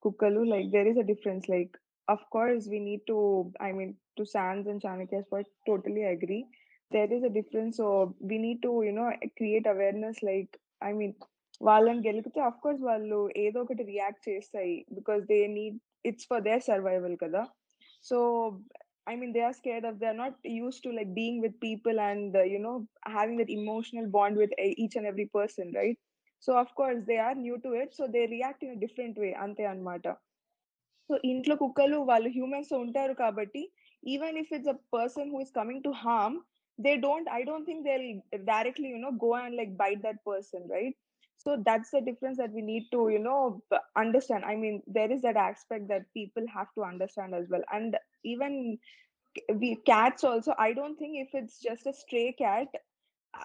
kukkalu, 0.03 0.43
like 0.53 0.69
there 0.71 0.87
is 0.87 0.97
a 0.97 1.07
difference. 1.09 1.49
Like, 1.49 1.73
of 2.09 2.21
course, 2.35 2.69
we 2.73 2.79
need 2.81 3.03
to, 3.07 3.17
I 3.61 3.73
mean, 3.73 3.91
to 4.19 4.25
Sans 4.35 4.67
and 4.67 4.83
Chanakya's 4.85 5.27
point, 5.33 5.49
totally 5.67 6.05
agree. 6.05 6.43
There 6.91 7.11
is 7.17 7.25
a 7.25 7.33
difference. 7.39 7.77
So 7.77 7.87
we 8.31 8.39
need 8.39 8.61
to, 8.63 8.73
you 8.87 8.93
know, 8.93 9.09
create 9.41 9.67
awareness. 9.67 10.19
Like, 10.23 10.53
I 10.81 10.93
mean, 11.01 11.13
వాళ్ళని 11.61 12.01
గెలిపితే 12.07 12.41
of 12.47 12.63
course 12.63 12.81
వాళ్ళు 12.87 13.19
ఏదో 13.43 13.59
ఒకటి 13.65 13.83
react 13.91 14.25
చేస్తాయి 14.29 14.73
because 14.97 15.21
they 15.29 15.39
need 15.57 15.77
it's 16.09 16.27
for 16.31 16.43
their 16.47 16.63
survival 16.71 17.15
కదా 17.23 17.43
so 18.09 18.17
I 19.07 19.17
mean, 19.17 19.33
they 19.33 19.43
are 19.43 19.55
scared 19.55 19.85
of, 19.85 19.99
they're 19.99 20.19
not 20.19 20.35
used 20.45 20.83
to 20.83 20.93
like 20.93 21.13
being 21.13 21.39
with 21.43 21.55
people 21.61 21.99
and, 22.01 22.37
uh, 22.37 22.45
you 22.45 22.61
know, 22.61 22.77
having 23.17 23.39
that 23.39 23.51
emotional 23.51 24.07
bond 24.11 24.37
with 24.37 24.53
a- 24.61 24.75
each 24.79 24.97
and 24.97 25.07
every 25.07 25.29
person, 25.39 25.73
right? 25.73 25.97
So, 26.43 26.57
of 26.57 26.69
course, 26.75 27.01
they 27.07 27.19
are 27.19 27.35
new 27.35 27.57
to 27.59 27.73
it. 27.83 27.91
So, 27.93 28.07
they 28.07 28.27
react 28.27 28.63
in 28.63 28.71
a 28.71 28.81
different 28.81 29.17
way. 29.17 29.33
Ante 29.47 29.67
anmata. 29.75 30.15
So 31.11 31.19
ఇంట్లో 31.25 31.57
కుక్కలు 31.57 31.97
వాళ్ళు 31.97 32.29
humans 32.29 32.73
ఉంటారు 32.73 33.13
కాబట్టి 33.13 33.73
even 34.07 34.39
if 34.39 34.53
it's 34.53 34.69
a 34.69 34.79
person 34.95 35.31
who 35.31 35.41
is 35.41 35.53
coming 35.53 35.83
to 35.83 35.89
harm 35.89 36.41
they 36.81 36.97
don't 36.97 37.29
I 37.31 37.43
don't 37.43 37.67
think 37.67 37.83
they 37.83 37.97
directly 38.37 38.89
you 38.89 38.97
know 38.97 39.09
go 39.09 39.31
and 39.31 39.57
like 39.57 39.71
bite 39.71 40.01
that 40.01 40.21
person 40.27 40.71
right 40.71 40.97
so 41.47 41.51
that's 41.69 41.93
the 41.97 42.01
difference 42.09 42.39
that 42.41 42.55
we 42.59 42.63
need 42.71 42.89
to 42.95 43.01
you 43.15 43.21
know 43.29 43.37
understand 44.03 44.47
I 44.53 44.55
mean 44.65 44.79
there 44.99 45.13
is 45.17 45.23
that 45.23 45.41
aspect 45.47 45.89
that 45.93 46.07
people 46.19 46.47
have 46.57 46.71
to 46.79 46.85
understand 46.91 47.37
as 47.41 47.47
well 47.53 47.65
and 47.77 47.93
even 48.33 48.55
we 49.61 49.69
cats 49.89 50.23
also 50.25 50.53
i 50.59 50.73
don't 50.73 50.97
think 50.97 51.15
if 51.25 51.31
it's 51.41 51.57
just 51.61 51.87
a 51.87 51.97
stray 52.03 52.29
cat 52.41 52.71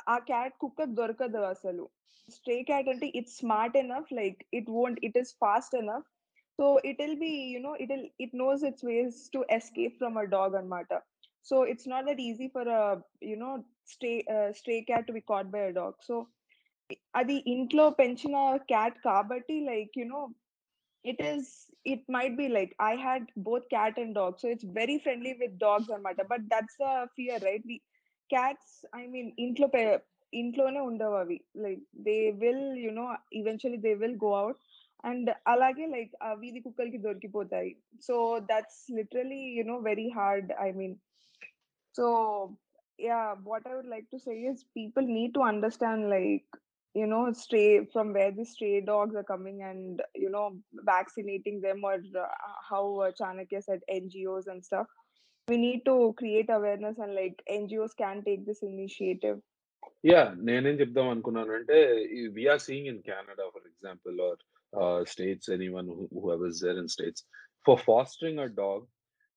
ఆ 0.10 0.15
cat 0.29 0.55
కుక్క 0.62 0.86
దొరకదు 0.97 1.41
అసలు 1.51 1.83
stray 2.29 2.55
cat 2.69 2.89
అంటే 2.93 3.07
it's 3.19 3.36
smart 3.41 3.75
enough 3.81 4.10
like 4.17 4.39
it 4.57 4.69
won't 4.77 4.97
it 5.07 5.17
is 5.21 5.31
fast 5.43 5.75
enough 5.79 6.07
so 6.60 6.65
it 6.89 6.99
will 7.03 7.19
be 7.21 7.31
you know 7.53 7.71
it 7.83 7.91
will 7.93 8.10
it 8.25 8.36
knows 8.41 8.63
its 8.69 8.86
ways 8.89 9.19
to 9.36 9.41
escape 9.57 9.95
from 10.01 10.17
a 10.23 10.25
dog 10.36 10.55
అనమాట 10.60 10.91
so 11.45 11.57
it's 11.73 11.89
not 11.93 12.07
that 12.10 12.21
easy 12.27 12.47
for 12.55 12.71
you know 13.31 13.51
stay 13.93 14.12
stray 14.60 14.75
cat 14.89 15.07
to 15.10 15.15
be 15.19 15.23
caught 15.31 15.51
by 15.55 15.62
a 15.69 15.73
dog 15.79 15.97
so 16.10 16.17
అది 17.15 17.36
ఇంట్లో 17.53 17.86
పెంచిన 17.99 18.36
cat 18.69 18.99
కాబట్టి 19.05 19.57
like 19.69 19.95
you know 19.97 20.21
it 21.05 21.19
is 21.25 21.43
it 21.86 22.01
might 22.07 22.33
be 22.36 22.45
like 22.49 22.71
i 22.81 22.93
had 22.97 23.21
both 23.41 23.65
cat 23.69 23.97
and 23.97 24.12
dog 24.13 24.33
so 24.38 24.47
it's 24.47 24.65
very 24.73 24.95
friendly 24.97 25.33
with 25.33 25.53
dogs 25.60 25.88
and 25.88 26.01
matter 26.03 26.25
but 26.25 26.41
that's 26.49 26.75
the 26.77 26.89
fear 27.15 27.38
right 27.41 27.63
we 27.65 27.77
cats 28.29 28.65
i 28.93 29.07
mean 29.07 29.27
intlo 29.39 29.67
pe- 29.69 30.01
ఇంట్లోనే 30.33 30.79
ఉండవు 30.88 31.15
అవి 31.15 31.36
like 31.63 31.83
they 32.05 32.15
will 32.41 32.65
you know 32.81 33.05
eventually 33.33 33.77
they 33.86 33.93
will 33.95 34.17
go 34.23 34.31
out 34.36 34.57
and 35.03 35.29
అలాగే 35.47 35.86
like 35.88 36.13
ఆ 36.21 36.31
వీధి 36.41 36.60
కుక్కలకి 36.62 36.99
దొరికిపోతాయి 37.05 37.71
so 38.03 38.15
that's 38.49 38.81
literally 38.97 39.41
you know 39.57 39.77
very 39.86 40.07
hard 40.17 40.51
I 40.60 40.69
mean 40.73 40.95
so 41.95 42.05
yeah 42.99 43.19
what 43.47 43.67
I 43.67 43.75
would 43.75 43.91
like 43.95 44.07
to 44.12 44.19
say 44.25 44.33
is 44.51 44.63
people 44.75 45.07
need 45.13 45.33
to 45.33 45.43
understand 45.47 46.07
like 46.15 46.49
you 46.95 47.07
know 47.12 47.23
stray 47.31 47.86
from 47.93 48.13
where 48.13 48.31
the 48.31 48.45
stray 48.45 48.81
dogs 48.81 49.15
are 49.15 49.27
coming 49.33 49.62
and 49.63 50.01
you 50.15 50.29
know 50.29 50.45
vaccinating 50.91 51.62
them 51.62 51.83
or 51.83 51.95
uh, 51.95 52.27
how 52.69 52.83
uh, 52.99 53.12
chanakya 53.19 53.62
said 53.67 53.81
ngos 53.97 54.47
and 54.47 54.65
stuff 54.69 54.88
we 55.47 55.57
need 55.57 55.83
to 55.89 56.13
create 56.17 56.49
awareness 56.49 56.97
and 56.97 57.13
like 57.21 57.43
ngos 57.60 57.95
can 58.03 58.23
take 58.29 58.43
this 58.51 58.63
initiative 58.73 59.39
yeah 60.10 60.21
నేనేం 60.47 60.75
చెప్దాం 60.79 61.07
అనుకున్నాను 61.12 61.51
అంటే 61.57 61.77
we are 62.36 62.62
seeing 62.65 62.88
in 62.91 62.99
Canada 63.07 63.45
for 63.53 63.65
example 63.71 64.17
or 64.83 65.06
States 65.13 65.50
anyone 65.77 65.87
whoever's 66.17 66.60
there 66.65 66.79
in 66.81 66.91
States 66.95 67.23
for 67.67 67.81
fostering 67.89 68.41
a 68.45 68.50
dog 68.62 68.85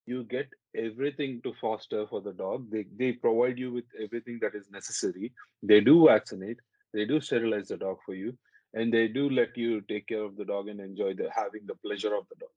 you 0.06 0.20
get 0.24 0.48
everything 0.74 1.32
to 1.44 1.50
foster 1.62 1.98
for 2.11 2.20
the 2.26 2.32
dog 2.42 2.61
they 2.72 2.84
they 3.00 3.11
provide 3.24 3.58
you 3.64 3.68
with 3.76 3.88
everything 4.04 4.36
that 4.44 4.54
is 4.61 4.66
necessary 4.78 5.26
they 5.62 5.80
do 5.88 5.94
vaccinate 6.12 6.61
They 6.95 7.05
do 7.05 7.19
sterilize 7.21 7.69
the 7.69 7.77
dog 7.77 7.97
for 8.05 8.15
you, 8.15 8.37
and 8.73 8.93
they 8.93 9.07
do 9.09 9.29
let 9.29 9.57
you 9.57 9.81
take 9.81 10.07
care 10.07 10.23
of 10.23 10.37
the 10.37 10.45
dog 10.53 10.69
and 10.69 10.79
enjoy 10.79 11.13
the 11.15 11.29
having 11.41 11.65
the 11.67 11.75
pleasure 11.85 12.15
of 12.15 12.27
the 12.29 12.37
dog. 12.43 12.53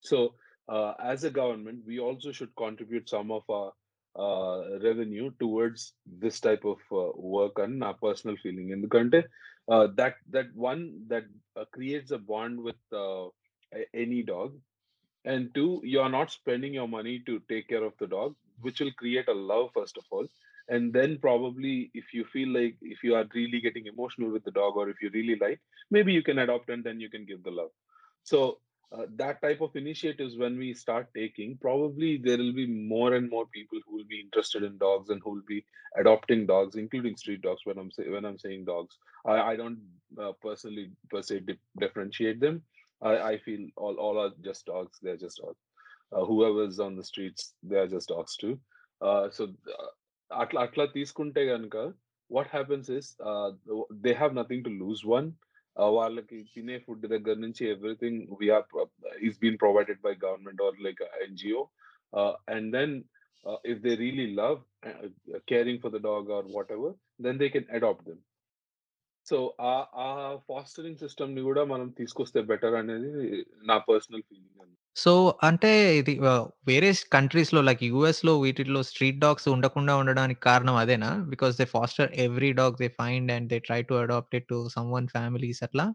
So, 0.00 0.34
uh, 0.68 0.94
as 1.12 1.24
a 1.24 1.30
government, 1.30 1.84
we 1.86 2.00
also 2.00 2.32
should 2.32 2.54
contribute 2.56 3.08
some 3.08 3.30
of 3.30 3.44
our 3.48 3.72
uh, 4.24 4.78
revenue 4.82 5.30
towards 5.38 5.92
this 6.24 6.40
type 6.40 6.64
of 6.64 6.78
uh, 6.92 7.12
work 7.16 7.58
and 7.58 7.84
our 7.84 7.94
personal 7.94 8.36
feeling 8.42 8.70
in 8.70 8.82
the 8.82 8.88
country. 8.88 9.24
Uh, 9.68 9.88
that 9.96 10.14
that 10.30 10.46
one 10.54 10.82
that 11.08 11.24
uh, 11.56 11.64
creates 11.72 12.10
a 12.12 12.18
bond 12.18 12.60
with 12.68 12.80
uh, 12.92 13.26
any 13.94 14.22
dog, 14.22 14.54
and 15.24 15.54
two, 15.54 15.80
you 15.84 16.00
are 16.00 16.08
not 16.18 16.30
spending 16.30 16.74
your 16.74 16.88
money 16.88 17.22
to 17.26 17.40
take 17.48 17.68
care 17.68 17.84
of 17.84 17.92
the 18.00 18.06
dog, 18.06 18.34
which 18.60 18.80
will 18.80 18.92
create 18.92 19.28
a 19.28 19.34
love 19.52 19.70
first 19.74 19.96
of 19.96 20.04
all, 20.10 20.26
and 20.68 20.92
then 20.92 21.18
probably 21.20 21.90
if 21.94 22.12
you 22.12 22.24
feel 22.32 22.48
like 22.48 22.76
if 22.82 23.02
you 23.02 23.14
are 23.14 23.24
really 23.34 23.60
getting 23.60 23.86
emotional 23.86 24.30
with 24.30 24.44
the 24.44 24.50
dog 24.50 24.76
or 24.76 24.88
if 24.88 24.96
you 25.00 25.10
really 25.12 25.36
like 25.40 25.60
maybe 25.90 26.12
you 26.12 26.22
can 26.22 26.38
adopt 26.38 26.70
and 26.70 26.82
then 26.82 27.00
you 27.00 27.08
can 27.08 27.24
give 27.24 27.42
the 27.42 27.50
love. 27.50 27.70
So 28.22 28.58
uh, 28.92 29.06
that 29.16 29.42
type 29.42 29.60
of 29.60 29.74
initiatives 29.74 30.36
when 30.36 30.56
we 30.58 30.72
start 30.72 31.08
taking 31.14 31.56
probably 31.60 32.18
there 32.18 32.38
will 32.38 32.52
be 32.52 32.66
more 32.66 33.14
and 33.14 33.28
more 33.28 33.46
people 33.46 33.78
who 33.84 33.96
will 33.96 34.08
be 34.08 34.20
interested 34.20 34.62
in 34.62 34.78
dogs 34.78 35.10
and 35.10 35.20
who 35.24 35.30
will 35.30 35.48
be 35.48 35.64
adopting 35.98 36.46
dogs 36.46 36.76
including 36.76 37.16
street 37.16 37.42
dogs 37.42 37.62
when 37.64 37.78
i'm 37.78 37.90
say, 37.90 38.08
when 38.08 38.24
i'm 38.24 38.38
saying 38.38 38.64
dogs. 38.64 38.96
I, 39.24 39.40
I 39.52 39.56
don't 39.56 39.80
uh, 40.20 40.32
personally 40.40 40.90
per 41.10 41.22
se 41.22 41.40
di- 41.40 41.58
differentiate 41.80 42.40
them. 42.40 42.62
I, 43.02 43.18
I 43.18 43.38
feel 43.38 43.68
all, 43.76 43.94
all 43.96 44.18
are 44.18 44.30
just 44.42 44.66
dogs. 44.66 44.98
They're 45.02 45.16
just 45.16 45.38
dogs. 45.38 45.58
Uh, 46.12 46.24
whoever's 46.24 46.78
on 46.78 46.94
the 46.96 47.02
streets 47.02 47.54
they 47.62 47.76
are 47.76 47.88
just 47.88 48.08
dogs 48.08 48.36
too. 48.36 48.58
Uh, 49.00 49.28
so 49.30 49.44
uh, 49.44 49.86
అట్లా 50.30 50.60
అట్లా 50.60 50.84
తీసుకుంటే 50.84 51.42
కనుక 51.48 51.76
what 52.30 52.48
happens 52.48 52.88
is 52.90 53.08
they 54.06 54.12
have 54.12 54.34
nothing 54.34 54.64
to 54.64 54.72
lose 54.82 55.02
one 55.06 55.28
వాళ్ళకి 55.76 56.36
తినే 56.54 56.78
food 56.78 57.06
దగ్గర 57.06 57.36
నుంచి 57.36 57.62
everything 57.70 58.20
we're 58.40 58.66
is 59.28 59.38
been 59.38 59.58
provided 59.58 60.00
by 60.00 60.14
government 60.26 60.62
or 60.62 60.78
like 60.80 61.02
NGO 61.26 61.62
and 62.48 62.70
then 62.72 62.94
if 63.64 63.80
they 63.80 63.94
really 63.94 64.26
love 64.34 64.58
caring 65.48 65.82
for 65.82 65.92
the 65.92 66.00
dog 66.08 66.30
or 66.30 66.48
whatever 66.72 66.94
then 67.22 67.38
they 67.38 67.48
can 67.48 67.70
adopt 67.70 68.06
them 68.08 68.22
so 69.26 69.36
ఆ 69.60 70.08
fostering 70.48 70.96
సిస్టమ్ని 70.96 71.42
కూడా 71.42 71.64
మనం 71.64 71.88
తీసుకొస్తే 71.90 72.40
better 72.42 72.74
అనేది 72.74 73.12
నా 73.62 73.76
personal 73.88 74.22
feeling 74.22 74.60
అండి. 74.62 74.76
So 74.96 75.12
అంటే 75.48 75.70
ఇది 75.98 76.12
ఆహ్, 76.30 76.44
వేరే 76.66 76.90
కంట్రీస్‌లో 77.14 77.60
లైక్ 77.68 77.82
యూఎస్‌లో 77.88 78.32
వీటిల్లో 78.44 78.80
స్ట్రీట్ 78.90 79.20
డాగ్స్ 79.24 79.46
ఉండకుండా 79.54 79.94
ఉండడానికి 80.02 80.40
కారణం 80.48 80.76
అదేనా? 80.82 81.10
Because 81.32 81.54
they 81.60 81.66
foster 81.74 82.10
every 82.24 82.50
dog 82.60 82.78
they 82.82 82.88
find 83.00 83.32
and 83.34 83.48
they 83.52 83.58
try 83.60 83.80
to 83.90 83.96
adopt 84.02 84.36
it 84.38 84.48
to 84.52 84.60
someone 84.76 85.08
families 85.16 85.62
అట్లా? 85.68 85.86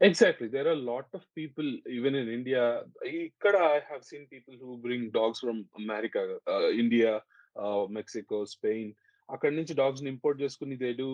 Exactly. 0.00 0.46
There 0.48 0.66
are 0.66 0.76
a 0.76 0.84
lot 0.84 1.08
of 1.12 1.22
people, 1.34 1.66
even 1.90 2.12
in 2.14 2.26
India. 2.30 2.60
Ikkada, 3.08 3.60
I 3.70 3.80
have 3.88 4.02
seen 4.02 4.22
people 4.26 4.54
who 4.60 4.74
bring 4.78 5.02
dogs 5.10 5.38
from 5.38 5.58
America, 5.74 6.20
uh, 6.46 6.68
India, 6.82 7.10
uh, 7.56 7.82
Mexico, 7.90 8.38
Spain. 8.54 8.86
అక్కడి 9.28 9.54
నుంచి 9.56 9.74
డాగ్స్ని 9.74 10.08
import 10.10 10.42
చేసుకుని 10.42 10.76
they 10.76 10.90
do 10.94 11.08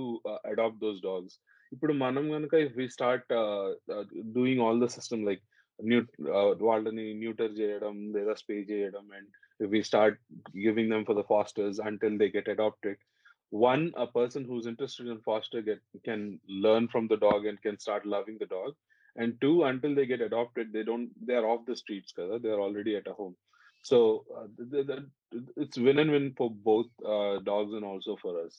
adopt 0.50 0.80
those 0.84 1.00
dogs 1.02 1.34
ఇప్పుడు 1.72 1.92
మనం 2.04 2.24
కనుక 2.30 2.54
if 2.66 2.76
we 2.78 2.86
start 2.94 3.26
doing 4.36 4.62
all 4.66 4.80
the 4.80 4.88
system 4.96 5.24
like 5.28 5.42
new 5.79 5.99
వాళ్ళని 6.69 7.05
neuter 7.21 7.53
చేయడం 7.59 7.95
లేదా 8.15 8.33
స్పే 8.41 8.57
చేయడం 8.71 9.05
and 9.17 9.29
if 9.63 9.71
we 9.75 9.81
start 9.91 10.19
giving 10.65 10.91
them 10.93 11.05
for 11.09 11.19
the 11.21 11.25
fosters 11.33 11.79
until 11.91 12.19
they 12.23 12.29
get 12.37 12.51
adopted 12.55 13.01
one 13.51 13.91
a 13.97 14.07
person 14.07 14.45
who's 14.45 14.65
interested 14.69 15.07
in 15.07 15.19
foster 15.25 15.61
get 15.61 15.79
can 16.07 16.21
learn 16.65 16.87
from 16.87 17.05
the 17.11 17.17
dog 17.17 17.45
and 17.49 17.61
can 17.61 17.77
start 17.85 18.05
loving 18.05 18.37
the 18.41 18.45
dog 18.45 18.71
and 19.15 19.39
two 19.41 19.63
until 19.69 19.93
they 19.97 20.05
get 20.11 20.21
adopted 20.21 20.71
they 20.75 20.83
don't 20.89 21.09
they 21.27 21.35
are 21.39 21.47
off 21.53 21.65
the 21.69 21.75
streets 21.81 22.11
kada 22.19 22.37
they're 22.43 22.61
already 22.67 22.93
at 22.99 23.09
a 23.13 23.15
home 23.21 23.35
so 23.89 23.97
uh, 24.37 24.47
the, 24.73 24.81
the, 24.89 24.97
it's 25.63 25.77
win 25.87 25.99
and 26.03 26.11
win 26.15 26.27
for 26.39 26.49
both 26.69 26.89
uh, 27.13 27.35
dogs 27.51 27.73
and 27.73 27.85
also 27.91 28.15
for 28.23 28.33
us 28.45 28.53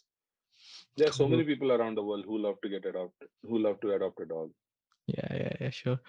there 0.98 1.08
are 1.10 1.18
so 1.22 1.28
many 1.34 1.44
people 1.52 1.72
around 1.76 1.96
the 2.00 2.06
world 2.10 2.26
who 2.30 2.38
love 2.46 2.58
to 2.64 2.72
get 2.74 2.84
adopted 2.92 3.30
who 3.50 3.58
love 3.66 3.80
to 3.86 3.90
adopt 3.98 4.20
a 4.26 4.30
dog 4.36 4.50
yeah! 5.08 5.36
Yeah! 5.42 5.56
Yeah! 5.62 5.72
Sure. 5.78 6.00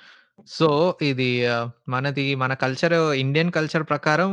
so 0.47 0.69
ఇది 1.03 1.25
ah, 1.49 1.69
మనది 1.89 2.27
మన 2.37 2.53
culture 2.63 2.95
Indian 3.23 3.51
culture 3.57 3.85
ప్రకారం 3.91 4.31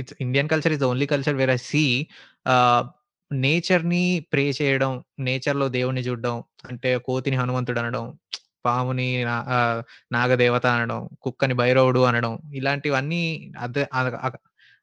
it's 0.00 0.14
Indian 0.24 0.50
culture 0.52 0.72
is 0.74 0.82
the 0.82 0.88
only 0.90 1.06
culture 1.12 1.36
where 1.40 1.52
I 1.54 1.68
see 1.68 1.84
ah, 2.46 2.84
నేచర్‌ని 3.30 4.02
pray 4.32 4.44
చేయడం, 4.58 4.92
నేచర్‌లో 5.26 5.66
దేవుడిని 5.76 6.02
చూడడం, 6.08 6.36
అంటే 6.70 6.90
కోతిని 7.06 7.36
హనుమంతుడు 7.40 7.80
అనడం, 7.82 8.06
పాముని 8.64 9.08
నా 9.24 9.36
ఆహ్, 9.56 9.80
నాగదేవత 10.12 10.66
అనడం, 10.74 11.02
కుక్కని 11.24 11.54
భైరవుడు 11.60 12.02
అనడం, 12.10 12.32
ఇలాంటివన్నీ 12.54 13.22
అదే 13.60 13.84
అద్ 14.00 14.10
అక్ 14.28 14.38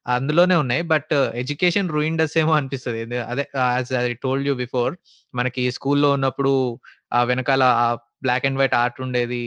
అందులోనే 0.06 0.56
ఉన్నాయి. 0.62 0.82
బట్ 0.92 1.12
ఎడ్యుకేషన్ 1.40 1.88
రూయిన్డ్ 1.94 2.22
అస్ 2.24 2.36
ఏమో 2.42 2.52
అనిపిస్తది. 2.58 3.00
అదే 3.26 3.44
as 3.56 3.90
I 4.00 4.14
told 4.24 4.46
you 4.48 4.54
before 4.62 4.92
మనకి 5.34 5.62
స్కూల్‌లో 5.76 6.10
ఉన్నప్పుడు 6.16 6.52
ఆ 7.12 7.22
వెనకాల 7.24 7.62
ఆ 7.80 7.88
బ్లాక్ 8.22 8.44
అండ్ 8.48 8.58
వైట్ 8.60 8.76
ఆర్ట్ 8.82 8.98
ఉండేది. 9.06 9.42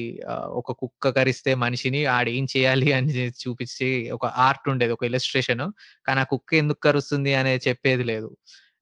ఒక 0.60 0.72
కుక్క 0.82 1.10
కరిస్తే 1.18 1.52
మనిషిని 1.64 2.02
ఆడేం 2.18 2.46
చేయాలి 2.54 2.90
అని 2.98 3.14
చూపించి 3.44 3.90
ఒక 4.18 4.26
ఆర్ట్ 4.48 4.68
ఉండేది. 4.74 4.94
ఒక 4.98 5.04
ఇలస్ట్రేషన్ 5.12 5.64
కానీ 6.08 6.22
ఆ 6.26 6.28
కుక్క 6.34 6.54
ఎందుకు 6.62 6.82
కరుస్తుంది 6.88 7.34
అనేది 7.42 7.64
చెప్పేది 7.70 8.06
లేదు. 8.12 8.30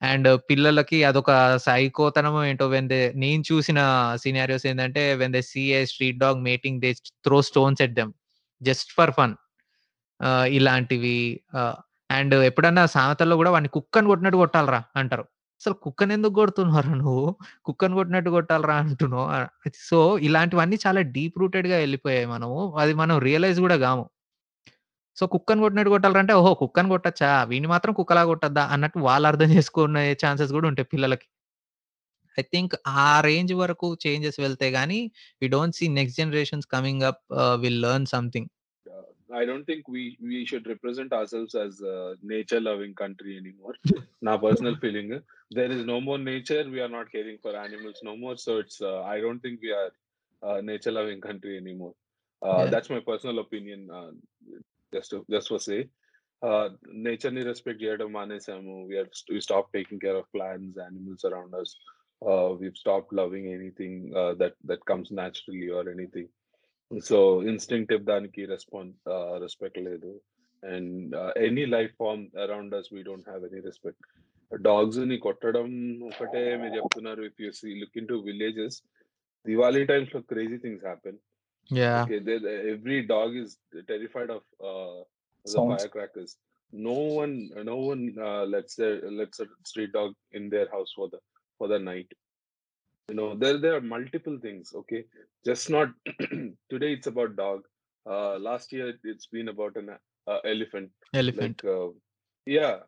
అండ్ 0.02 0.30
పిల్లలకి 0.50 1.00
అదొక 1.10 1.32
సైకోతనం 1.66 2.36
ఏంటో 2.50 2.68
వెన్ 2.76 2.88
దే 2.94 3.02
నేను 3.24 3.44
చూసిన 3.52 3.80
సినారియోస్ 4.24 4.66
ఏంటంటే 4.72 5.04
when 5.22 5.34
they 5.36 5.42
see 5.52 5.64
a 5.78 5.82
street 5.92 6.20
dog 6.24 6.40
mating 6.50 6.80
they 6.86 6.92
throw 7.26 7.40
stones 7.50 7.82
at 7.86 7.96
them 8.00 8.14
just 8.62 8.92
for 8.98 9.14
fun. 9.20 9.36
ఇలాంటివి 10.58 11.18
అండ్ 12.10 12.36
ఎప్పుడన్నా 12.50 12.84
సామెతల్లో 12.96 13.36
కూడా 13.42 13.52
వాడిని 13.56 13.72
కుక్కని 13.78 14.08
కొట్టినట్టు 14.12 14.40
కొట్టాలరా 14.44 14.82
అంటారు. 15.02 15.26
అసలు 15.62 15.76
కుక్కని 15.84 16.14
ఎందుకు 16.16 16.36
కొడుతున్నారు 16.38 16.92
నువ్వు? 17.02 17.26
కుక్కను 17.66 17.96
కొట్టినట్టు 17.96 18.30
కొట్టాలరా 18.36 18.76
అంటున్నావు. 18.84 19.28
సో 19.90 20.00
ఇలాంటివన్నీ 20.28 20.78
చాలా 20.86 21.02
డీప్ 21.16 21.38
రూటెడ్‌గా 21.42 21.78
వెళ్ళిపోయాయి 21.78 22.28
మనము. 22.34 22.60
అది 22.82 22.94
మనం 23.02 23.18
రియలైజ్ 23.28 23.60
కూడా 23.66 23.78
కాము 23.86 24.06
సో 25.18 25.26
కుక్కని 25.34 25.62
కొట్టినట్టు 25.64 25.92
కొట్టాలంటే 25.94 26.20
అంటే 26.24 26.40
ఓహో! 26.40 26.52
కుక్కను 26.62 26.90
కొట్టచ్చా 26.94 27.30
వీని 27.52 27.68
మాత్రం 27.74 27.94
కుక్కలా 28.00 28.24
కొట్టద్దా 28.32 28.64
అన్నట్టు 28.74 29.00
వాళ్ళు 29.08 29.28
అర్థం 29.32 29.50
చేసుకునే 29.56 30.04
ఛాన్సెస్ 30.22 30.54
కూడా 30.58 30.68
ఉంటాయి 30.72 30.90
పిల్లలకి. 30.94 31.28
ఐ 32.38 32.44
థింక్ 32.52 32.74
ఆ 33.02 33.22
రేంజ్ 33.26 33.54
వరకు 33.60 33.88
చేంజెస్ 34.04 34.38
వెళ్తే 34.44 34.68
గానీ 34.76 35.00
we 35.42 35.48
don't 35.54 35.78
see 35.78 35.86
next 35.98 36.20
generations 36.22 36.68
coming 36.74 37.04
up 37.10 37.22
will 37.64 37.82
learn 37.86 38.08
something. 38.14 38.50
uh, 39.31 39.37
I 39.41 39.45
don't 39.45 39.65
think 39.65 39.89
we 39.89 40.17
we 40.21 40.45
should 40.47 40.67
represent 40.67 41.13
ourselves 41.13 41.55
as 41.55 41.81
a 41.81 42.17
nature 42.23 42.61
loving 42.61 42.95
country 42.95 43.37
anymore. 43.37 43.75
My 44.23 44.37
personal 44.37 44.77
feeling, 44.77 45.13
uh, 45.13 45.21
there 45.51 45.71
is 45.71 45.85
no 45.85 46.01
more 46.01 46.19
nature. 46.19 46.65
We 46.77 46.81
are 46.81 46.89
not 46.89 47.13
caring 47.13 47.39
for 47.43 47.57
animals 47.57 48.01
no 48.03 48.17
more. 48.17 48.37
So 48.37 48.59
it's 48.59 48.81
uh, 48.81 49.03
I 49.03 49.21
don't 49.21 49.41
think 49.41 49.61
we 49.63 49.73
are 49.73 49.91
a 50.43 50.63
nature 50.63 50.93
loving 50.93 51.21
country 51.21 51.57
anymore. 51.57 51.95
Uh, 52.43 52.63
Yeah. 52.65 52.71
That's 52.71 52.91
my 52.91 53.01
personal 53.01 53.39
opinion. 53.39 53.91
Uh, 53.91 54.11
just 54.95 55.11
to, 55.11 55.25
just 55.31 55.49
for 55.49 55.59
say, 55.59 55.89
uh, 56.43 56.69
nature 57.09 57.31
ni 57.31 57.43
respect 57.43 57.81
చేయడం 57.83 58.13
మానేసాము. 58.13 58.87
We 58.89 58.97
have 58.97 59.11
we 59.35 59.41
stopped 59.41 59.73
taking 59.73 60.01
care 60.05 60.17
of 60.17 60.27
plants, 60.33 60.79
animals 60.89 61.25
around 61.25 61.55
us. 61.55 61.71
Uh, 62.31 62.49
we've 62.61 62.77
stopped 62.77 63.13
loving 63.13 63.47
anything 63.57 63.95
uh, 64.21 64.35
that 64.35 64.55
that 64.65 64.83
comes 64.91 65.11
naturally 65.11 65.69
or 65.79 65.85
anything. 65.95 66.29
So 66.91 67.19
instinctive 67.53 68.03
దానికి 68.13 68.43
response 68.55 68.97
respect 69.45 69.81
లేదు 69.89 70.11
and 70.63 71.15
any 71.49 71.65
life 71.77 71.95
form 72.03 72.25
around 72.45 72.75
us 72.79 72.89
we 72.95 73.03
don't 73.03 73.29
have 73.29 73.45
any 73.49 73.61
respect 73.61 74.05
dogs 74.53 75.01
ని 75.11 75.17
కొట్టడం 75.19 75.69
ఒకటే 76.11 76.43
మీరు 76.63 76.75
చెప్తున్నారు 76.75 77.23
if 77.31 77.41
you 77.45 77.51
see 77.61 77.71
look 77.81 77.97
into 78.13 78.19
villages 78.29 78.77
Diwali 79.47 79.83
times 79.85 80.15
లో 80.17 80.21
crazy 80.33 80.59
things 80.65 80.85
happen 80.85 81.19
yeah! 81.71 82.03
Okay, 82.03 82.19
there, 82.27 82.41
there- 82.41 82.65
every 82.73 82.99
dog 83.07 83.31
is 83.37 83.53
terrified 83.89 84.31
of 84.31 84.43
uh, 84.71 84.99
the 85.47 85.53
Sounds. 85.55 85.73
firecrackers. 85.75 86.33
No 86.73 86.95
one, 87.23 87.33
no 87.65 87.77
one 87.89 88.03
uh, 88.29 88.45
lets 88.45 88.75
their 88.81 88.95
lets 89.11 89.41
a 89.41 89.47
street 89.63 89.93
dog 89.93 90.11
in 90.33 90.45
their 90.49 90.69
house 90.75 90.93
for 90.99 91.07
the 91.09 91.21
for 91.61 91.67
the 91.73 91.79
night. 91.81 92.11
you 93.12 93.18
know 93.20 93.30
there 93.44 93.58
there 93.64 93.76
are 93.78 93.88
multiple 93.96 94.38
things 94.46 94.74
okay? 94.82 95.06
Just 95.46 95.70
not 95.70 95.90
today 96.72 96.94
it's 96.98 97.08
about 97.08 97.36
dog. 97.36 97.62
Uh 98.10 98.38
last 98.40 98.74
year 98.74 98.94
it's 99.04 99.28
been 99.28 99.50
about 99.50 99.78
an 99.82 99.90
uh, 100.28 100.40
elephant 100.54 100.92
elephant. 101.14 101.62
like, 101.64 101.74
uh, 101.74 101.90
yeah. 102.46 102.80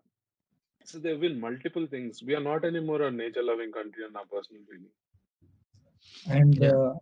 So 0.86 1.00
there 1.00 1.18
will 1.18 1.36
multiple 1.36 1.88
things. 1.88 2.24
We 2.28 2.36
are 2.36 2.46
not 2.52 2.66
anymore 2.66 3.02
a 3.04 3.12
nature 3.12 3.44
loving 3.44 3.72
country 3.72 4.06
in 4.10 4.16
our 4.16 4.26
personal 4.26 4.64
feeling. 4.70 4.94
And 6.30 6.64
yeah. 6.64 6.72
uh, 6.74 6.94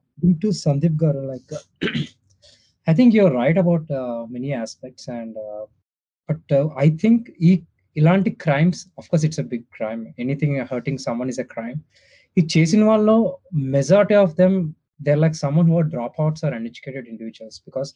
to 0.41 0.47
sandeep 0.63 0.97
gar 0.97 1.13
like 1.31 1.51
i 2.87 2.93
think 2.97 3.13
you're 3.13 3.33
right 3.33 3.57
about 3.57 3.89
uh, 4.01 4.25
many 4.35 4.53
aspects 4.53 5.07
and 5.07 5.37
uh, 5.37 5.65
but 6.27 6.55
uh, 6.59 6.67
i 6.85 6.89
think 7.03 7.31
e- 7.49 7.63
elantic 7.95 8.37
crimes 8.39 8.87
of 8.97 9.09
course 9.09 9.23
it's 9.23 9.39
a 9.39 9.43
big 9.43 9.69
crime. 9.69 10.13
Anything 10.17 10.55
hurting 10.71 10.97
someone 10.97 11.29
is 11.29 11.39
a 11.39 11.43
crime. 11.43 11.83
ఇది 12.37 12.47
చేసిన 12.55 12.83
వాళ్ళు 12.83 13.15
majority 13.75 14.15
of 14.21 14.33
them 14.35 14.55
there 15.07 15.19
like 15.19 15.35
someone 15.35 15.69
who 15.71 15.79
dropouts 16.21 16.43
or 16.45 16.53
uneducated 16.57 17.07
individuals 17.13 17.59
because 17.67 17.91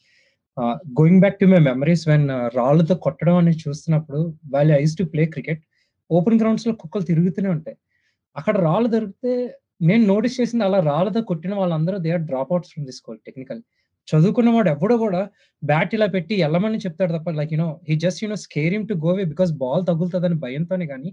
going 0.98 1.20
back 1.20 1.38
to 1.40 1.46
my 1.46 1.60
memories 1.68 2.04
when 2.08 2.26
రాళ్ళతో 2.56 2.94
కొట్టడం 3.06 3.36
అనేది 3.36 3.60
చూస్తున్నప్పుడు 3.64 4.20
వాళ్ళు 4.54 4.72
used 4.82 4.94
to 4.98 5.04
play 5.12 5.24
cricket 5.34 5.62
open 6.10 6.38
గ్రౌండ్స్లో 6.40 6.72
కుక్కలు 6.74 7.04
తిరుగుతూనే 7.04 7.48
ఉంటాయి. 7.56 7.76
అక్కడ 8.36 8.56
రాళ్ళు 8.66 8.88
దొరికితే 8.94 9.32
నేను 9.88 10.04
నోటీస్ 10.06 10.36
చేసింది 10.40 10.64
అలా 10.64 10.78
రాళ్ళతో 10.90 11.20
కొట్టిన 11.30 11.54
వాళ్ళందరూ 11.54 11.96
they 12.04 12.10
are 12.10 12.24
dropouts 12.52 12.70
from 12.72 12.86
this 12.86 12.98
school 12.98 13.18
technical 13.26 13.60
చదువుకున్న 14.08 14.50
వాడు 14.50 14.68
ఎవడో 14.70 14.94
కూడా 15.04 15.20
బ్యాట్ 15.62 15.92
ఇలా 15.94 16.06
పెట్టి 16.06 16.34
వెళ్ళమని 16.42 16.78
చెప్తాడు 16.84 17.12
తప్ప 17.16 17.30
like 17.38 17.52
you know 17.54 17.68
he 17.88 17.94
just 18.04 18.20
you know 18.24 18.36
scare 18.44 18.72
him 18.74 18.86
to 18.88 18.94
go away 19.04 19.24
because 19.24 19.52
ball 19.62 19.82
తగులుతుందని 19.88 20.38
భయంతోనే 20.44 20.86
కానీ 20.86 21.10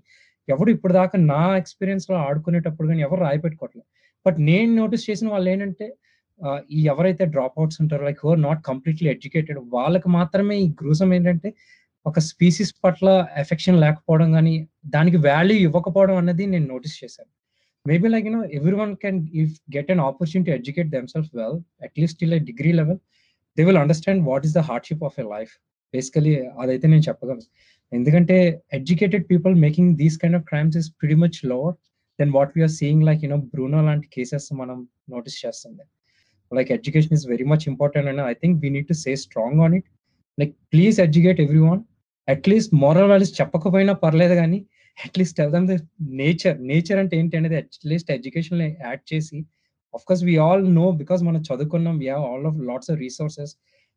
ఎవరు 0.48 0.70
ఇప్పుడు 0.70 0.94
దాకా 0.94 1.18
నా 1.34 1.42
ఎక్స్పీరియన్స్లో 1.58 2.16
ఆడుకునేటప్పుడు 2.28 2.88
కానీ 2.88 3.02
ఎవరు 3.02 3.22
రాయి 3.22 3.42
పెట్టుకోవట్లేదు 3.44 3.88
బట్ 4.26 4.38
నేను 4.50 4.72
నోటీస్ 4.82 5.06
చేసిన 5.10 5.28
వాళ్ళు 5.30 5.50
ఏంటంటే 5.50 5.88
ఈ 6.70 6.80
ఎవరైతే 6.94 7.24
డ్రాప్ 7.26 7.58
అవుట్స్ 7.60 7.80
ఉంటారో 7.82 8.04
like 8.06 8.22
or 8.24 8.42
not 8.42 8.62
completely 8.70 9.08
educated 9.10 9.60
వాళ్ళకి 9.78 10.10
మాత్రమే 10.10 10.56
ఈ 10.66 10.68
గ్రూసం 10.82 11.10
ఏంటంటే 11.14 11.50
ఒక 12.06 12.20
స్పీసీస్ 12.30 12.74
పట్ల 12.84 13.10
ఎఫెక్షన్ 13.38 13.78
లేకపోవడం 13.80 14.30
కానీ 14.32 14.54
దానికి 14.96 15.18
వాల్యూ 15.28 15.58
ఇవ్వకపోవడం 15.68 16.16
అన్నది 16.22 16.46
నేను 16.46 16.68
నోటీస్ 16.74 16.96
చేశాను. 17.04 17.32
Maybe 17.86 18.08
like 18.14 18.26
you know 18.30 18.42
everyone 18.82 18.94
can 19.04 19.20
if 19.42 19.54
get 19.76 19.92
an 19.92 20.02
opportunity 20.10 20.52
educate 20.52 20.90
themself 20.90 21.30
well 21.40 21.58
at least 21.88 22.24
till 22.26 22.36
degree 22.50 22.72
level 22.72 23.00
they 23.58 23.64
will 23.70 23.82
understand 23.84 24.22
what 24.30 24.46
is 24.50 24.56
the 24.60 24.64
hardship 24.70 25.04
of 25.10 25.18
a 25.24 25.26
life 25.36 25.54
basically 25.94 26.34
అదైతే 26.62 26.86
నేను 26.88 27.04
చెప్పగలను. 27.10 27.44
ఎందుకంటే 27.98 28.38
educated 28.78 29.26
people 29.32 29.54
making 29.66 29.92
these 30.02 30.18
kind 30.22 30.38
of 30.40 30.46
crimes 30.52 30.78
is 30.82 30.88
pretty 31.00 31.16
much 31.24 31.40
lower 31.52 31.76
than 32.20 32.32
what 32.38 32.52
we are 32.56 32.74
seeing 32.80 33.04
like 33.10 33.22
you know 33.26 33.40
Bruno 33.54 33.82
లాంటి 33.88 34.08
cases 34.16 34.48
మనం 34.62 34.78
notice 35.14 35.38
చేస్తుంది 35.46 35.84
like 36.52 36.72
education 36.78 37.16
is 37.18 37.26
very 37.34 37.46
much 37.52 37.66
important 37.72 38.10
and 38.12 38.22
I 38.32 38.36
think 38.44 38.58
we 38.64 38.70
need 38.76 38.90
to 38.92 38.98
say 39.04 39.14
strong 39.26 39.62
on 39.66 39.76
it. 39.80 39.88
Like 40.38 40.54
please 40.74 40.98
educate 41.08 41.42
everyone 41.70 41.82
at least 42.28 42.74
moral 42.84 43.10
values 43.12 43.34
చెప్పకపోయినా 43.40 43.94
పర్లేదు 44.04 44.36
కానీ 44.42 44.60
at least 44.98 45.40
them 45.56 45.68
the 45.72 45.76
nature. 46.22 46.58
Nature 46.72 47.00
అంటే 47.04 47.14
ఏంటి 47.22 47.38
అనేది 47.40 47.58
at least 47.62 48.10
education 48.18 48.62
add 48.88 49.04
చేసి 49.12 49.38
of 49.94 50.04
course 50.10 50.24
we 50.30 50.36
all 50.46 50.64
know 50.80 50.86
because 51.02 51.22
మనం 51.30 51.42
చదువుకున్నాం 51.50 51.96
we 52.04 52.08
have 52.12 52.26
all 52.30 52.46
of 52.52 52.60
lots 52.70 52.90
of 52.94 53.00
resources 53.06 53.54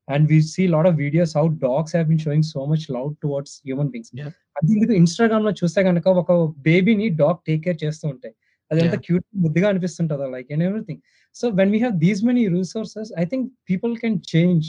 And 0.08 0.26
we 0.32 0.38
see 0.50 0.64
lot 0.68 0.88
of 0.90 0.98
videos 1.02 1.34
how 1.38 1.44
dogs 1.64 1.94
have 1.96 2.08
been 2.12 2.22
showing 2.26 2.48
so 2.52 2.62
much 2.72 2.86
love 2.96 3.10
towards 3.24 3.56
human 3.66 3.92
beings 3.94 4.14
Yeah. 4.16 4.32
అది 4.58 4.72
ఎందుకు 4.76 4.94
Instagram 5.02 5.44
లో 5.46 5.52
చూస్తే 5.60 5.82
కనుక 5.84 6.08
ఒక 6.22 6.32
బేబీని 6.66 7.08
dog 7.20 7.40
take 7.48 7.62
care 7.66 7.80
చేస్తూ 7.84 8.06
ఉంటాయి 8.14 8.34
అది 8.72 8.80
ఎంత 8.84 8.94
Yeah. 8.94 9.06
క్యూట్ 9.08 9.26
ముద్దుగా 9.44 9.68
అనిపిస్తుంటుందో 9.72 10.28
like 10.36 10.50
and 10.56 10.66
everything 10.68 11.02
so 11.36 11.48
when 11.60 11.72
we 11.74 11.80
have 11.80 11.96
these 12.06 12.22
many 12.30 12.44
resources 12.56 13.12
I 13.22 13.26
think 13.32 13.46
people 13.70 13.94
can 14.04 14.18
change 14.34 14.68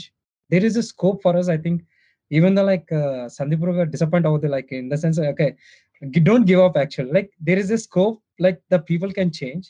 there 0.51 0.65
is 0.69 0.77
a 0.77 0.85
scope 0.91 1.19
for 1.25 1.37
us 1.41 1.49
I 1.49 1.59
think 1.65 1.81
even 2.31 2.55
the 2.59 2.63
like 2.69 2.91
Sandeep 3.37 3.63
garu 3.71 3.89
disappoint 3.91 4.27
అవుతుంది 4.29 4.51
like 4.55 4.69
in 4.77 4.89
the 4.89 4.97
sense 5.03 5.19
okay 5.31 5.47
don't 6.21 6.47
give 6.51 6.61
up 6.61 6.77
actual 6.81 7.09
like 7.17 7.29
there 7.49 7.59
is 7.59 7.71
a 7.71 7.81
scope 7.87 8.17
like 8.45 8.59
the 8.71 8.79
people 8.89 9.11
can 9.19 9.33
change 9.41 9.65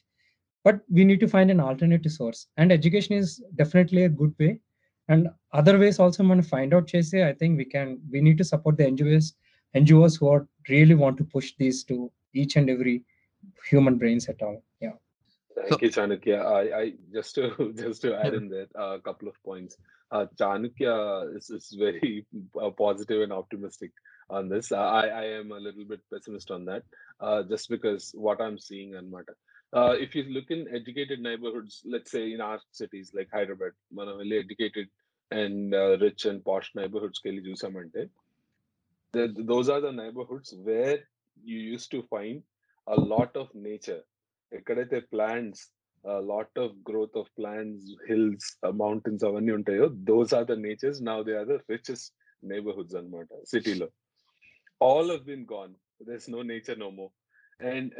but 0.66 0.80
we 0.98 1.04
need 1.10 1.22
to 1.22 1.30
find 1.34 1.52
an 1.52 1.64
alternative 1.68 2.14
source 2.14 2.42
and 2.60 2.74
education 2.74 3.16
is 3.20 3.32
definitely 3.62 4.04
a 4.04 4.12
good 4.22 4.36
way 4.40 4.50
and 5.10 5.26
other 5.60 5.80
ways 5.84 6.00
also 6.04 6.24
మనం 6.32 6.46
find 6.54 6.74
out 6.76 6.90
చేసి 6.96 7.18
I 7.30 7.34
think 7.42 7.56
we 7.62 7.66
can 7.76 7.94
we 8.14 8.22
need 8.28 8.40
to 8.44 8.48
support 8.54 8.78
the 8.82 8.86
NGOs 8.92 9.30
NGOs 9.76 10.18
who 10.22 10.28
are 10.34 10.44
really 10.74 10.98
want 11.04 11.18
to 11.22 11.26
push 11.36 11.52
these 11.64 11.80
to 11.92 11.98
each 12.44 12.56
and 12.62 12.72
every 12.76 12.98
human 13.72 14.00
brains 14.04 14.28
at 14.34 14.44
all 14.48 14.60
yeah 14.86 14.94
Thank 15.58 15.82
you, 15.84 15.90
Chanukya. 15.90 16.38
I, 16.46 16.80
I 16.80 16.94
just 17.14 17.36
to 17.36 17.44
just 17.76 18.02
to 18.02 18.10
add 18.16 18.34
in 18.34 18.50
there 18.50 18.68
uh, 18.76 18.94
a 18.94 19.02
couple 19.02 19.28
of 19.28 19.36
points. 19.44 19.74
Uh, 20.12 20.26
Chanukya 20.40 20.94
is, 21.38 21.50
is 21.50 21.76
very 21.78 22.26
uh, 22.62 22.70
positive 22.72 23.22
and 23.22 23.32
optimistic 23.32 23.92
on 24.30 24.50
this. 24.50 24.72
I, 24.72 25.08
I 25.22 25.26
am 25.40 25.52
a 25.52 25.60
little 25.60 25.86
bit 25.86 26.02
pessimist 26.12 26.52
on 26.52 26.66
that, 26.66 26.84
uh, 27.20 27.44
just 27.44 27.70
because 27.70 28.12
what 28.16 28.42
I'm 28.42 28.58
seeing 28.60 28.96
and 28.96 29.10
matter. 29.10 29.36
Uh, 29.36 29.57
if 29.98 30.16
you 30.16 30.24
look 30.30 30.50
in 30.50 30.68
educated 30.80 31.20
neighborhoods, 31.20 31.82
let's 31.86 32.12
say 32.12 32.24
in 32.34 32.42
our 32.42 32.60
cities 32.72 33.08
like 33.14 33.30
Hyderabad, 33.32 33.74
మనం 33.94 34.14
వెళ్ళి 34.18 34.36
educated 34.38 34.88
and 35.32 35.74
uh, 35.74 35.98
rich 35.98 36.24
and 36.26 36.40
posh 36.50 36.68
neighborhoods 36.80 37.20
కి 37.20 37.28
వెళ్ళి 37.30 37.44
చూసామంటే 37.50 38.02
th- 39.14 39.36
those 39.52 39.70
are 39.70 39.82
the 39.82 39.94
neighborhoods 40.02 40.50
where 40.68 40.98
you 41.38 41.58
used 41.74 41.90
to 41.92 42.02
find 42.14 42.38
a 42.88 43.00
lot 43.14 43.32
of 43.44 43.48
nature. 43.70 44.02
ఎక్కడైతే 44.52 44.98
plants 45.14 45.64
lot 46.32 46.58
of 46.64 46.74
growth 46.90 47.16
of 47.22 47.30
plants 47.40 47.86
hills 48.10 48.48
mountains 48.84 49.24
అవన్నీ 49.30 49.52
ఉంటాయో 49.52 49.86
those 50.10 50.34
are 50.40 50.48
the 50.52 50.56
natures 50.68 51.00
now 51.10 51.18
they 51.30 51.36
are 51.42 51.50
the 51.54 51.58
richest 51.74 52.10
neighbourhoods 52.44 52.96
అనమాట 53.00 53.30
సిటీలో 53.54 53.88
all 54.82 55.12
of 55.16 55.24
been 55.32 55.46
gone 55.56 55.74
there's 56.10 56.28
no 56.36 56.42
nature 56.54 56.80
no 56.86 56.90
more 57.00 57.08
and 57.60 57.92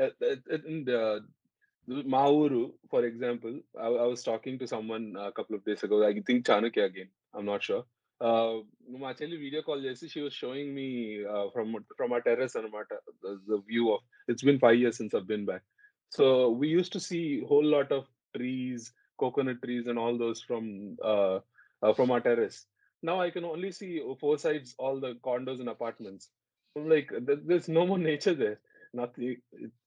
Mauru, 1.89 2.73
for 2.91 3.05
example, 3.05 3.61
I, 3.81 3.87
I, 3.87 4.07
was 4.07 4.23
talking 4.23 4.59
to 4.59 4.67
someone 4.67 5.15
a 5.19 5.33
couple 5.33 5.57
of 5.57 5.65
days 5.65 5.83
ago. 5.83 6.07
I 6.07 6.13
think 6.21 6.45
Chanukya 6.45 6.85
again. 6.85 7.09
I'm 7.35 7.47
not 7.47 7.63
sure. 7.63 7.85
Uh, 8.21 8.59
actually 9.07 9.37
video 9.37 9.63
call 9.63 9.81
she 9.95 10.21
was 10.21 10.35
showing 10.35 10.75
me 10.75 11.25
uh, 11.25 11.51
from 11.53 11.77
from 11.97 12.13
our 12.13 12.21
terrace 12.21 12.57
and 12.57 12.75
our 12.75 12.87
the, 13.23 13.41
the 13.47 13.63
view 13.69 13.93
of 13.93 14.01
it's 14.27 14.43
been 14.43 14.59
five 14.59 14.77
years 14.77 14.97
since 14.97 15.15
I've 15.15 15.29
been 15.29 15.47
back. 15.47 15.63
So 16.11 16.51
we 16.51 16.69
used 16.69 16.93
to 16.95 17.01
see 17.01 17.45
whole 17.47 17.65
lot 17.65 17.93
of 17.93 18.07
trees, 18.37 18.93
coconut 19.19 19.63
trees, 19.63 19.87
and 19.87 19.99
all 19.99 20.19
those 20.19 20.43
from 20.43 20.97
uh, 21.03 21.39
uh, 21.83 21.95
from 21.95 22.11
our 22.11 22.21
terrace. 22.21 22.67
Now 23.03 23.21
I 23.21 23.31
can 23.31 23.45
only 23.45 23.73
see 23.73 24.03
four 24.21 24.37
sides, 24.37 24.75
all 24.79 25.01
the 25.01 25.15
condos 25.25 25.61
and 25.61 25.69
apartments. 25.69 26.29
I'm 26.77 26.89
like, 26.89 27.11
there's 27.21 27.69
no 27.69 27.87
more 27.87 27.99
nature 27.99 28.35
there. 28.35 28.59
Nothing. 28.93 29.37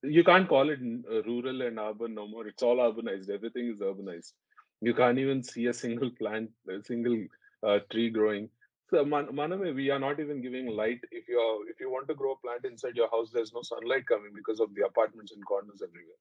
You 0.04 0.24
can't 0.24 0.48
call 0.48 0.70
it 0.70 0.80
uh, 1.12 1.22
rural 1.24 1.62
and 1.62 1.80
urban 1.80 2.14
no 2.16 2.28
more. 2.28 2.48
It's 2.48 2.64
all 2.64 2.78
urbanized. 2.78 3.30
Everything 3.30 3.70
is 3.70 3.80
urbanized. 3.80 4.34
You 4.82 4.94
can't 4.94 5.18
even 5.20 5.44
see 5.44 5.68
a 5.68 5.74
single 5.74 6.10
plant, 6.12 6.52
a 6.70 6.84
single 6.84 7.26
uh, 7.64 7.80
tree 7.92 8.10
growing. 8.10 8.50
So 8.90 9.04
Man- 9.06 9.28
Maname, 9.28 9.74
we 9.76 9.90
are 9.90 10.00
not 10.00 10.20
even 10.20 10.42
giving 10.42 10.68
light. 10.68 11.00
If 11.12 11.28
you 11.28 11.40
are, 11.40 11.70
if 11.70 11.80
you 11.80 11.90
want 11.92 12.08
to 12.10 12.16
grow 12.16 12.34
a 12.34 12.38
plant 12.38 12.66
inside 12.66 12.96
your 12.96 13.10
house, 13.10 13.32
there's 13.32 13.54
no 13.54 13.62
sunlight 13.62 14.06
coming 14.08 14.32
because 14.36 14.60
of 14.60 14.74
the 14.76 14.86
apartments 14.86 15.32
and 15.32 15.46
condos 15.46 15.82
everywhere. 15.84 16.20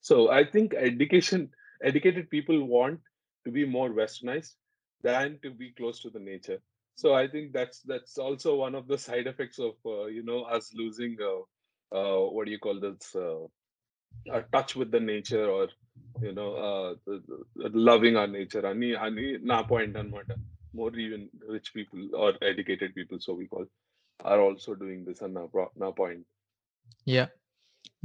So 0.00 0.30
I 0.30 0.44
think 0.44 0.74
education, 0.74 1.50
educated 1.82 2.30
people 2.30 2.64
want 2.66 3.00
to 3.44 3.50
be 3.50 3.64
more 3.66 3.90
westernized 3.90 4.54
than 5.02 5.38
to 5.42 5.50
be 5.50 5.72
close 5.72 6.00
to 6.02 6.10
the 6.10 6.18
nature. 6.18 6.60
So 6.94 7.14
I 7.14 7.28
think 7.28 7.52
that's 7.52 7.80
that's 7.82 8.18
also 8.18 8.56
one 8.56 8.74
of 8.74 8.86
the 8.88 8.98
side 8.98 9.26
effects 9.26 9.58
of 9.58 9.74
uh, 9.84 10.06
you 10.06 10.22
know 10.22 10.42
us 10.44 10.72
losing 10.74 11.16
uh, 11.22 11.42
uh, 11.91 12.17
what 12.35 12.45
do 12.45 12.51
you 12.51 12.59
call 12.59 12.79
this 12.79 13.15
uh, 13.15 13.45
a 14.31 14.41
touch 14.53 14.75
with 14.75 14.91
the 14.91 14.99
nature 14.99 15.47
or 15.49 15.67
you 16.21 16.33
know 16.33 16.53
uh, 16.53 16.95
the, 17.05 17.21
the, 17.55 17.69
loving 17.69 18.15
our 18.17 18.27
nature. 18.27 18.65
Ani 18.65 18.95
ani 18.95 19.37
na 19.41 19.63
point 19.63 19.93
anamata. 19.93 20.35
More 20.73 20.95
even 20.95 21.29
rich 21.47 21.73
people 21.73 22.15
or 22.15 22.33
educated 22.41 22.95
people, 22.95 23.19
so 23.19 23.33
we 23.33 23.45
call, 23.47 23.65
are 24.23 24.39
also 24.39 24.73
doing 24.73 25.03
this 25.03 25.21
and 25.21 25.33
now 25.33 25.49
now 25.75 25.91
point. 25.91 26.25
Yeah 27.13 27.25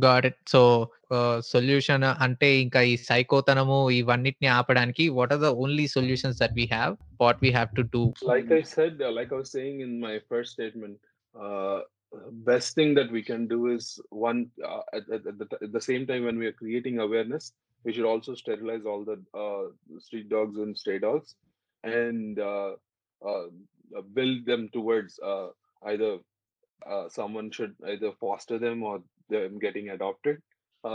got 0.04 0.26
it 0.28 0.40
so 0.52 0.60
solution 1.52 2.04
అంటే 2.24 2.48
ఇంకా 2.64 2.80
ఈ 2.90 2.94
సైకోతనము 3.08 3.78
ఇవన్నిటిని 4.00 4.48
ఆపడానికి 4.58 5.04
what 5.18 5.32
are 5.36 5.42
the 5.46 5.50
only 5.64 5.86
solutions 5.96 6.38
that 6.42 6.54
we 6.58 6.66
have 6.74 6.92
what 7.22 7.40
we 7.44 7.50
have 7.56 7.70
to 7.78 7.84
do 7.94 8.02
like 8.32 8.50
I 8.60 8.62
said, 8.74 8.94
uh, 9.06 9.12
like 9.18 9.32
I 9.34 9.38
was 9.42 9.50
saying 9.56 9.76
in 9.86 9.92
my 10.06 10.14
first 10.30 10.50
statement, 10.56 10.98
uh, 11.46 11.78
best 12.31 12.75
thing 12.75 12.93
that 12.95 13.11
we 13.11 13.23
can 13.23 13.47
do 13.47 13.67
is 13.67 13.99
one 14.09 14.49
uh, 14.65 14.81
at, 14.93 15.03
at, 15.09 15.27
at, 15.27 15.37
the, 15.37 15.47
at 15.61 15.71
the 15.71 15.81
same 15.81 16.05
time 16.05 16.25
when 16.25 16.37
we 16.37 16.45
are 16.45 16.51
creating 16.53 16.99
awareness, 16.99 17.53
we 17.83 17.93
should 17.93 18.05
also 18.05 18.35
sterilize 18.35 18.85
all 18.85 19.03
the 19.05 19.21
uh, 19.37 19.99
street 19.99 20.29
dogs 20.29 20.57
and 20.57 20.77
stray 20.77 20.99
dogs, 20.99 21.35
and 21.83 22.39
uh, 22.39 22.73
uh, 23.25 23.45
build 24.13 24.45
them 24.45 24.69
towards 24.73 25.19
uh, 25.19 25.47
either 25.85 26.17
uh, 26.89 27.09
someone 27.09 27.51
should 27.51 27.75
either 27.87 28.11
foster 28.19 28.59
them 28.59 28.83
or 28.83 29.01
them 29.29 29.59
getting 29.59 29.89
adopted. 29.89 30.41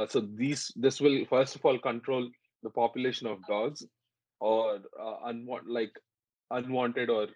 So 0.08 0.20
these 0.20 0.72
this 0.76 1.00
will 1.00 1.24
first 1.26 1.54
of 1.54 1.64
all 1.64 1.78
control 1.78 2.28
the 2.62 2.70
population 2.70 3.28
of 3.28 3.46
dogs 3.46 3.86
or 4.40 4.80
uh, 5.00 5.16
unwa- 5.28 5.62
like 5.66 5.92
unwanted 6.50 7.08
or 7.08 7.28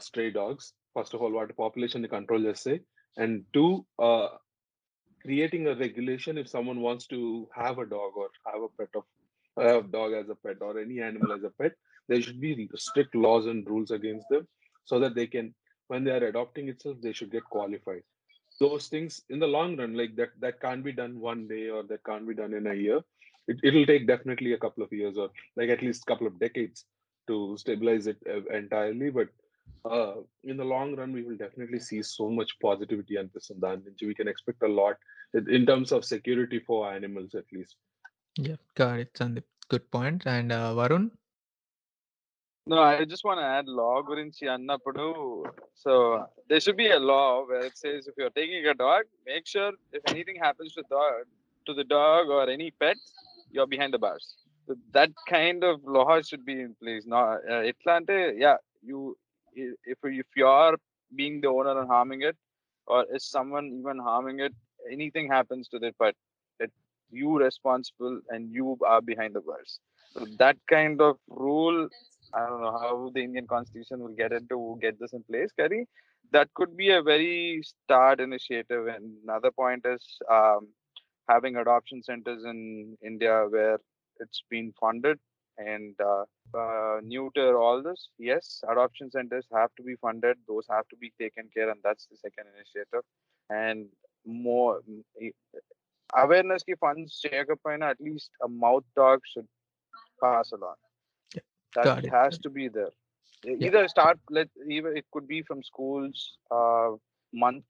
stray 0.00 0.30
dogs. 0.30 0.72
First 0.94 1.12
of 1.12 1.20
all, 1.20 1.30
what 1.30 1.54
population 1.56 2.08
control 2.08 2.42
just 2.42 2.62
say, 2.62 2.80
and 3.16 3.44
two, 3.52 3.84
uh, 3.98 4.28
creating 5.22 5.66
a 5.66 5.74
regulation 5.74 6.38
if 6.38 6.48
someone 6.48 6.80
wants 6.80 7.06
to 7.08 7.48
have 7.54 7.78
a 7.78 7.86
dog 7.86 8.12
or 8.16 8.28
have 8.46 8.62
a 8.62 8.68
pet 8.78 8.88
of 8.94 9.04
have 9.58 9.84
a 9.86 9.88
dog 9.88 10.12
as 10.12 10.28
a 10.28 10.34
pet 10.34 10.56
or 10.60 10.78
any 10.78 11.00
animal 11.00 11.32
as 11.32 11.42
a 11.42 11.50
pet, 11.50 11.72
there 12.08 12.20
should 12.20 12.40
be 12.40 12.68
strict 12.76 13.14
laws 13.14 13.46
and 13.46 13.66
rules 13.68 13.90
against 13.90 14.28
them 14.28 14.46
so 14.84 14.98
that 15.00 15.14
they 15.14 15.26
can, 15.26 15.54
when 15.88 16.04
they 16.04 16.10
are 16.10 16.26
adopting 16.26 16.68
itself, 16.68 16.98
they 17.02 17.12
should 17.12 17.32
get 17.32 17.44
qualified. 17.44 18.02
Those 18.60 18.88
things 18.88 19.22
in 19.28 19.38
the 19.38 19.46
long 19.46 19.76
run, 19.76 19.94
like 19.94 20.14
that, 20.16 20.30
that 20.40 20.60
can't 20.60 20.84
be 20.84 20.92
done 20.92 21.18
one 21.20 21.48
day 21.48 21.68
or 21.68 21.82
that 21.84 22.04
can't 22.04 22.26
be 22.28 22.34
done 22.34 22.54
in 22.54 22.66
a 22.66 22.74
year. 22.74 23.00
It, 23.48 23.58
it'll 23.62 23.86
take 23.86 24.06
definitely 24.06 24.52
a 24.52 24.58
couple 24.58 24.82
of 24.82 24.92
years 24.92 25.16
or 25.16 25.30
like 25.56 25.68
at 25.70 25.82
least 25.82 26.02
a 26.02 26.06
couple 26.06 26.26
of 26.26 26.38
decades 26.38 26.84
to 27.28 27.56
stabilize 27.58 28.06
it 28.06 28.18
uh, 28.28 28.44
entirely. 28.54 29.10
But 29.10 29.28
uh, 29.84 30.14
in 30.44 30.56
the 30.56 30.64
long 30.64 30.96
run, 30.96 31.12
we 31.12 31.22
will 31.22 31.36
definitely 31.36 31.80
see 31.80 32.02
so 32.02 32.28
much 32.28 32.58
positivity 32.60 33.18
on 33.18 33.30
this 33.34 33.50
and 33.50 33.82
We 34.00 34.14
can 34.14 34.28
expect 34.28 34.62
a 34.62 34.68
lot 34.68 34.96
in 35.34 35.66
terms 35.66 35.92
of 35.92 36.04
security 36.04 36.60
for 36.60 36.90
animals, 36.92 37.34
at 37.34 37.44
least. 37.52 37.76
Yeah, 38.36 38.56
got 38.74 39.00
it, 39.00 39.12
Sandeep. 39.14 39.44
Good 39.68 39.90
point. 39.90 40.22
And 40.26 40.52
uh, 40.52 40.72
Varun? 40.74 41.10
No, 42.68 42.82
I 42.82 43.04
just 43.04 43.24
want 43.24 43.38
to 43.38 43.44
add 43.44 43.68
law 43.68 44.02
gurinchi 44.02 44.44
annappudu. 44.44 45.44
So 45.74 46.26
there 46.48 46.58
should 46.58 46.76
be 46.76 46.90
a 46.90 46.98
law 46.98 47.46
where 47.46 47.60
it 47.60 47.78
says 47.78 48.08
if 48.08 48.14
you're 48.18 48.30
taking 48.30 48.66
a 48.66 48.74
dog, 48.74 49.04
make 49.24 49.46
sure 49.46 49.72
if 49.92 50.02
anything 50.08 50.36
happens 50.36 50.72
to 50.74 50.82
dog, 50.90 51.26
to 51.66 51.74
the 51.74 51.84
dog 51.84 52.28
or 52.28 52.48
any 52.50 52.72
pet, 52.72 52.96
you're 53.52 53.68
behind 53.68 53.94
the 53.94 53.98
bars. 53.98 54.34
So 54.66 54.74
that 54.92 55.10
kind 55.28 55.62
of 55.62 55.80
law 55.84 56.20
should 56.22 56.44
be 56.44 56.60
in 56.60 56.74
place. 56.82 57.04
Now, 57.06 57.38
uh, 57.48 57.62
Atlanta, 57.72 58.32
yeah, 58.36 58.56
you 58.82 59.16
if 59.56 59.98
if 60.04 60.26
you're 60.36 60.76
being 61.14 61.40
the 61.40 61.48
owner 61.48 61.78
and 61.80 61.88
harming 61.88 62.22
it, 62.22 62.36
or 62.86 63.06
is 63.14 63.24
someone 63.24 63.66
even 63.80 63.98
harming 63.98 64.40
it, 64.40 64.54
anything 64.90 65.28
happens 65.28 65.68
to 65.68 65.78
the 65.78 65.92
pet, 66.00 66.14
it 66.60 66.72
you 67.10 67.38
responsible 67.38 68.20
and 68.30 68.50
you 68.52 68.76
are 68.86 69.00
behind 69.02 69.34
the 69.34 69.40
bars. 69.40 69.80
So 70.12 70.26
that 70.38 70.56
kind 70.68 71.00
of 71.00 71.18
rule 71.28 71.88
I 72.34 72.46
don't 72.46 72.60
know 72.62 72.78
how 72.78 73.10
the 73.14 73.22
Indian 73.22 73.46
constitution 73.46 74.00
will 74.00 74.14
get 74.14 74.32
into 74.32 74.78
get 74.80 74.98
this 75.00 75.12
in 75.12 75.22
place, 75.24 75.50
Kerry. 75.52 75.86
That 76.32 76.52
could 76.54 76.76
be 76.76 76.90
a 76.90 77.02
very 77.02 77.62
start 77.62 78.20
initiative. 78.20 78.86
And 78.88 79.16
another 79.24 79.50
point 79.52 79.84
is 79.86 80.18
um, 80.30 80.68
having 81.28 81.56
adoption 81.56 82.02
centers 82.02 82.44
in 82.44 82.96
India 83.04 83.46
where 83.48 83.78
it's 84.20 84.42
been 84.50 84.72
funded 84.80 85.18
and 85.58 85.94
uh, 86.00 86.24
uh, 86.56 87.00
neuter 87.02 87.58
all 87.58 87.82
this. 87.82 88.08
Yes 88.18 88.62
adoption 88.70 89.10
centers 89.10 89.46
have 89.52 89.70
to 89.76 89.82
be 89.82 89.96
funded. 89.96 90.36
Those 90.48 90.66
have 90.70 90.88
to 90.88 90.96
be 90.96 91.12
taken 91.20 91.48
care 91.54 91.70
and 91.70 91.80
that's 91.82 92.06
the 92.06 92.16
second 92.16 92.46
initiative. 92.54 93.04
And 93.50 93.86
more 94.24 94.80
mm, 94.90 95.32
awareness 96.14 96.62
ki 96.62 96.74
funds 96.80 97.20
cheyakapoyina 97.24 97.90
at 97.90 98.00
least 98.00 98.30
a 98.42 98.48
mouth 98.48 98.84
dog 98.94 99.20
should 99.32 99.48
pass 100.22 100.52
along. 100.52 100.76
That 101.74 101.84
that 101.84 102.06
has 102.06 102.38
to 102.38 102.50
be 102.50 102.68
there. 102.68 102.90
Yeah. 103.44 103.66
either 103.66 103.88
start 103.88 104.18
let 104.30 104.48
even 104.68 104.96
it 104.96 105.04
could 105.12 105.28
be 105.28 105.42
from 105.42 105.62
schools 105.62 106.38
uh, 106.50 106.90
month 107.32 107.64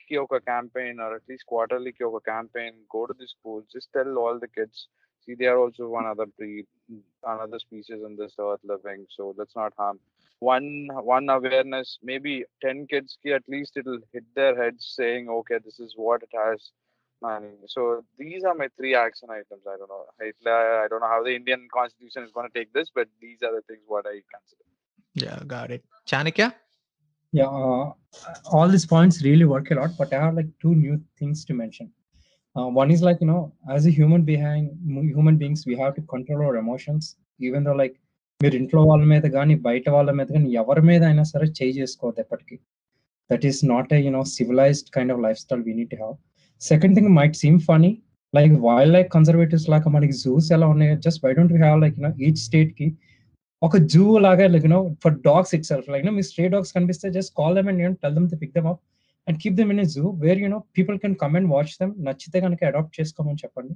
campaign 0.47 1.01
or 1.01 1.14
at 1.16 1.22
least 1.28 1.45
quarterly 1.47 1.93
campaign. 2.26 2.72
Go 2.91 3.07
to 3.07 3.14
the 3.18 3.26
schools 3.26 3.64
just 3.72 3.89
tell 3.93 4.16
all 4.16 4.39
the 4.39 4.49
kids 4.49 4.89
See, 5.27 5.35
they 5.35 5.47
are 5.47 5.59
also 5.59 5.89
one 5.89 6.07
other 6.07 6.27
breed, 6.27 6.66
another 7.24 7.59
species 7.59 8.01
in 8.07 8.16
this 8.16 8.35
earth 8.39 8.61
living. 8.64 9.07
So 9.11 9.35
let's 9.37 9.57
not 9.57 9.72
harm. 9.77 9.99
One 10.39 10.89
one 10.93 11.29
awareness, 11.29 11.99
maybe 12.03 12.45
ten 12.62 12.87
kids 12.87 13.18
ki 13.22 13.33
at 13.33 13.43
least 13.49 13.77
it'll 13.77 13.99
hit 14.12 14.24
their 14.35 14.55
heads 14.57 14.93
saying, 14.97 15.29
okay, 15.29 15.59
this 15.64 15.81
is 15.81 15.95
what 15.97 16.22
it 16.22 16.31
has. 16.33 16.70
And 17.22 17.47
so 17.66 18.05
these 18.18 18.45
are 18.45 18.55
my 18.55 18.68
three 18.77 18.95
action 18.95 19.31
items. 19.31 19.62
I 19.66 19.77
don't 19.79 19.89
know. 19.89 20.05
I, 20.20 20.27
I 20.85 20.87
don't 20.89 21.01
know 21.01 21.09
how 21.09 21.22
the 21.24 21.35
Indian 21.35 21.66
constitution 21.72 22.22
is 22.24 22.31
going 22.31 22.49
to 22.49 22.59
take 22.59 22.72
this, 22.72 22.91
but 22.95 23.09
these 23.20 23.43
are 23.43 23.55
the 23.55 23.62
things 23.62 23.81
what 23.87 24.07
I 24.07 24.20
consider. 24.35 24.64
Yeah, 25.14 25.39
got 25.47 25.70
it. 25.70 25.83
Chanakya? 26.07 26.53
Yeah, 27.33 27.47
uh, 27.47 27.93
all 28.53 28.68
these 28.68 28.87
points 28.87 29.24
really 29.24 29.47
work 29.47 29.70
a 29.70 29.74
lot, 29.74 29.91
but 29.99 30.12
I 30.12 30.20
have 30.22 30.35
like 30.35 30.49
two 30.61 30.74
new 30.74 31.01
things 31.18 31.45
to 31.47 31.55
mention. 31.55 31.91
Uh, 32.55 32.67
one 32.74 32.91
is 32.91 33.01
like 33.01 33.19
you 33.22 33.28
know, 33.28 33.53
as 33.69 33.86
a 33.86 33.91
human 33.91 34.24
being, 34.24 34.63
human 35.09 35.38
beings, 35.38 35.65
we 35.65 35.76
have 35.76 35.95
to 35.95 36.01
control 36.03 36.41
our 36.41 36.57
emotions, 36.57 37.15
even 37.39 37.63
though 37.63 37.76
like 37.76 37.95
మీరు 38.41 38.55
ఇంట్లో 38.59 38.82
వాళ్ళ 38.82 39.03
మీద 39.11 39.26
కానీ 39.36 39.55
బయట 39.65 39.86
వాళ్ళ 39.95 40.11
మీద 40.19 40.28
కానీ 40.36 40.47
ఎవరి 40.61 40.82
మీద 40.82 41.01
అయినా 41.03 41.24
సరే 41.32 41.47
చేయి 41.57 41.74
చేసుకోవద్దు 41.76 42.22
ఎప్పటికీ 42.24 42.55
that 43.30 43.43
is 43.49 43.59
not 43.72 43.91
a 43.93 43.99
you know 44.05 44.22
civilised 44.32 44.89
kind 44.95 45.11
of 45.15 45.19
lifestyle 45.43 45.61
we 45.67 45.74
need 45.80 45.93
have 45.99 46.15
second 46.61 46.95
thing 46.97 47.09
might 47.17 47.38
seem 47.41 47.59
funny 47.67 47.91
like 48.34 48.53
wildlife 48.95 49.09
conservatives 49.17 49.67
లాగా 49.74 49.91
మనకి 49.97 50.15
జూస్ 50.24 50.47
ఎలా 50.57 50.69
ఉన్నాయి 50.74 50.95
just 51.05 51.22
why 51.26 51.32
don't 51.39 51.53
have 51.65 51.78
like 51.84 51.95
you know 51.99 52.11
each 52.28 52.41
state 52.47 52.74
కి 52.80 52.88
ఒక 53.61 53.78
zoo 53.93 54.05
లాగా 54.28 54.47
like 54.55 54.65
you know 54.69 54.82
for 55.05 55.15
dogs 55.30 55.53
itself 55.72 55.89
like 55.95 56.07
me 56.17 56.26
stray 56.32 56.47
dogs 56.55 56.74
కనిపిస్తే 56.78 57.09
just 57.17 57.34
call 57.41 57.55
them 57.59 57.69
and 57.74 57.82
you know 57.86 57.97
tell 58.05 58.15
them 58.19 58.28
to 58.34 58.39
pick 58.43 58.55
them 58.57 58.69
up 58.74 58.82
and 59.28 59.39
keep 59.43 59.57
them 59.59 59.72
in 59.76 59.82
a 59.86 59.88
zoo 59.95 60.05
where 60.26 60.41
you know 60.45 60.59
people 60.78 60.97
can 61.03 61.15
come 61.24 61.36
and 61.39 61.49
watch 61.55 61.74
them 61.82 61.93
నచ్చితే 62.07 62.38
కనుక 62.45 62.63
adopt 62.72 62.93
చేసుకోమని 62.99 63.41
చెప్పండి 63.43 63.76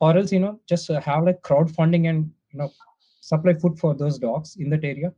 or 0.00 0.18
else 0.20 0.34
you know 0.36 0.52
just 0.72 0.90
have 1.08 1.24
like 1.30 1.40
crowdfunding 1.78 2.08
and 2.12 2.24
you know 2.52 2.68
supply 3.22 3.54
food 3.54 3.78
for 3.78 3.94
those 3.94 4.18
dogs 4.18 4.56
in 4.56 4.70
that 4.70 4.84
area 4.84 5.08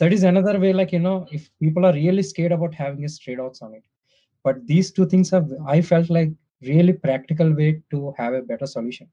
that 0.00 0.12
is 0.12 0.22
another 0.24 0.58
way 0.58 0.72
like 0.72 0.92
you 0.92 0.98
know 0.98 1.26
if 1.30 1.42
people 1.60 1.84
are 1.84 1.92
really 1.94 2.22
scared 2.22 2.52
about 2.52 2.74
having 2.74 3.04
a 3.04 3.08
stray 3.08 3.34
dogs 3.34 3.60
on 3.62 3.70
it 3.74 3.84
but 4.44 4.56
these 4.66 4.90
two 4.90 5.06
things 5.06 5.30
have 5.30 5.46
i 5.66 5.80
felt 5.82 6.08
like 6.10 6.30
really 6.62 6.94
practical 7.06 7.48
way 7.52 7.70
to 7.90 8.14
have 8.18 8.34
a 8.34 8.42
better 8.42 8.68
solution 8.76 9.06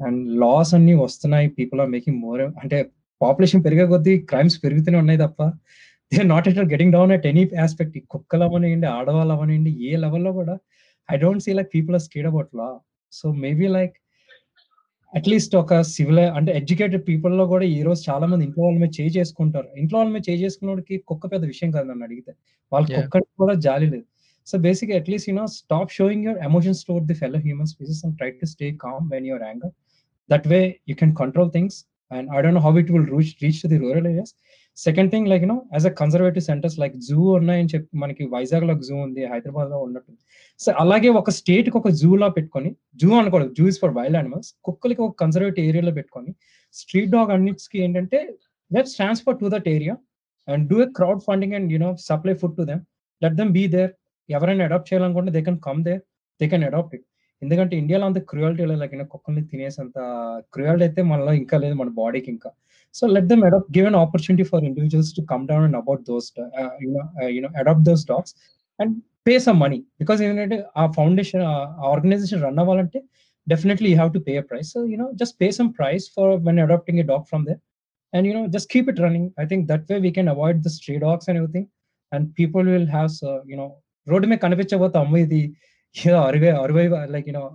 and 0.00 0.16
laws 0.42 0.70
అన్ని 0.76 0.94
వస్తున్నాయి 1.02 1.48
people 1.58 1.80
are 1.82 1.90
making 1.94 2.18
more 2.24 2.40
అంటే 2.60 2.78
population 3.20 3.62
పెరిగే 3.66 3.84
కొద్దీ 3.90 4.14
crimes 4.30 4.56
పెరుగుతూనే 4.62 4.96
ఉన్నాయి 5.02 5.18
తప్ప 5.24 5.42
They 6.12 6.24
not 6.26 6.46
at 6.48 6.58
getting 6.72 6.92
down 6.92 7.12
at 7.12 7.26
any 7.26 7.44
aspect 7.64 7.98
కుక్కలు 8.06 8.44
అవనివ్వండి 8.44 8.88
ఆడవాళ్ళు 8.94 9.34
అవనివ్వండి 9.34 9.72
ఏ 9.88 9.92
లెవెల్లో 9.96 10.32
కూడా 10.32 10.54
I 11.08 11.16
don't 11.16 11.44
see 11.44 11.52
like 11.52 11.70
people 11.74 11.94
are 11.94 12.04
scared 12.04 12.28
about 12.32 12.50
law 12.54 12.68
so 13.12 13.26
maybe 13.44 13.68
like 13.68 13.96
at least 15.12 15.52
ఒక 15.56 15.74
సివిల్ 15.90 16.20
అంటే 16.38 16.50
ఎడ్యుకేటెడ్ 16.52 17.02
పీపుల్ 17.08 17.34
లో 17.38 17.44
కూడా 17.46 17.64
ఈ 17.74 17.80
రోజు 17.82 18.00
చాలా 18.08 18.26
మంది 18.26 18.44
ఇంట్లో 18.44 18.62
వాళ్ళ 18.64 18.78
మీద 18.78 18.90
చేయి 18.96 19.12
చేసుకుంటారు 19.16 19.68
ఇంట్లో 19.76 19.96
వాళ్ళ 19.98 20.10
మీద 20.14 20.22
చేయి 20.28 20.40
చేసుకున్నోడికి 20.44 20.94
కుక్క 21.10 21.26
పెద్ద 21.32 21.44
విషయం 21.52 21.70
కాదు 21.76 21.86
నన్ను 21.90 22.06
అడిగితే 22.08 22.32
వాళ్ళ 22.72 22.84
Yeah. 22.86 23.04
కుక్క 23.04 23.22
కూడా 23.40 23.54
జాలి 23.66 23.86
లేదు 23.86 24.06
so 24.46 24.54
basic 24.58 24.90
at least 24.96 25.28
you know 25.28 25.44
stop 25.54 25.92
showing 25.92 26.24
your 26.26 26.40
emotions 26.48 26.80
toward 26.86 27.06
the 27.10 27.16
fellow 27.20 27.38
human 27.44 27.68
species 27.72 28.00
and 28.04 28.16
try 28.18 28.30
to 28.40 28.46
stay 28.46 28.66
calm 28.82 29.04
when 29.12 29.26
your 29.26 29.44
anger 29.48 29.72
that 30.30 30.46
way 30.48 30.60
you 30.90 30.94
can 30.94 31.14
control 31.16 31.50
things 31.50 31.78
and 32.10 32.28
I 32.34 32.40
don't 32.42 32.58
know 32.58 32.64
how 32.66 32.72
it 32.82 32.90
will 32.94 33.08
reach 33.14 33.32
reach 33.44 33.60
to 33.62 33.68
the 33.68 33.78
rural 33.84 34.08
areas 34.12 34.34
second 34.79 35.09
thing 35.13 35.27
like 35.29 35.43
you know 35.45 35.55
as 35.73 35.85
a 35.87 35.93
conservative 35.99 36.43
centres 36.45 36.77
like 36.81 36.95
zoo 37.07 37.19
ఉన్నాయని 37.37 37.69
చెప్పి 37.73 37.97
మనకి 38.03 38.23
వైజాగ్లో 38.33 38.73
zoo 38.87 38.95
ఉంది 39.05 39.23
హైదరాబాద్లో 39.31 39.77
ఉన్నట్టు 39.85 40.11
so 40.59 40.69
అలాగే 40.83 41.09
ఒక 41.19 41.29
స్టేట్కి 41.37 41.77
ఒక 41.77 41.89
జూ 41.99 42.11
లా 42.21 42.27
పెట్టుకొని 42.37 42.69
జూ 43.01 43.09
అనుకోవడం 43.19 43.49
zoo 43.57 43.65
is 43.67 43.79
for 43.83 43.93
wild 43.97 44.19
animals 44.21 44.49
కుక్కలకి 44.67 45.01
ఒక 45.01 45.13
కన్సర్వేటివ్ 45.23 45.65
ఏరియాలో 45.69 45.93
పెట్టుకొని 45.99 46.31
స్ట్రీట్ 46.75 47.11
డాగ్ 47.11 47.31
అన్నిటికి 47.35 47.79
ఏంటంటే 47.85 48.19
let's 48.71 48.95
transfer 48.95 49.37
to 49.39 49.49
that 49.49 49.69
area 49.69 49.95
and 50.47 50.65
do 50.69 50.77
a 50.81 50.89
crowdfunding 51.27 51.55
and 51.55 51.69
you know 51.73 51.91
supply 52.07 52.35
food 52.41 52.55
to 52.57 52.65
them 52.69 52.81
let 53.21 53.37
them 53.37 53.51
be 53.51 53.65
there 53.75 53.91
ఎవరైనా 54.29 54.65
అడాప్ట్ 54.65 54.89
చేయాలనుకుంటే 54.89 55.31
they 55.31 55.41
can 55.41 55.59
come 55.59 55.81
there 55.83 56.01
they 56.39 56.47
can 56.47 56.63
adopt 56.63 56.93
it 56.95 57.05
ఎందుకంటే 57.41 57.73
ఇండియాలో 57.77 58.05
అంత 58.05 58.19
cruelty 58.29 58.63
like 58.73 58.95
కుక్కల్ని 59.11 59.43
తినేసి 59.51 59.77
అంత 59.81 59.97
cruelty 60.53 60.85
అయితే 60.85 61.01
మనలో 61.11 61.33
ఇంకా 61.41 61.57
లేదు 61.57 61.75
మన 61.75 61.89
బాడీకి 61.99 62.29
ఇంకా. 62.31 62.49
So 62.94 63.04
let 63.16 63.28
them 63.32 63.42
adopt 63.48 63.70
give 63.76 63.86
an 63.90 63.98
opportunity 64.04 64.44
for 64.50 64.64
individuals 64.70 65.12
to 65.18 65.22
come 65.32 65.42
down 65.50 65.64
and 65.68 65.78
about 65.82 66.02
those 66.10 66.28
you know 66.84 67.02
you know 67.36 67.50
adopt 67.62 67.84
those 67.88 68.04
dogs 68.12 68.34
and 68.78 68.94
pay 69.28 69.34
some 69.46 69.58
money 69.64 69.78
because 70.02 70.20
ఏంటంటే 70.26 70.58
ఆ 70.76 70.84
ఫౌండేషన్ 70.98 71.44
ఆ 71.52 71.56
ఆర్గనైజేషన్ 71.92 72.42
రన్ 72.46 72.60
అవ్వాలంటే 72.64 73.00
definitely 73.46 73.88
you 73.90 73.96
have 73.96 74.12
to 74.16 74.22
pay 74.28 74.34
a 74.42 74.44
price 74.50 74.70
so 74.74 74.80
you know 74.92 75.06
just 75.22 75.36
pay 75.42 75.50
some 75.58 75.70
price 75.78 76.04
for 76.16 76.26
when 76.46 76.58
adopting 76.58 76.98
a 77.00 77.06
dog 77.12 77.22
from 77.30 77.42
there, 77.48 77.60
and 78.12 78.52
just 78.52 78.68
keep 78.68 78.86
it 78.92 78.98
running. 78.98 79.26
I 79.38 79.46
think 79.50 79.62
that 79.70 79.84
way 79.88 79.98
we 79.98 80.12
can 80.18 80.28
avoid 80.28 80.56
the 80.62 80.70
stray 80.70 80.98
dogs 80.98 81.26
and 81.28 81.36
everything, 81.38 81.66
and 82.12 82.34
people 82.34 82.64
will 82.74 82.88
have 82.88 83.12
road 84.06 84.26
mein 84.32 84.40
kanipinchabothe 84.40 84.98
amma 85.02 85.20
idi 85.26 85.42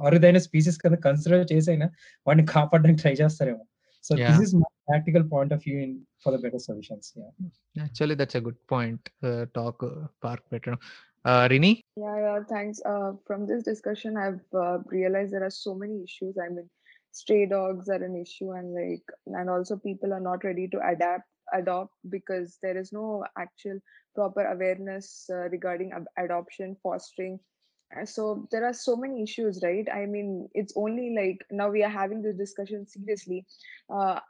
అరుదైన 0.08 0.38
species 0.46 0.78
కింద 0.82 0.98
consider 1.06 1.42
చేసైనా 1.52 1.88
వాడిని 2.28 2.44
కాపాడడానికి 2.48 3.00
try 3.02 3.14
చేస్తారేమో 3.22 3.64
so 4.04 4.16
this 4.22 4.42
is 4.46 4.54
practical 4.89 5.25
point 5.25 5.53
of 5.53 5.63
view 5.63 5.79
in, 5.79 6.07
for 6.23 6.33
the 6.33 6.39
better 6.39 6.59
solutions. 6.59 7.13
Yeah. 7.17 7.85
Actually, 7.85 8.15
that's 8.15 8.35
a 8.35 8.41
good 8.41 8.57
point. 8.67 9.09
Uh, 9.23 9.47
talk 9.55 9.83
uh, 9.83 10.07
Park 10.21 10.41
better, 10.51 10.77
Uh, 11.25 11.49
Rini? 11.49 11.81
Yeah, 11.97 12.17
yeah 12.19 12.41
thanks. 12.49 12.81
Uh, 12.85 13.13
from 13.27 13.47
this 13.47 13.63
discussion, 13.63 14.17
I've 14.17 14.45
uh, 14.53 14.79
realized 14.87 15.33
there 15.33 15.45
are 15.45 15.51
so 15.51 15.75
many 15.75 16.03
issues. 16.03 16.37
I 16.39 16.49
mean, 16.49 16.69
stray 17.13 17.47
dogs 17.47 17.89
are 17.89 18.03
an 18.03 18.17
issue, 18.21 18.51
and 18.53 18.75
like, 18.75 19.05
and 19.27 19.49
also 19.49 19.77
people 19.77 20.13
are 20.13 20.21
not 20.21 20.45
ready 20.45 20.69
to 20.69 20.81
adapt 20.87 21.25
adopt 21.53 21.93
because 22.11 22.59
there 22.63 22.77
is 22.77 22.93
no 22.93 23.25
actual 23.39 23.79
proper 24.15 24.45
awareness 24.47 25.27
uh, 25.31 25.49
regarding 25.51 25.93
ab- 25.93 26.07
adoption 26.19 26.77
fostering 26.83 27.39
uh, 27.97 28.05
So 28.05 28.47
there 28.51 28.65
are 28.65 28.73
so 28.73 28.97
many 28.97 29.23
issues, 29.23 29.61
right? 29.63 29.89
I 29.93 30.07
mean, 30.07 30.49
it's 30.55 30.73
only 30.77 31.15
like 31.15 31.45
now 31.51 31.71
we 31.71 31.83
are 31.83 31.89
having 31.89 32.23
this 32.23 32.37
discussion 32.37 32.87
seriously. 32.87 33.45
Uh, 33.91 34.21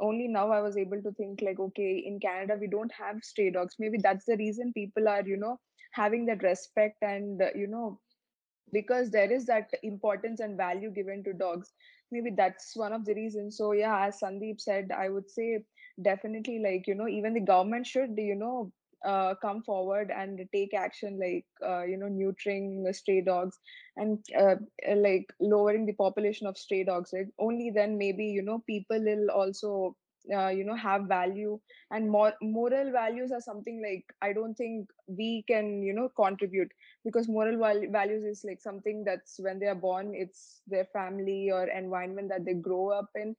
only 0.00 0.28
now 0.28 0.50
I 0.50 0.60
was 0.60 0.76
able 0.76 1.02
to 1.02 1.12
think 1.12 1.40
like, 1.42 1.58
okay, 1.60 1.98
in 2.06 2.20
Canada 2.20 2.56
we 2.60 2.66
don't 2.68 2.92
have 2.92 3.24
stray 3.24 3.50
dogs. 3.50 3.76
Maybe 3.78 3.98
that's 4.02 4.24
the 4.26 4.36
reason 4.36 4.72
people 4.72 5.08
are, 5.08 5.22
you 5.26 5.36
know, 5.36 5.58
having 5.92 6.26
that 6.26 6.42
respect 6.42 7.02
and 7.02 7.40
uh, 7.42 7.50
you 7.54 7.66
know 7.68 8.00
because 8.72 9.10
there 9.10 9.30
is 9.30 9.46
that 9.46 9.70
importance 9.82 10.40
and 10.40 10.56
value 10.56 10.90
given 10.90 11.22
to 11.24 11.32
dogs 11.32 11.72
maybe 12.10 12.30
that's 12.36 12.76
one 12.76 12.92
of 12.92 13.04
the 13.04 13.14
reasons 13.14 13.56
so 13.56 13.72
yeah 13.72 14.06
as 14.06 14.20
sandeep 14.20 14.60
said 14.60 14.90
i 14.96 15.08
would 15.08 15.30
say 15.30 15.58
definitely 16.02 16.58
like 16.58 16.86
you 16.86 16.94
know 16.94 17.08
even 17.08 17.34
the 17.34 17.40
government 17.40 17.86
should 17.86 18.10
you 18.16 18.34
know 18.34 18.72
uh, 19.04 19.34
come 19.42 19.62
forward 19.62 20.10
and 20.16 20.40
take 20.52 20.74
action 20.74 21.18
like 21.20 21.46
uh, 21.66 21.82
you 21.84 21.96
know 21.96 22.06
neutering 22.08 22.92
stray 22.94 23.20
dogs 23.20 23.58
and 23.96 24.18
uh, 24.38 24.56
like 24.96 25.26
lowering 25.40 25.86
the 25.86 25.92
population 25.92 26.46
of 26.46 26.56
stray 26.58 26.84
dogs 26.84 27.10
right? 27.14 27.26
only 27.38 27.70
then 27.74 27.98
maybe 27.98 28.24
you 28.24 28.42
know 28.42 28.62
people 28.66 29.00
will 29.02 29.30
also 29.30 29.96
uh, 30.34 30.48
you 30.48 30.64
know 30.64 30.74
have 30.74 31.02
value 31.04 31.58
and 31.90 32.10
more 32.10 32.32
moral 32.42 32.90
values 32.92 33.30
are 33.32 33.40
something 33.40 33.82
like 33.82 34.04
i 34.22 34.32
don't 34.32 34.54
think 34.54 34.88
we 35.06 35.44
can 35.48 35.82
you 35.82 35.92
know 35.92 36.08
contribute 36.16 36.70
because 37.04 37.28
moral 37.28 37.58
val- 37.58 37.90
values 37.90 38.24
is 38.24 38.44
like 38.46 38.60
something 38.60 39.04
that's 39.04 39.38
when 39.40 39.58
they 39.58 39.66
are 39.66 39.74
born 39.86 40.12
it's 40.14 40.62
their 40.66 40.84
family 40.86 41.50
or 41.52 41.66
environment 41.68 42.28
that 42.28 42.44
they 42.44 42.54
grow 42.54 42.88
up 42.90 43.08
in 43.14 43.34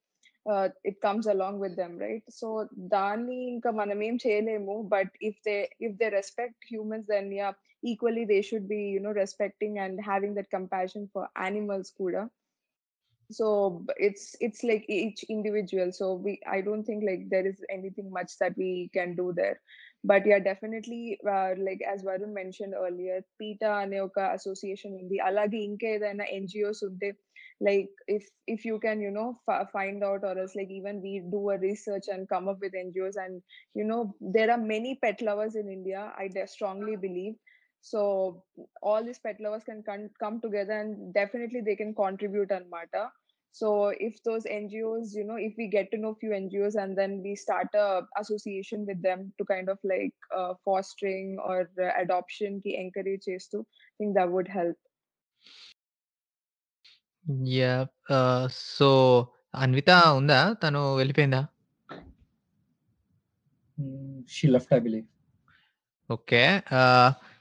uh, 0.47 0.69
it 0.85 1.01
comes 1.01 1.27
along 1.27 1.59
with 1.59 1.75
them 1.81 1.93
right 2.05 2.25
so 2.39 2.49
దాన్ని 2.95 3.39
ఇంకా 3.55 3.71
మనం 3.81 3.99
ఏం 4.09 4.17
చేయలేము 4.25 4.77
but 4.95 5.09
if 5.31 5.37
they 5.49 5.61
if 5.89 5.93
they 6.01 6.11
respect 6.21 6.57
humans 6.73 7.07
then 7.15 7.29
yeah 7.41 7.55
equally 7.93 8.25
they 8.33 8.43
should 8.49 8.67
be 8.75 8.83
you 8.95 9.01
know 9.05 9.15
respecting 9.23 9.75
and 9.85 9.97
having 10.13 10.35
that 10.39 10.51
compassion 10.59 11.05
for 11.15 11.25
animals 11.49 11.89
kuda 11.99 12.25
so 13.31 13.47
b- 13.87 13.95
it's 13.99 14.25
it's 14.41 14.63
like 14.63 14.85
each 14.89 15.23
individual 15.29 15.93
so 15.93 16.15
we 16.15 16.41
i 16.47 16.61
don't 16.61 16.85
think 16.85 17.03
like 17.09 17.23
there 17.31 17.47
is 17.47 17.63
anything 17.71 18.11
much 18.11 18.33
that 18.41 18.57
we 18.57 18.91
can 18.93 19.15
do 19.15 19.33
there 19.37 19.59
but 20.05 20.27
yeah 20.27 20.39
definitely 20.39 21.19
uh, 21.35 21.51
like 21.59 21.81
as 21.93 22.03
varun 22.09 22.33
mentioned 22.41 22.75
earlier 22.85 23.19
peta 23.41 23.71
అనే 23.83 23.99
ఒక 24.09 24.19
association 24.37 24.97
ఉంది 25.03 25.19
అలాగే 25.29 25.59
ఇంకా 25.71 25.89
ఏదైనా 25.97 26.27
NGOs 26.39 26.83
ఉంటే 26.91 27.11
like 27.62 27.90
if 28.08 28.28
if 28.48 28.66
you 28.66 28.80
can 28.80 29.00
you 29.00 29.12
know 29.12 29.40
f- 29.50 29.72
find 29.72 30.04
out 30.04 30.24
or 30.24 30.38
else 30.38 30.56
like 30.56 30.70
even 30.70 31.02
we 31.02 31.24
do 31.32 31.50
a 31.50 31.58
research 31.60 32.04
and 32.08 32.28
come 32.28 32.50
up 32.50 32.58
with 32.60 32.74
ngos 32.74 33.16
and 33.16 33.42
you 33.74 33.84
know 33.84 34.14
there 34.20 34.52
are 34.52 34.58
many 34.58 35.00
pet 35.02 35.22
lovers 35.22 35.56
in 35.56 35.70
india 35.70 36.12
i 36.18 36.30
strongly 36.46 36.94
uh-huh. 36.94 37.02
believe. 37.02 37.36
So 37.82 38.44
all 38.82 39.04
these 39.04 39.20
pet 39.20 39.38
lovers 39.40 39.64
can 39.64 39.84
con- 39.84 40.10
come 40.20 40.42
together 40.42 40.74
and 40.74 41.14
definitely 41.14 41.62
they 41.62 41.76
can 41.76 41.94
contribute 41.94 42.52
on 42.52 42.68
mata 42.68 43.12
so 43.52 43.94
if 44.06 44.22
those 44.24 44.44
ngos 44.44 45.14
you 45.14 45.24
know 45.24 45.38
if 45.38 45.54
we 45.58 45.68
get 45.68 45.90
to 45.92 45.98
know 45.98 46.14
few 46.16 46.32
ngos 46.32 46.76
and 46.76 46.98
then 46.98 47.22
we 47.24 47.36
start 47.36 47.68
a 47.74 48.02
association 48.20 48.86
with 48.86 49.02
them 49.02 49.32
to 49.38 49.46
kind 49.46 49.70
of 49.70 49.78
like 49.84 50.14
uh, 50.36 50.54
fostering 50.66 51.38
or 51.46 51.70
uh, 51.82 51.92
adoption 52.02 52.60
ki 52.62 52.76
encourage 52.76 53.30
to 53.52 53.60
i 53.60 53.96
think 54.00 54.16
that 54.16 54.30
would 54.30 54.48
help. 54.48 54.76
Yeah 57.52 57.74
so 58.76 58.90
Anvitha 59.56 59.90
ఉందా? 60.18 60.40
తను 60.64 60.96
వెళ్ళిపోయిందా? 60.96 61.42
She 64.30 64.46
left 64.48 64.74
I 64.74 64.80
believe 64.80 65.06
okay 66.10 66.42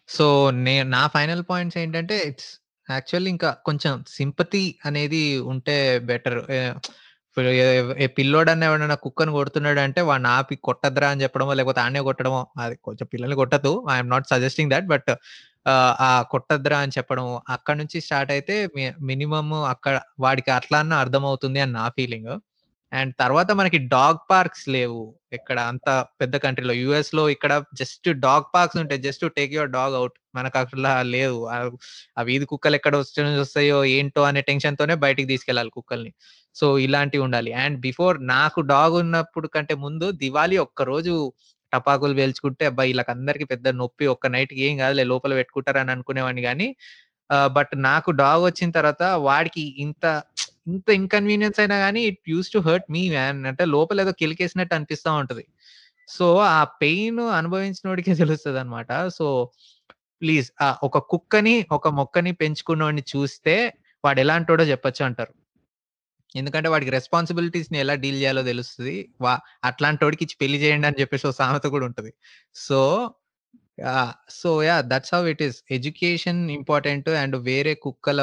so 0.08 0.26
నే 0.58 0.74
నా 0.92 1.02
final 1.06 1.42
points 1.50 1.78
ఏంటంటే 1.78 2.16
it's 2.22 2.50
actually 2.88 3.30
ఇంకా 3.30 3.50
కొంచెం 3.66 4.04
sympathy 4.08 4.64
అనేది 4.84 5.20
ఉంటే 5.44 5.76
బెటర్. 6.04 6.38
ఇప్పుడు 7.28 7.48
ఏ- 7.60 7.94
ఏ 7.98 8.08
పిల్లోడన్న 8.16 8.64
ఎవడన్నా 8.64 8.96
కుక్కను 8.96 9.32
కొడుతున్నాడు 9.32 9.80
అంటే 9.80 10.00
వాడిని 10.02 10.28
ఆపి 10.28 10.56
కొట్టద్రా 10.66 11.08
అని 11.10 11.22
చెప్పడమో 11.22 11.52
లేకపోతే 11.52 11.80
ఆనే 11.80 12.00
కొట్టడమో 12.02 12.40
అది 12.60 12.76
కొంచెం 12.86 13.06
పిల్లల్ని 13.12 13.36
కొట్టదు 13.36 13.72
I'm 13.90 14.10
not 14.10 14.26
suggesting 14.28 14.70
that 14.70 14.86
but 14.86 15.10
ఆ 15.68 16.24
కొట్టద్రా 16.30 16.78
అని 16.78 16.92
చెప్పడం 16.98 17.40
అక్కడ 17.48 17.76
నుంచి 17.76 18.00
స్టార్ట్ 18.00 18.32
అయితే 18.32 18.68
మినిమమ్ 19.00 19.52
అక్కడ 19.52 20.00
వాడికి 20.20 20.50
అట్లా 20.50 20.78
అన్న 20.78 20.92
అర్థమవుతుంది 20.92 21.60
అని 21.60 21.72
నా 21.72 21.88
ఫీలింగ్. 21.88 22.40
అండ్ 22.92 23.14
తర్వాత 23.20 23.50
మనకి 23.50 23.78
డాగ్ 23.78 24.16
పార్క్స్ 24.30 24.68
లేవు 24.68 25.14
ఇక్కడ 25.32 25.60
అంత 25.60 26.06
పెద్ద 26.20 26.36
కంట్రీలో. 26.36 26.72
యుఎస్లో 26.72 27.30
ఇక్కడ 27.30 27.64
జస్ట్ 27.74 28.08
డాగ్ 28.10 28.44
పార్క్స్ 28.54 28.78
ఉంటాయి. 28.78 29.02
Just 29.02 29.32
take 29.32 29.52
your 29.52 29.70
dog 29.70 29.94
out 29.94 30.12
మనకు 30.34 30.58
అట్లా 30.58 31.02
లేవు. 31.02 31.46
ఆ- 31.46 31.70
వీధి 32.22 32.44
కుక్కలు 32.44 32.74
ఎక్కడ 32.74 32.96
వస్తాయో 32.96 33.84
ఏంటో 33.84 34.22
అనే 34.22 34.40
టెన్షన్ 34.40 34.76
తోనే 34.76 34.94
బయటికి 34.94 35.28
తీసుకెళ్ళాలి 35.28 35.70
కుక్కల్ని. 35.70 36.12
సో 36.54 36.78
ఇలాంటివి 36.78 37.24
ఉండాలి. 37.24 37.52
అండ్ 37.52 37.80
బిఫోర్ 37.80 38.26
నాకు 38.26 38.60
డాగ్ 38.60 38.94
ఉన్నప్పుడు 38.94 39.48
కంటే 39.48 39.74
ముందు 39.74 40.10
దివాళీ 40.10 40.56
ఒక్క 40.56 40.82
రోజు 40.82 41.32
టపాకులు 41.74 42.14
పేల్చుకుంటే 42.20 42.64
అబ్బాయి 42.70 42.90
వీళ్ళకందరికీ 42.90 43.46
పెద్ద 43.52 43.68
నొప్పి 43.80 44.06
ఒక్క 44.14 44.26
నైట్కి 44.34 44.60
ఏం 44.68 44.74
కాదులే 44.82 45.04
లోపల 45.12 45.34
పెట్టుకుంటారని 45.40 45.92
అనుకునేవాడిని 45.96 46.44
కానీ 46.48 46.68
బట్ 47.56 47.72
నాకు 47.88 48.10
డాగ్ 48.22 48.42
వచ్చిన 48.48 48.70
తర్వాత 48.78 49.02
వాడికి 49.28 49.64
ఇంత 49.84 50.04
ఇంత 50.68 50.88
ఇన్కన్వీనియన్స్ 50.98 51.58
అయినా 51.62 51.76
కానీ 51.84 52.00
it 52.10 52.20
used 52.32 52.48
to 52.54 52.58
hurt 52.66 52.86
me 52.94 53.02
man 53.14 53.40
అంటే 53.50 53.64
లోపల 53.74 54.02
ఏదో 54.04 54.12
కిలికేసినట్టు 54.22 54.74
అనిపిస్తా 54.78 55.10
ఉంటది. 55.22 55.44
సో 56.08 56.26
ఆ 56.50 56.60
పెయిన్ 56.82 57.20
అనుభవించినోడికే 57.38 58.14
తెలుస్తుంది 58.22 58.58
అనమాట 58.62 58.90
సో 59.18 59.26
ప్లీజ్ 60.22 60.48
ఒక 60.88 60.98
కుక్కని 61.12 61.54
ఒక 61.72 61.88
మొక్కని 61.98 62.32
పెంచుకున్నోడిని 62.42 63.04
చూస్తే 63.12 63.56
వాడు 64.04 64.20
ఎలాంటోడో 64.24 64.64
చెప్పొచ్చు 64.72 65.02
అంటారు. 65.08 65.32
ఎందుకంటే 66.34 66.68
వాడికి 66.74 66.92
రెస్పాన్సిబిలిటీస్ని 66.98 67.78
ఎలా 67.84 67.94
డీల్ 68.04 68.18
చేయాలో 68.22 68.42
తెలుస్తుంది. 68.50 68.94
వా 69.24 69.34
అట్లాంటి 69.70 70.02
వాడికి 70.06 70.22
ఇచ్చి 70.26 70.36
పెళ్ళి 70.42 70.58
చేయండి 70.64 70.86
అని 70.90 71.00
చెప్పేసి 71.02 71.26
ఒక 71.30 71.36
సామెత 71.42 71.66
కూడా 71.76 71.86
ఉంటుంది. 71.90 72.12
So 72.66 72.80
so 74.40 74.50
yeah 74.68 74.76
that's 74.90 75.12
how 75.14 75.20
it 75.32 75.42
is. 75.46 75.56
Education 75.76 76.40
important 76.58 77.08
and 77.22 77.36
వేరే 77.48 77.72
కుక్కల 77.86 78.20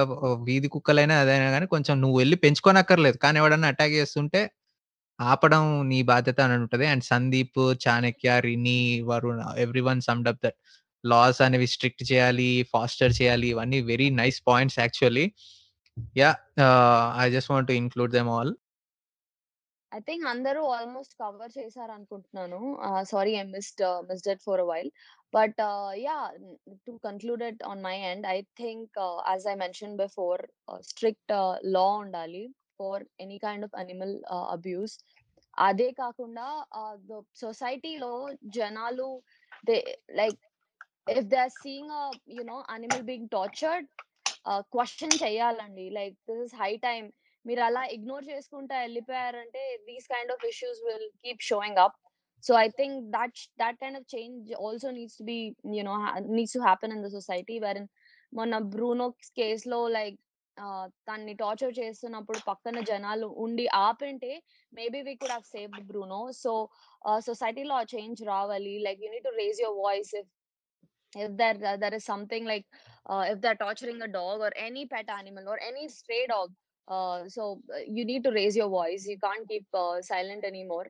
వీధి 0.49 0.69
కుక్కలైనా 0.75 1.15
అదైనా 1.23 1.47
కానీ 1.55 1.67
కొంచెం 1.75 1.95
నువ్వు 2.03 2.17
వెళ్ళి 2.21 2.37
పెంచుకోనక్కర్లేదు. 2.45 3.17
కానీ 3.25 3.37
ఎవడన్నా 3.41 3.69
అటాక్ 3.73 3.93
చేస్తుంటే 3.99 4.41
ఆపడం 5.19 5.63
నీ 5.91 5.99
బాధ్యత 6.11 6.39
అని 6.47 6.55
ఉంటుంది. 6.63 6.85
And 6.93 7.05
Sandeep 7.13 7.61
Chanakya 7.85 8.29
రిని 8.47 8.79
Varun 9.09 9.41
everyone 9.89 10.01
summed 10.07 10.29
up 10.33 10.41
that. 10.45 10.57
Laws 11.03 11.39
అనేవి 11.47 11.67
స్ట్రిక్ట్ 11.75 12.03
చేయాలి 12.11 12.49
ఫాస్టర్ 12.73 13.13
చేయాలి. 13.19 13.47
ఇవన్నీ 13.55 13.79
very 13.91 14.07
nice 14.21 14.39
points 14.49 14.79
actually. 14.83 15.25
Yeah 16.19 16.29
I 17.17 17.27
just 17.29 17.51
want 17.51 17.67
to 17.67 17.75
include 17.81 18.11
them 18.11 18.29
all 18.29 18.51
I 19.91 19.99
think 19.99 20.25
అందరూ 20.27 20.61
ఆల్మోస్ట్ 20.71 21.13
కవర్ 21.21 21.51
చేశారు 21.57 21.91
అనుకుంటున్నాను 21.91 22.59
sorry 23.03 23.31
I 23.35 23.45
missed 23.47 23.81
missed 24.09 24.29
it 24.33 24.43
for 24.43 24.61
a 24.61 24.67
while 24.69 24.91
but 25.33 25.59
yeah 26.03 26.17
to 26.87 26.93
conclude 27.03 27.43
it 27.43 27.63
on 27.63 27.81
my 27.81 27.95
end 28.11 28.27
I 28.27 28.37
think 28.61 28.99
as 29.31 29.47
I 29.47 29.55
mention 29.55 29.95
before 29.97 30.41
strict 30.89 31.33
law 31.75 31.87
ఉండాలి 32.03 32.43
for 32.77 33.03
any 33.19 33.39
kind 33.39 33.65
of 33.65 33.75
animal 33.75 34.15
abuse 34.55 34.95
అదే 35.57 35.89
కాకుండా 36.01 36.47
సొసైటీలో 37.41 38.13
జనాలు 38.57 39.09
they 39.63 39.77
like 40.21 40.39
if 41.17 41.27
they 41.33 41.37
are 41.37 41.55
seeing 41.61 41.93
you know 42.37 42.57
animal 42.69 43.03
being 43.03 43.29
tortured 43.29 43.87
question 44.45 45.17
చేయాలండి. 45.23 45.85
Like 45.97 46.15
this 46.29 46.43
is 46.45 46.55
high 46.61 46.71
time 46.87 47.03
మీరు 47.45 47.61
అలా 47.67 47.83
ignore 47.95 48.25
చేసుకుంటా 48.31 48.75
వెళ్ళిపోయారంటే 48.85 49.61
these 49.89 50.07
kind 50.13 50.31
of 50.35 50.45
issues 50.51 50.79
will 50.87 51.09
keep 51.23 51.43
showing 51.51 51.79
up. 51.85 51.97
So 52.43 52.51
I 52.65 52.67
think 52.79 52.97
that 53.15 53.39
that 53.61 53.77
kind 53.83 53.97
of 53.99 54.07
change 54.15 54.51
also 54.65 54.89
needs 54.97 55.17
to 55.19 55.25
be 55.31 55.37
you know 55.79 55.95
needs 56.37 56.55
to 56.57 56.63
happen 56.69 56.93
in 56.95 57.03
the 57.05 57.09
society 57.17 57.57
where 57.65 57.81
మొన్న 58.39 58.57
Bruno 58.73 59.07
కేసులో 59.39 59.79
like 59.97 60.19
తన్ని 61.07 61.33
torture 61.41 61.73
చేస్తున్నప్పుడు 61.79 62.39
పక్కన 62.49 62.79
జనాలు 62.89 63.27
ఉండి 63.43 63.65
ఆపింటే 63.85 64.31
maybe 64.73 64.99
we 65.07 65.13
could 65.21 65.33
have 65.35 65.45
save 65.55 65.75
Bruno. 65.89 66.21
So 66.43 66.51
సొసైటీలో 67.27 67.75
ఆ 67.81 67.85
change 67.95 68.21
రావాలి. 68.33 68.73
Like 68.87 68.99
you 69.03 69.09
need 69.13 69.27
to 69.29 69.33
raise 69.41 69.59
your 69.65 69.79
voice 69.87 70.11
if 70.19 70.29
if 71.13 71.35
there 71.41 71.59
there 71.83 71.95
is 71.99 72.07
something 72.13 72.49
like 72.53 72.67
uh, 73.06 73.24
if 73.26 73.40
they're 73.40 73.56
torturing 73.56 74.00
a 74.02 74.10
dog 74.10 74.40
or 74.40 74.52
any 74.60 74.84
pet 74.86 75.08
animal 75.10 75.44
or 75.46 75.58
any 75.62 75.84
stray 75.90 76.24
dog 76.28 76.48
uh, 76.88 77.18
so 77.28 77.42
uh, 77.68 77.82
you 77.88 78.04
need 78.04 78.22
to 78.22 78.32
raise 78.32 78.56
your 78.56 78.70
voice 78.70 79.04
you 79.06 79.18
can't 79.18 79.46
keep 79.48 79.66
uh, 79.74 79.96
silent 80.02 80.44
anymore 80.44 80.86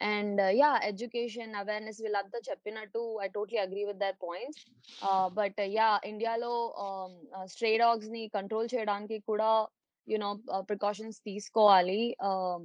and 0.00 0.38
uh, 0.38 0.50
yeah 0.54 0.74
education 0.84 1.48
awareness 1.54 1.98
వీళ్ళంతా 2.04 2.38
చెప్పినట్టు 2.48 3.02
i 3.24 3.28
totally 3.36 3.60
agree 3.64 3.84
with 3.90 3.98
their 3.98 4.16
points 4.24 4.56
uh, 5.02 5.26
but 5.38 5.54
uh, 5.56 5.68
yeah 5.78 5.94
ఇండియాలో 6.10 6.52
um, 6.84 7.12
uh, 7.36 7.46
stray 7.54 7.74
dogs 7.84 8.06
ని 8.16 8.22
control 8.36 8.68
చేయడానికి 8.74 9.18
కూడా 9.30 9.50
you know 10.06 10.30
precautions 10.70 11.20
తీసుకోవాలి 11.30 12.02
um, 12.28 12.60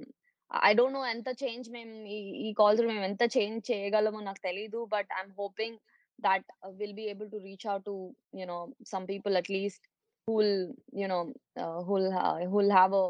I 0.50 0.70
don't 0.78 0.96
no 0.96 1.02
ఎంత 1.12 1.30
change 1.42 1.66
మేము 1.76 1.92
ఈ- 2.14 2.34
ఈ 2.46 2.48
కాల్స్ 2.58 2.80
మేము 2.88 3.04
ఎంత 3.08 3.24
చేంజ్ 3.36 3.60
చేయగలమో 3.70 4.20
నాకు 4.26 4.40
తెలీదు 4.48 4.80
but 4.94 5.10
I'm 5.18 5.32
hoping 5.38 5.78
that 6.18 6.42
uh, 6.64 6.70
will 6.80 6.94
be 6.94 7.06
able 7.08 7.28
to 7.28 7.38
reach 7.40 7.66
out 7.66 7.84
to 7.84 7.94
you 8.32 8.46
know 8.46 8.60
some 8.84 9.06
people 9.06 9.36
at 9.36 9.48
least 9.48 9.82
who 10.28 10.34
will 10.34 10.58
you 10.92 11.08
know 11.08 11.22
uh, 11.56 11.78
who'll 11.82 12.12
ha- 12.12 12.40
who'll 12.52 12.70
have 12.70 12.92
a 12.94 13.06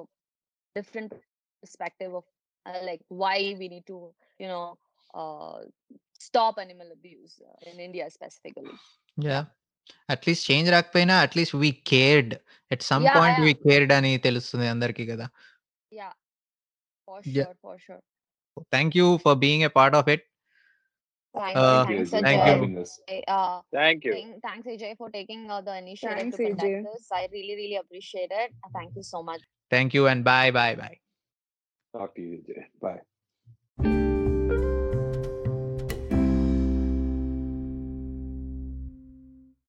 different 0.77 1.13
perspective 1.63 2.15
of 2.15 2.25
uh, 2.67 2.81
like 2.83 3.03
why 3.09 3.37
we 3.59 3.69
need 3.69 3.87
to 3.87 3.99
you 4.39 4.49
know 4.53 4.65
uh, 5.15 5.59
stop 6.21 6.55
animal 6.59 6.89
abuse 6.93 7.35
uh, 7.51 7.71
in 7.73 7.79
India 7.81 8.07
specifically. 8.11 8.77
Yeah 9.29 9.39
at least 10.13 10.45
change 10.51 10.69
రాకపోయినా 10.75 11.15
at least 11.25 11.55
we 11.63 11.71
cared 11.91 12.33
at 12.75 12.85
some 12.91 13.05
Yeah, 13.05 13.17
point 13.19 13.39
yeah. 13.39 13.47
We 13.47 13.53
cared 13.67 13.93
అని 13.99 14.13
తెలుస్తుంది 14.27 14.67
అందరికీ 14.75 15.05
కదా 15.13 15.27
Yeah, 15.93 16.13
for 17.09 17.19
Yeah. 17.37 17.47
sure, 17.47 17.57
for 17.65 17.75
sure. 17.87 18.03
Thank 18.75 18.97
you 18.99 19.07
for 19.25 19.37
being 19.45 19.65
a 19.69 19.73
part 19.79 19.97
of 20.01 20.09
it 20.15 20.25
Thank 21.38 21.56
uh, 21.56 21.86
uh. 23.28 23.62
Thank 23.72 24.06
you. 24.06 24.12
Thank 24.12 24.26
you. 24.26 24.40
Thanks, 24.42 24.68
Ajay, 24.68 24.98
for 24.98 25.10
taking 25.10 25.50
uh, 25.52 25.62
the 25.62 25.78
initiative 25.78 26.18
thanks, 26.18 26.38
to 26.38 26.44
conduct 26.44 26.68
Ajay. 26.68 26.84
this. 26.84 27.08
I 27.12 27.28
really, 27.32 27.56
really 27.56 27.76
appreciate 27.78 28.32
it. 28.32 28.54
Thank 28.74 28.96
you 28.96 29.04
so 29.04 29.22
much. 29.24 29.42
Thank 29.70 29.94
you, 29.94 30.08
and 30.08 30.24
bye, 30.24 30.52
bye, 30.52 30.76
bye. 30.76 30.98
Talk 31.96 32.16
to 32.16 32.22
you, 32.22 32.44
Ajay. 32.48 33.02
Bye. 33.80 34.14